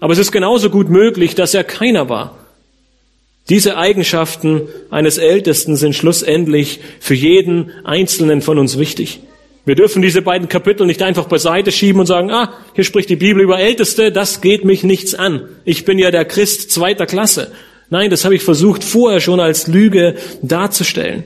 Aber 0.00 0.14
es 0.14 0.18
ist 0.18 0.32
genauso 0.32 0.70
gut 0.70 0.88
möglich, 0.88 1.34
dass 1.34 1.52
er 1.52 1.62
keiner 1.62 2.08
war. 2.08 2.38
Diese 3.50 3.76
Eigenschaften 3.76 4.62
eines 4.90 5.18
Ältesten 5.18 5.76
sind 5.76 5.94
schlussendlich 5.94 6.80
für 7.00 7.14
jeden 7.14 7.70
Einzelnen 7.84 8.40
von 8.40 8.58
uns 8.58 8.78
wichtig. 8.78 9.20
Wir 9.66 9.74
dürfen 9.74 10.02
diese 10.02 10.20
beiden 10.20 10.48
Kapitel 10.48 10.86
nicht 10.86 11.00
einfach 11.02 11.26
beiseite 11.26 11.72
schieben 11.72 12.00
und 12.00 12.06
sagen, 12.06 12.30
ah, 12.30 12.52
hier 12.74 12.84
spricht 12.84 13.08
die 13.08 13.16
Bibel 13.16 13.42
über 13.42 13.58
Älteste, 13.58 14.12
das 14.12 14.42
geht 14.42 14.64
mich 14.64 14.82
nichts 14.82 15.14
an. 15.14 15.48
Ich 15.64 15.84
bin 15.84 15.98
ja 15.98 16.10
der 16.10 16.26
Christ 16.26 16.70
zweiter 16.70 17.06
Klasse. 17.06 17.50
Nein, 17.88 18.10
das 18.10 18.24
habe 18.24 18.34
ich 18.34 18.42
versucht 18.42 18.84
vorher 18.84 19.20
schon 19.20 19.40
als 19.40 19.66
Lüge 19.66 20.16
darzustellen. 20.42 21.24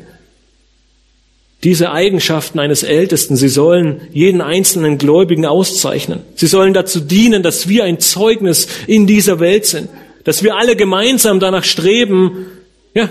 Diese 1.64 1.90
Eigenschaften 1.90 2.60
eines 2.60 2.84
Ältesten, 2.84 3.34
sie 3.34 3.48
sollen 3.48 4.02
jeden 4.12 4.40
einzelnen 4.40 4.98
Gläubigen 4.98 5.44
auszeichnen. 5.44 6.20
Sie 6.36 6.46
sollen 6.46 6.72
dazu 6.72 7.00
dienen, 7.00 7.42
dass 7.42 7.68
wir 7.68 7.82
ein 7.82 7.98
Zeugnis 7.98 8.68
in 8.86 9.08
dieser 9.08 9.40
Welt 9.40 9.66
sind, 9.66 9.88
dass 10.22 10.44
wir 10.44 10.56
alle 10.56 10.76
gemeinsam 10.76 11.40
danach 11.40 11.64
streben, 11.64 12.46
ja, 12.94 13.10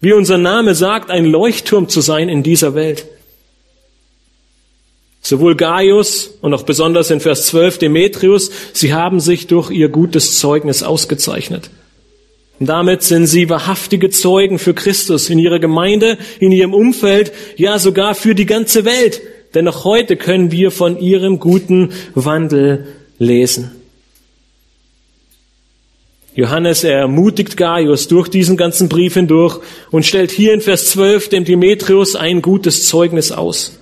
wie 0.00 0.12
unser 0.12 0.38
Name 0.38 0.76
sagt, 0.76 1.10
ein 1.10 1.24
Leuchtturm 1.24 1.88
zu 1.88 2.00
sein 2.00 2.28
in 2.28 2.44
dieser 2.44 2.76
Welt. 2.76 3.06
Sowohl 5.22 5.54
Gaius 5.54 6.38
und 6.40 6.54
auch 6.54 6.62
besonders 6.62 7.10
in 7.10 7.20
Vers 7.20 7.46
12 7.46 7.78
Demetrius, 7.78 8.50
sie 8.72 8.94
haben 8.94 9.20
sich 9.20 9.46
durch 9.46 9.70
ihr 9.70 9.88
gutes 9.88 10.38
Zeugnis 10.38 10.82
ausgezeichnet. 10.82 11.70
Und 12.58 12.66
damit 12.66 13.02
sind 13.02 13.26
sie 13.26 13.48
wahrhaftige 13.48 14.10
Zeugen 14.10 14.58
für 14.58 14.74
Christus 14.74 15.30
in 15.30 15.38
ihrer 15.38 15.58
Gemeinde, 15.58 16.18
in 16.40 16.52
ihrem 16.52 16.74
Umfeld, 16.74 17.32
ja 17.56 17.78
sogar 17.78 18.14
für 18.14 18.34
die 18.34 18.46
ganze 18.46 18.84
Welt. 18.84 19.20
Denn 19.54 19.64
noch 19.64 19.84
heute 19.84 20.16
können 20.16 20.52
wir 20.52 20.70
von 20.70 20.98
ihrem 20.98 21.38
guten 21.38 21.90
Wandel 22.14 22.86
lesen. 23.18 23.72
Johannes 26.34 26.84
er 26.84 26.98
ermutigt 26.98 27.56
Gaius 27.56 28.08
durch 28.08 28.28
diesen 28.28 28.56
ganzen 28.56 28.88
Brief 28.88 29.14
hindurch 29.14 29.60
und 29.90 30.06
stellt 30.06 30.30
hier 30.30 30.54
in 30.54 30.60
Vers 30.60 30.90
12 30.90 31.28
dem 31.28 31.44
Demetrius 31.44 32.14
ein 32.14 32.40
gutes 32.40 32.86
Zeugnis 32.86 33.32
aus. 33.32 33.78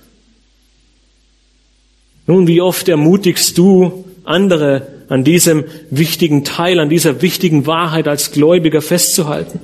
Nun, 2.29 2.45
wie 2.45 2.61
oft 2.61 2.87
ermutigst 2.87 3.57
du 3.57 4.05
andere 4.23 4.85
an 5.07 5.23
diesem 5.23 5.63
wichtigen 5.89 6.43
Teil, 6.43 6.79
an 6.79 6.87
dieser 6.87 7.23
wichtigen 7.23 7.65
Wahrheit 7.65 8.07
als 8.07 8.31
Gläubiger 8.31 8.83
festzuhalten. 8.83 9.59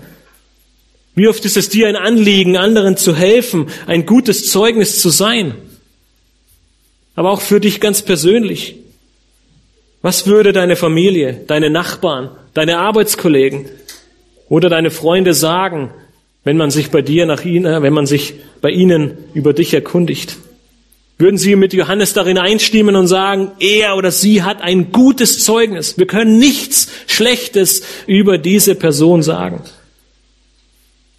Wie 1.14 1.28
oft 1.28 1.46
ist 1.46 1.58
es 1.58 1.70
dir 1.70 1.88
ein 1.88 1.96
Anliegen, 1.96 2.58
anderen 2.58 2.98
zu 2.98 3.16
helfen, 3.16 3.68
ein 3.86 4.08
gutes 4.08 4.50
Zeugnis 4.50 5.00
zu 5.00 5.10
sein? 5.10 5.54
Aber 7.14 7.30
auch 7.30 7.42
für 7.42 7.60
dich 7.60 7.82
ganz 7.82 8.02
persönlich. 8.02 8.78
Was 10.02 10.26
würde 10.26 10.52
deine 10.52 10.76
Familie, 10.76 11.44
deine 11.46 11.70
Nachbarn, 11.70 12.32
deine 12.56 12.80
Arbeitskollegen 12.80 13.70
oder 14.50 14.70
deine 14.70 14.90
Freunde 14.90 15.36
sagen, 15.36 15.92
wenn 16.44 16.58
man 16.58 16.72
sich 16.72 16.90
bei 16.90 17.04
dir 17.04 17.28
nach 17.28 17.46
ihnen, 17.46 17.84
wenn 17.84 17.94
man 17.94 18.08
sich 18.08 18.34
bei 18.60 18.72
ihnen 18.72 19.20
über 19.36 19.54
dich 19.54 19.72
erkundigt? 19.72 20.38
Würden 21.18 21.38
Sie 21.38 21.56
mit 21.56 21.74
Johannes 21.74 22.12
darin 22.12 22.38
einstimmen 22.38 22.96
und 22.98 23.08
sagen, 23.08 23.52
er 23.60 23.96
oder 23.96 24.12
sie 24.12 24.44
hat 24.44 24.62
ein 24.62 24.92
gutes 24.92 25.46
Zeugnis. 25.46 25.98
Wir 25.98 26.08
können 26.08 26.40
nichts 26.40 26.90
Schlechtes 27.08 27.84
über 28.06 28.38
diese 28.38 28.76
Person 28.76 29.24
sagen. 29.24 29.62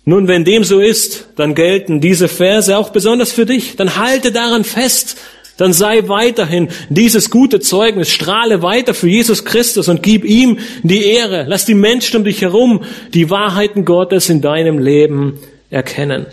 Nun, 0.05 0.29
wenn 0.29 0.45
dem 0.45 0.65
so 0.65 0.81
ist, 0.81 1.29
dann 1.37 1.55
gelten 1.55 2.03
diese 2.03 2.29
Verse 2.29 2.77
auch 2.77 2.91
besonders 2.91 3.33
für 3.33 3.47
dich. 3.47 3.77
Dann 3.77 3.97
halte 3.97 4.33
daran 4.33 4.65
fest. 4.65 5.17
Dann 5.57 5.73
sei 5.73 6.07
weiterhin 6.07 6.69
dieses 6.91 7.31
gute 7.31 7.61
Zeugnis, 7.61 8.11
strahle 8.11 8.61
weiter 8.61 8.93
für 8.93 9.09
Jesus 9.09 9.47
Christus 9.47 9.89
und 9.89 10.03
gib 10.03 10.25
ihm 10.27 10.59
die 10.83 11.07
Ehre. 11.07 11.47
Lass 11.49 11.65
die 11.65 11.75
Menschen 11.75 12.19
um 12.19 12.25
dich 12.25 12.43
herum 12.43 12.85
die 13.15 13.31
Wahrheiten 13.31 13.87
Gottes 13.87 14.29
in 14.29 14.43
deinem 14.43 14.79
Leben 14.79 15.39
erkennen. 15.71 16.27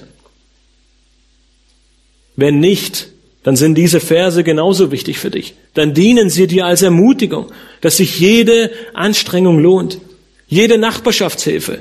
Wenn 2.35 2.59
nicht, 2.59 3.12
dann 3.43 3.55
sind 3.57 3.75
diese 3.75 3.99
Verse 3.99 4.43
genauso 4.43 4.91
wichtig 4.91 5.19
für 5.19 5.29
dich. 5.29 5.53
Dann 5.73 5.93
dienen 5.93 6.29
sie 6.29 6.47
dir 6.47 6.65
als 6.65 6.81
Ermutigung, 6.81 7.51
dass 7.81 7.97
sich 7.97 8.19
jede 8.19 8.71
Anstrengung 8.93 9.59
lohnt, 9.59 9.99
jede 10.47 10.77
Nachbarschaftshilfe, 10.77 11.79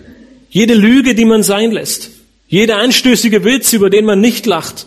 jede 0.50 0.74
Lüge, 0.74 1.14
die 1.14 1.24
man 1.24 1.42
sein 1.42 1.70
lässt, 1.70 2.10
jeder 2.48 2.78
anstößige 2.78 3.44
Witz, 3.44 3.72
über 3.72 3.90
den 3.90 4.04
man 4.04 4.20
nicht 4.20 4.44
lacht, 4.44 4.86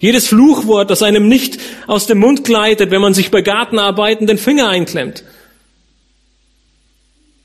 jedes 0.00 0.26
Fluchwort, 0.28 0.90
das 0.90 1.02
einem 1.02 1.28
nicht 1.28 1.58
aus 1.86 2.06
dem 2.06 2.18
Mund 2.18 2.44
gleitet, 2.44 2.90
wenn 2.90 3.00
man 3.00 3.14
sich 3.14 3.30
bei 3.30 3.42
Gartenarbeiten 3.42 4.26
den 4.26 4.38
Finger 4.38 4.68
einklemmt. 4.68 5.24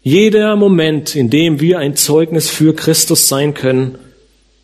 Jeder 0.01 0.55
Moment, 0.55 1.15
in 1.15 1.29
dem 1.29 1.59
wir 1.59 1.79
ein 1.79 1.95
Zeugnis 1.95 2.49
für 2.49 2.73
Christus 2.73 3.27
sein 3.27 3.53
können, 3.53 3.97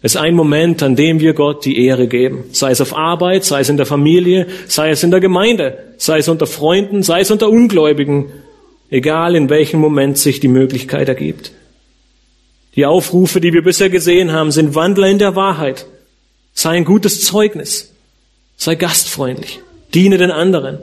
ist 0.06 0.18
ein 0.18 0.36
Moment, 0.36 0.84
an 0.84 0.96
dem 0.96 1.20
wir 1.20 1.34
Gott 1.34 1.66
die 1.66 1.84
Ehre 1.84 2.08
geben. 2.08 2.44
Sei 2.52 2.70
es 2.70 2.80
auf 2.80 2.96
Arbeit, 2.96 3.44
sei 3.44 3.62
es 3.62 3.70
in 3.70 3.78
der 3.78 3.88
Familie, 3.88 4.46
sei 4.68 4.92
es 4.92 5.02
in 5.02 5.10
der 5.10 5.20
Gemeinde, 5.20 5.96
sei 5.98 6.20
es 6.20 6.28
unter 6.28 6.46
Freunden, 6.46 7.02
sei 7.02 7.22
es 7.22 7.32
unter 7.32 7.50
Ungläubigen, 7.50 8.26
egal 8.92 9.36
in 9.36 9.50
welchem 9.50 9.80
Moment 9.80 10.20
sich 10.20 10.40
die 10.40 10.48
Möglichkeit 10.48 11.10
ergibt. 11.10 11.54
Die 12.76 12.86
Aufrufe, 12.86 13.42
die 13.42 13.52
wir 13.52 13.64
bisher 13.64 13.90
gesehen 13.90 14.32
haben, 14.32 14.52
sind 14.52 14.76
Wandler 14.76 15.08
in 15.08 15.18
der 15.18 15.36
Wahrheit. 15.36 15.88
Sei 16.54 16.72
ein 16.72 16.86
gutes 16.86 17.24
Zeugnis. 17.24 17.92
Sei 18.58 18.76
gastfreundlich. 18.76 19.60
Diene 19.96 20.20
den 20.20 20.32
anderen. 20.32 20.80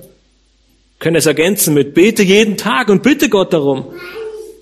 können 0.98 1.16
es 1.16 1.26
ergänzen 1.26 1.74
mit 1.74 1.94
bete 1.94 2.22
jeden 2.22 2.56
Tag 2.56 2.88
und 2.88 3.02
bitte 3.02 3.28
Gott 3.28 3.52
darum, 3.52 3.86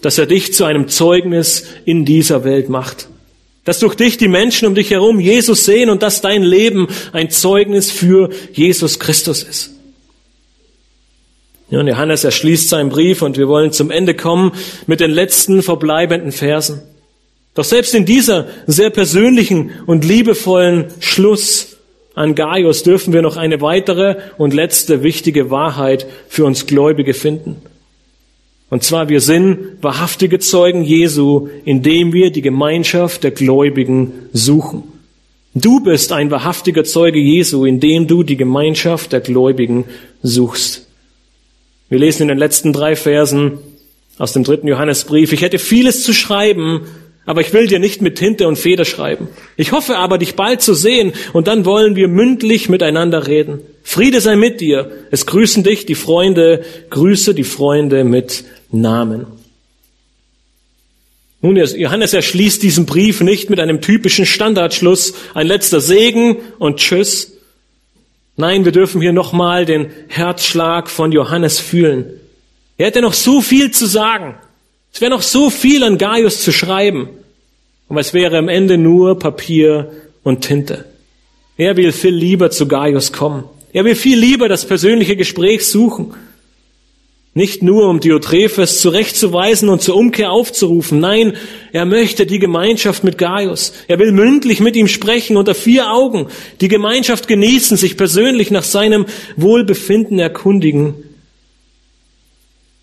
dass 0.03 0.19
er 0.19 0.27
dich 0.27 0.53
zu 0.53 0.65
einem 0.65 0.89
Zeugnis 0.89 1.67
in 1.85 2.05
dieser 2.05 2.45
Welt 2.45 2.69
macht. 2.69 3.09
Dass 3.65 3.79
durch 3.79 3.95
dich 3.95 4.17
die 4.17 4.29
Menschen 4.29 4.67
um 4.67 4.75
dich 4.75 4.91
herum 4.91 5.21
Jesus 5.21 5.65
sehen 5.65 5.91
und 5.91 6.03
dass 6.03 6.21
dein 6.21 6.43
Leben 6.43 6.89
ein 7.13 7.31
Zeugnis 7.31 7.91
für 7.91 8.31
Jesus 8.53 8.99
Christus 8.99 9.43
ist. 9.43 9.71
Ja, 11.71 11.81
und 11.81 11.87
Johannes 11.87 12.25
erschließt 12.25 12.69
seinen 12.69 12.89
Brief 12.91 13.23
und 13.23 13.39
wir 13.39 13.47
wollen 13.47 13.73
zum 13.73 13.91
Ende 13.91 14.15
kommen 14.15 14.53
mit 14.87 15.01
den 15.01 15.11
letzten 15.11 15.63
verbleibenden 15.63 16.33
Versen. 16.33 16.83
Doch 17.55 17.65
selbst 17.65 17.95
in 17.95 18.05
dieser 18.05 18.49
sehr 18.67 18.91
persönlichen 18.91 19.71
und 19.87 20.05
liebevollen 20.05 20.87
Schluss 21.01 21.77
an 22.15 22.35
Gaius 22.35 22.83
dürfen 22.83 23.13
wir 23.13 23.23
noch 23.23 23.37
eine 23.37 23.61
weitere 23.61 24.17
und 24.37 24.53
letzte 24.53 25.03
wichtige 25.03 25.51
Wahrheit 25.51 26.07
für 26.29 26.45
uns 26.45 26.67
Gläubige 26.67 27.15
finden. 27.15 27.63
Und 28.71 28.85
zwar, 28.85 29.09
wir 29.09 29.21
sind 29.21 29.83
wahrhaftige 29.83 30.39
Zeugen 30.39 30.85
Jesu, 30.85 31.49
indem 31.65 32.13
wir 32.13 32.31
die 32.31 32.41
Gemeinschaft 32.41 33.25
der 33.25 33.33
Gläubigen 33.33 34.13
suchen. 34.33 34.85
Du 35.55 35.81
bist 35.81 36.13
ein 36.13 36.31
wahrhaftiger 36.31 36.85
Zeuge 36.85 37.19
Jesu, 37.19 37.65
indem 37.65 38.07
du 38.07 38.23
die 38.23 38.37
Gemeinschaft 38.37 39.13
der 39.13 39.21
Gläubigen 39.21 39.85
suchst. 40.23 40.87
Wir 41.89 41.99
lesen 41.99 42.23
in 42.23 42.29
den 42.29 42.39
letzten 42.39 42.73
drei 42.73 42.95
Versen 42.95 43.59
aus 44.17 44.33
dem 44.33 44.45
dritten 44.45 44.69
Johannesbrief, 44.69 45.33
ich 45.33 45.43
hätte 45.43 45.59
vieles 45.59 46.05
zu 46.05 46.13
schreiben, 46.13 46.83
aber 47.31 47.43
ich 47.43 47.53
will 47.53 47.69
dir 47.69 47.79
nicht 47.79 48.03
mit 48.03 48.17
Tinte 48.19 48.49
und 48.49 48.57
Feder 48.57 48.85
schreiben. 48.85 49.29
Ich 49.57 49.71
hoffe 49.71 49.99
aber, 49.99 50.19
dich 50.19 50.35
bald 50.35 50.63
zu 50.63 50.75
sehen, 50.75 51.13
und 51.33 51.47
dann 51.47 51.65
wollen 51.65 51.95
wir 51.95 52.09
mündlich 52.09 52.69
miteinander 52.69 53.29
reden. 53.29 53.61
Friede 53.85 54.21
sei 54.21 54.35
mit 54.35 54.61
dir. 54.61 54.91
Es 55.13 55.27
grüßen 55.27 55.63
dich 55.63 55.87
die 55.87 55.95
Freunde, 55.95 56.65
grüße 56.91 57.33
die 57.33 57.45
Freunde 57.45 58.03
mit 58.03 58.43
Namen. 58.73 59.27
Nun, 61.41 61.55
Johannes 61.55 62.15
erschließt 62.15 62.65
diesen 62.65 62.85
Brief 62.85 63.21
nicht 63.21 63.49
mit 63.49 63.61
einem 63.61 63.81
typischen 63.81 64.27
Standardschluss, 64.27 65.15
ein 65.33 65.47
letzter 65.47 65.81
Segen 65.81 66.39
und 66.59 66.79
Tschüss. 66.81 67.35
Nein, 68.35 68.65
wir 68.65 68.73
dürfen 68.73 69.01
hier 69.01 69.13
nochmal 69.13 69.67
den 69.67 69.93
Herzschlag 70.09 70.91
von 70.91 71.13
Johannes 71.13 71.61
fühlen. 71.61 72.07
Er 72.77 72.89
hätte 72.89 73.01
noch 73.03 73.15
so 73.15 73.41
viel 73.41 73.71
zu 73.71 73.87
sagen. 73.87 74.35
Es 74.93 75.01
wäre 75.01 75.11
noch 75.11 75.23
so 75.23 75.51
viel 75.51 75.85
an 75.85 75.99
Gaius 75.99 76.43
zu 76.43 76.53
schreiben. 76.53 77.09
Aber 77.91 78.01
es 78.01 78.15
wäre 78.15 78.39
am 78.39 78.49
Ende 78.49 78.79
nur 78.79 79.19
Papier 79.19 79.91
und 80.23 80.43
Tinte. 80.43 80.85
Er 81.57 81.77
will 81.77 81.91
viel 81.91 82.15
lieber 82.15 82.51
zu 82.51 82.69
Gaius 82.69 83.13
kommen. 83.13 83.45
Er 83.73 83.85
will 83.85 83.97
viel 83.97 84.17
lieber 84.17 84.49
das 84.49 84.65
persönliche 84.65 85.17
Gespräch 85.17 85.67
suchen. 85.67 86.15
Nicht 87.35 87.65
nur, 87.65 87.89
um 87.89 87.99
Diotrephes 87.99 88.81
zurechtzuweisen 88.81 89.69
und 89.69 89.83
zur 89.83 89.97
Umkehr 89.97 90.31
aufzurufen. 90.31 91.01
Nein, 91.01 91.37
er 91.73 91.85
möchte 91.85 92.27
die 92.27 92.39
Gemeinschaft 92.39 93.03
mit 93.03 93.19
Gaius. 93.19 93.73
Er 93.89 93.99
will 93.99 94.13
mündlich 94.13 94.61
mit 94.61 94.77
ihm 94.77 94.87
sprechen, 94.89 95.37
unter 95.37 95.55
vier 95.55 95.91
Augen, 95.91 96.29
die 96.61 96.69
Gemeinschaft 96.69 97.27
genießen, 97.27 97.77
sich 97.77 97.97
persönlich 97.97 98.53
nach 98.53 98.65
seinem 98.65 99.07
Wohlbefinden 99.37 100.21
erkundigen. 100.21 100.95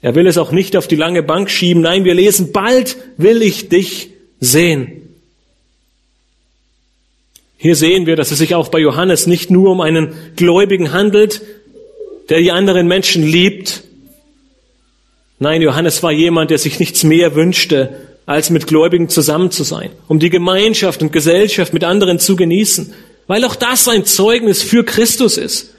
Er 0.02 0.16
will 0.16 0.28
es 0.28 0.38
auch 0.38 0.52
nicht 0.52 0.76
auf 0.76 0.88
die 0.88 0.96
lange 0.98 1.24
Bank 1.24 1.50
schieben. 1.50 1.82
Nein, 1.82 2.04
wir 2.04 2.14
lesen, 2.14 2.52
bald 2.52 2.98
will 3.18 3.42
ich 3.42 3.70
dich 3.70 4.17
sehen. 4.40 5.04
Hier 7.58 7.76
sehen 7.76 8.06
wir, 8.06 8.16
dass 8.16 8.32
es 8.32 8.38
sich 8.38 8.54
auch 8.56 8.68
bei 8.70 8.80
Johannes 8.80 9.28
nicht 9.28 9.50
nur 9.50 9.72
um 9.72 9.82
einen 9.82 10.14
Gläubigen 10.36 10.92
handelt, 10.92 11.42
der 12.30 12.40
die 12.40 12.52
anderen 12.52 12.88
Menschen 12.88 13.24
liebt, 13.24 13.84
Nein, 15.40 15.62
Johannes 15.62 16.02
war 16.02 16.12
jemand, 16.12 16.50
der 16.50 16.58
sich 16.58 16.80
nichts 16.80 17.04
mehr 17.04 17.36
wünschte, 17.36 18.08
als 18.26 18.50
mit 18.50 18.68
Gläubigen 18.68 19.08
zusammen 19.08 19.52
zu 19.52 19.64
sein, 19.64 19.92
um 20.08 20.20
die 20.20 20.32
Gemeinschaft 20.32 21.02
und 21.02 21.14
Gesellschaft 21.14 21.74
mit 21.74 21.84
anderen 21.84 22.20
zu 22.20 22.36
genießen, 22.36 22.94
weil 23.28 23.46
auch 23.46 23.56
das 23.56 23.88
ein 23.88 24.06
Zeugnis 24.06 24.64
für 24.64 24.84
Christus 24.84 25.38
ist. 25.38 25.74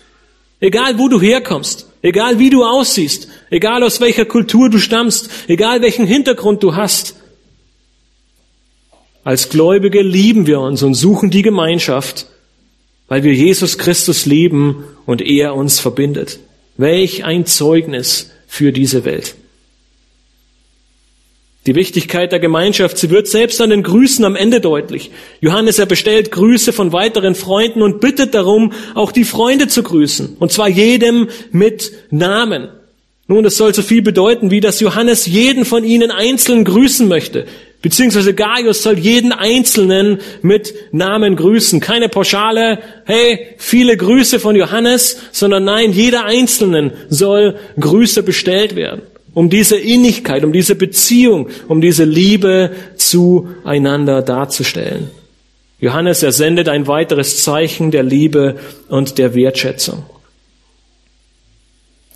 Egal 0.61 0.99
wo 0.99 1.09
du 1.09 1.21
herkommst, 1.21 1.89
egal 2.03 2.39
wie 2.39 2.51
du 2.51 2.65
aussiehst, 2.65 3.29
egal 3.51 3.83
aus 3.83 4.01
welcher 4.01 4.25
Kultur 4.25 4.71
du 4.71 4.79
stammst, 4.79 5.29
egal 5.49 5.83
welchen 5.83 6.07
Hintergrund 6.07 6.63
du 6.63 6.77
hast. 6.77 7.17
Als 9.29 9.51
Gläubige 9.51 10.01
lieben 10.01 10.47
wir 10.47 10.59
uns 10.59 10.83
und 10.83 10.95
suchen 10.95 11.29
die 11.29 11.43
Gemeinschaft, 11.43 12.29
weil 13.09 13.25
wir 13.25 13.35
Jesus 13.35 13.77
Christus 13.77 14.25
lieben 14.25 14.85
und 15.05 15.21
er 15.21 15.55
uns 15.55 15.81
verbindet. 15.81 16.39
Welch 16.79 17.27
ein 17.27 17.45
Zeugnis 17.45 18.31
für 18.47 18.73
diese 18.73 19.05
Welt. 19.05 19.35
Die 21.67 21.75
Wichtigkeit 21.75 22.33
der 22.33 22.39
Gemeinschaft, 22.39 22.97
sie 22.97 23.11
wird 23.11 23.29
selbst 23.29 23.61
an 23.61 23.69
den 23.69 23.83
Grüßen 23.83 24.25
am 24.25 24.35
Ende 24.35 24.63
deutlich. 24.63 25.11
Johannes, 25.43 25.79
er 25.79 25.85
bestellt 25.85 26.33
Grüße 26.33 26.73
von 26.73 26.95
weiteren 26.95 27.35
Freunden 27.35 27.83
und 27.83 28.01
bittet 28.01 28.33
darum, 28.33 28.73
auch 28.95 29.13
die 29.13 29.25
Freunde 29.25 29.69
zu 29.69 29.83
grüßen. 29.83 30.39
Und 30.39 30.53
zwar 30.53 30.71
jedem 30.71 31.29
mit 31.53 31.93
Namen. 32.11 32.71
Nun, 33.27 33.45
das 33.45 33.59
soll 33.59 33.75
so 33.75 33.83
viel 33.83 34.01
bedeuten, 34.01 34.51
wie 34.51 34.61
dass 34.61 34.81
Johannes 34.81 35.27
jeden 35.27 35.67
von 35.67 35.85
ihnen 35.85 36.11
einzeln 36.11 36.65
grüßen 36.65 37.07
möchte. 37.07 37.47
Beziehungsweise 37.81 38.35
Gaius 38.35 38.83
soll 38.83 38.99
jeden 38.99 39.33
Einzelnen 39.33 40.19
mit 40.43 40.75
Namen 40.93 41.37
grüßen. 41.37 41.79
Keine 41.81 42.09
Pauschale, 42.09 42.81
hey, 43.05 43.55
viele 43.57 43.97
Grüße 43.97 44.41
von 44.41 44.57
Johannes, 44.57 45.19
sondern 45.31 45.65
nein, 45.65 45.93
jeder 45.93 46.25
Einzelnen 46.25 46.93
soll 47.09 47.57
Grüße 47.79 48.23
bestellt 48.23 48.75
werden 48.75 49.03
um 49.39 49.49
diese 49.49 49.77
Innigkeit, 49.77 50.43
um 50.43 50.53
diese 50.53 50.75
Beziehung, 50.75 51.49
um 51.69 51.81
diese 51.81 52.03
Liebe 52.03 52.73
zueinander 52.97 54.21
darzustellen. 54.21 55.13
Johannes, 55.79 56.25
er 56.25 56.33
sendet 56.33 56.69
ein 56.69 56.89
weiteres 56.89 57.45
Zeichen 57.45 57.93
der 57.93 58.03
Liebe 58.03 58.59
und 58.89 59.17
der 59.17 59.37
Wertschätzung. 59.37 60.05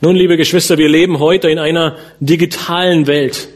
Nun, 0.01 0.17
liebe 0.17 0.37
Geschwister, 0.37 0.79
wir 0.79 0.89
leben 0.89 1.21
heute 1.21 1.49
in 1.49 1.61
einer 1.61 1.97
digitalen 2.19 3.07
Welt. 3.07 3.49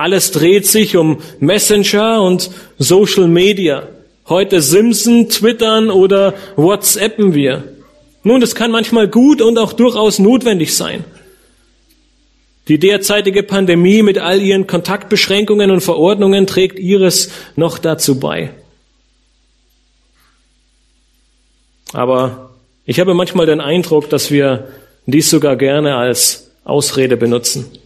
Alles 0.00 0.30
dreht 0.30 0.66
sich 0.66 0.96
um 0.96 1.18
Messenger 1.40 2.22
und 2.22 2.50
Social 2.78 3.28
Media. 3.28 3.86
Heute 4.30 4.62
Simpson, 4.62 5.28
Twittern 5.28 5.90
oder 5.90 6.32
WhatsAppen 6.56 7.34
wir. 7.34 7.64
Nun, 8.22 8.40
das 8.40 8.54
kann 8.54 8.70
manchmal 8.70 9.08
gut 9.08 9.42
und 9.42 9.58
auch 9.58 9.74
durchaus 9.74 10.18
notwendig 10.18 10.74
sein. 10.74 11.04
Die 12.68 12.78
derzeitige 12.78 13.42
Pandemie 13.42 14.02
mit 14.02 14.16
all 14.16 14.40
ihren 14.40 14.66
Kontaktbeschränkungen 14.66 15.70
und 15.70 15.82
Verordnungen 15.82 16.46
trägt 16.46 16.78
ihres 16.78 17.30
noch 17.56 17.76
dazu 17.76 18.18
bei. 18.18 18.54
Aber 21.92 22.52
ich 22.86 23.00
habe 23.00 23.12
manchmal 23.12 23.44
den 23.44 23.60
Eindruck, 23.60 24.08
dass 24.08 24.30
wir 24.30 24.68
dies 25.04 25.28
sogar 25.28 25.56
gerne 25.56 25.96
als 25.96 26.52
Ausrede 26.64 27.18
benutzen. 27.18 27.79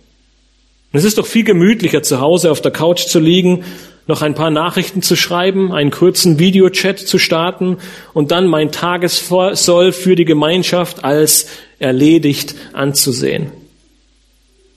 Und 0.94 0.98
es 0.98 1.04
ist 1.04 1.18
doch 1.18 1.26
viel 1.26 1.42
gemütlicher, 1.42 2.04
zu 2.04 2.20
Hause 2.20 2.52
auf 2.52 2.60
der 2.60 2.70
Couch 2.70 3.06
zu 3.06 3.18
liegen, 3.18 3.64
noch 4.06 4.22
ein 4.22 4.36
paar 4.36 4.52
Nachrichten 4.52 5.02
zu 5.02 5.16
schreiben, 5.16 5.72
einen 5.72 5.90
kurzen 5.90 6.38
Videochat 6.38 7.00
zu 7.00 7.18
starten 7.18 7.78
und 8.12 8.30
dann 8.30 8.46
mein 8.46 8.70
Tagessoll 8.70 9.90
für 9.90 10.14
die 10.14 10.24
Gemeinschaft 10.24 11.02
als 11.02 11.48
erledigt 11.80 12.54
anzusehen. 12.74 13.50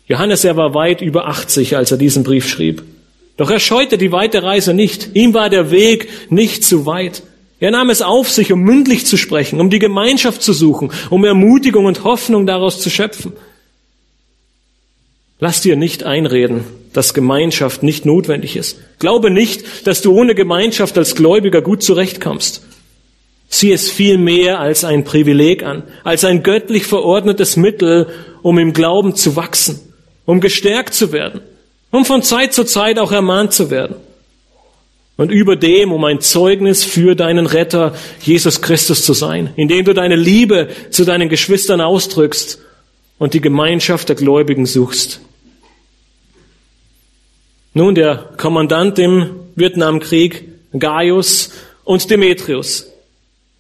Johannes, 0.08 0.44
er 0.44 0.58
war 0.58 0.74
weit 0.74 1.02
über 1.02 1.28
80, 1.28 1.78
als 1.78 1.92
er 1.92 1.98
diesen 1.98 2.24
Brief 2.24 2.50
schrieb. 2.50 2.82
Doch 3.36 3.52
er 3.52 3.60
scheute 3.60 4.00
die 4.00 4.12
weite 4.12 4.42
Reise 4.42 4.74
nicht. 4.74 5.12
Ihm 5.14 5.36
war 5.36 5.52
der 5.52 5.70
Weg 5.70 6.10
nicht 6.32 6.64
zu 6.64 6.88
weit. 6.88 7.22
Er 7.60 7.70
nahm 7.70 7.92
es 7.92 8.02
auf 8.02 8.32
sich, 8.32 8.52
um 8.52 8.62
mündlich 8.62 9.06
zu 9.06 9.18
sprechen, 9.18 9.62
um 9.62 9.70
die 9.70 9.78
Gemeinschaft 9.78 10.42
zu 10.42 10.54
suchen, 10.54 10.92
um 11.12 11.24
Ermutigung 11.24 11.86
und 11.86 12.04
Hoffnung 12.04 12.48
daraus 12.48 12.82
zu 12.82 12.90
schöpfen. 12.90 13.34
Lass 15.40 15.62
dir 15.62 15.76
nicht 15.76 16.04
einreden, 16.04 16.64
dass 16.94 17.14
Gemeinschaft 17.14 17.84
nicht 17.84 18.06
notwendig 18.06 18.56
ist. 18.56 18.80
Glaube 18.98 19.30
nicht, 19.30 19.86
dass 19.86 20.02
du 20.02 20.12
ohne 20.12 20.34
Gemeinschaft 20.34 20.98
als 20.98 21.14
Gläubiger 21.14 21.62
gut 21.62 21.84
zurechtkommst. 21.84 22.64
Sieh 23.48 23.72
es 23.72 23.90
viel 23.90 24.18
mehr 24.18 24.60
als 24.60 24.84
ein 24.84 25.04
Privileg 25.04 25.64
an, 25.64 25.84
als 26.04 26.26
ein 26.26 26.42
göttlich 26.42 26.86
verordnetes 26.86 27.56
Mittel, 27.56 28.08
um 28.42 28.58
im 28.58 28.74
Glauben 28.74 29.16
zu 29.16 29.36
wachsen, 29.36 29.80
um 30.26 30.42
gestärkt 30.42 30.96
zu 30.96 31.12
werden, 31.12 31.42
um 31.92 32.04
von 32.04 32.24
Zeit 32.24 32.54
zu 32.54 32.64
Zeit 32.64 32.98
auch 32.98 33.12
ermahnt 33.12 33.54
zu 33.54 33.70
werden. 33.70 33.96
Und 35.18 35.32
über 35.32 35.56
dem, 35.56 35.92
um 35.92 36.04
ein 36.04 36.20
Zeugnis 36.20 36.84
für 36.84 37.16
deinen 37.16 37.46
Retter, 37.46 37.96
Jesus 38.22 38.62
Christus 38.62 39.04
zu 39.04 39.14
sein, 39.14 39.52
indem 39.56 39.86
du 39.86 39.94
deine 39.94 40.16
Liebe 40.16 40.70
zu 40.90 41.06
deinen 41.06 41.30
Geschwistern 41.30 41.82
ausdrückst 41.82 42.60
und 43.18 43.34
die 43.34 43.42
Gemeinschaft 43.42 44.10
der 44.10 44.16
Gläubigen 44.16 44.66
suchst. 44.66 45.22
Nun, 47.78 47.94
der 47.94 48.32
Kommandant 48.38 48.98
im 48.98 49.30
Vietnamkrieg, 49.56 50.46
Gaius 50.80 51.52
und 51.84 52.10
Demetrius, 52.10 52.88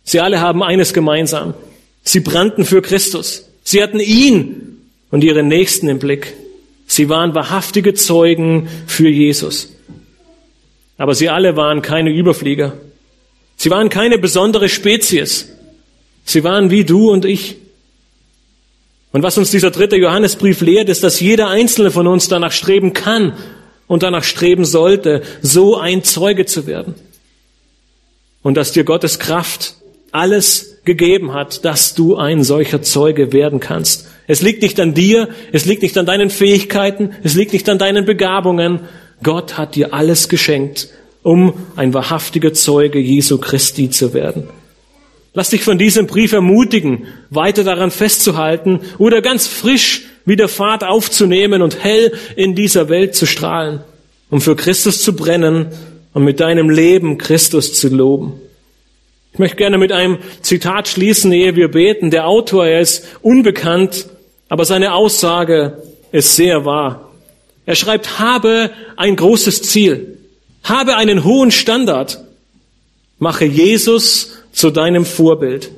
sie 0.03 0.19
alle 0.19 0.41
haben 0.41 0.63
eines 0.63 0.91
gemeinsam. 0.91 1.53
Sie 2.01 2.21
brannten 2.21 2.65
für 2.65 2.81
Christus. 2.81 3.47
Sie 3.63 3.83
hatten 3.83 3.99
ihn 3.99 4.79
und 5.11 5.23
ihre 5.23 5.43
Nächsten 5.43 5.87
im 5.87 5.99
Blick. 5.99 6.33
Sie 6.87 7.09
waren 7.09 7.35
wahrhaftige 7.35 7.93
Zeugen 7.93 8.67
für 8.87 9.07
Jesus. 9.07 9.71
Aber 10.97 11.13
sie 11.13 11.29
alle 11.29 11.55
waren 11.55 11.83
keine 11.83 12.09
Überflieger. 12.09 12.73
Sie 13.55 13.69
waren 13.69 13.89
keine 13.89 14.17
besondere 14.17 14.67
Spezies. 14.67 15.47
Sie 16.25 16.43
waren 16.43 16.71
wie 16.71 16.85
du 16.85 17.11
und 17.11 17.23
ich. 17.23 17.57
Und 19.11 19.21
was 19.21 19.37
uns 19.37 19.51
dieser 19.51 19.69
dritte 19.69 19.95
Johannesbrief 19.95 20.61
lehrt, 20.61 20.89
ist, 20.89 21.03
dass 21.03 21.19
jeder 21.19 21.49
einzelne 21.49 21.91
von 21.91 22.07
uns 22.07 22.27
danach 22.27 22.51
streben 22.51 22.93
kann 22.93 23.33
und 23.87 24.03
danach 24.03 24.23
streben 24.23 24.65
sollte, 24.65 25.21
so 25.41 25.77
ein 25.77 26.03
Zeuge 26.03 26.45
zu 26.45 26.67
werden. 26.67 26.95
Und 28.43 28.55
dass 28.55 28.71
dir 28.71 28.83
Gottes 28.83 29.19
Kraft 29.19 29.75
alles 30.11 30.77
gegeben 30.85 31.33
hat, 31.33 31.65
dass 31.65 31.95
du 31.95 32.15
ein 32.15 32.43
solcher 32.43 32.81
Zeuge 32.81 33.33
werden 33.33 33.59
kannst. 33.59 34.07
Es 34.27 34.41
liegt 34.41 34.61
nicht 34.61 34.79
an 34.79 34.93
dir, 34.93 35.29
es 35.51 35.65
liegt 35.65 35.81
nicht 35.81 35.97
an 35.97 36.05
deinen 36.05 36.29
Fähigkeiten, 36.29 37.11
es 37.23 37.35
liegt 37.35 37.53
nicht 37.53 37.67
an 37.69 37.77
deinen 37.77 38.05
Begabungen. 38.05 38.81
Gott 39.23 39.57
hat 39.57 39.75
dir 39.75 39.93
alles 39.93 40.29
geschenkt, 40.29 40.89
um 41.23 41.53
ein 41.75 41.93
wahrhaftiger 41.93 42.53
Zeuge 42.53 42.99
Jesu 42.99 43.37
Christi 43.37 43.89
zu 43.89 44.13
werden. 44.13 44.49
Lass 45.33 45.49
dich 45.49 45.63
von 45.63 45.77
diesem 45.77 46.07
Brief 46.07 46.33
ermutigen, 46.33 47.05
weiter 47.29 47.63
daran 47.63 47.91
festzuhalten 47.91 48.81
oder 48.97 49.21
ganz 49.21 49.47
frisch 49.47 50.03
wieder 50.27 50.49
Fahrt 50.49 50.83
aufzunehmen 50.83 51.61
und 51.61 51.83
hell 51.83 52.11
in 52.35 52.53
dieser 52.53 52.89
Welt 52.89 53.15
zu 53.15 53.25
strahlen, 53.25 53.79
um 54.29 54.41
für 54.41 54.57
Christus 54.57 55.01
zu 55.01 55.15
brennen 55.15 55.67
und 56.13 56.23
mit 56.23 56.41
deinem 56.41 56.69
Leben 56.69 57.17
Christus 57.17 57.79
zu 57.79 57.87
loben. 57.87 58.33
Ich 59.31 59.39
möchte 59.39 59.55
gerne 59.55 59.77
mit 59.77 59.91
einem 59.91 60.17
Zitat 60.41 60.89
schließen, 60.89 61.31
ehe 61.31 61.55
wir 61.55 61.71
beten. 61.71 62.11
Der 62.11 62.27
Autor, 62.27 62.65
er 62.65 62.81
ist 62.81 63.05
unbekannt, 63.21 64.07
aber 64.49 64.65
seine 64.65 64.93
Aussage 64.93 65.81
ist 66.11 66.35
sehr 66.35 66.65
wahr. 66.65 67.11
Er 67.65 67.75
schreibt, 67.75 68.19
habe 68.19 68.71
ein 68.97 69.15
großes 69.15 69.61
Ziel, 69.61 70.17
habe 70.63 70.97
einen 70.97 71.23
hohen 71.23 71.51
Standard, 71.51 72.19
mache 73.17 73.45
Jesus 73.45 74.33
zu 74.51 74.71
deinem 74.71 75.05
Vorbild. 75.05 75.71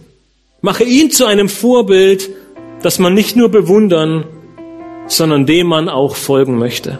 Mache 0.62 0.86
ihn 0.86 1.12
zu 1.12 1.26
einem 1.26 1.50
Vorbild, 1.50 2.30
das 2.82 2.98
man 2.98 3.14
nicht 3.14 3.36
nur 3.36 3.50
bewundern, 3.50 4.26
sondern 5.10 5.46
dem 5.46 5.68
man 5.68 5.90
auch 5.90 6.16
folgen 6.16 6.58
möchte. 6.58 7.00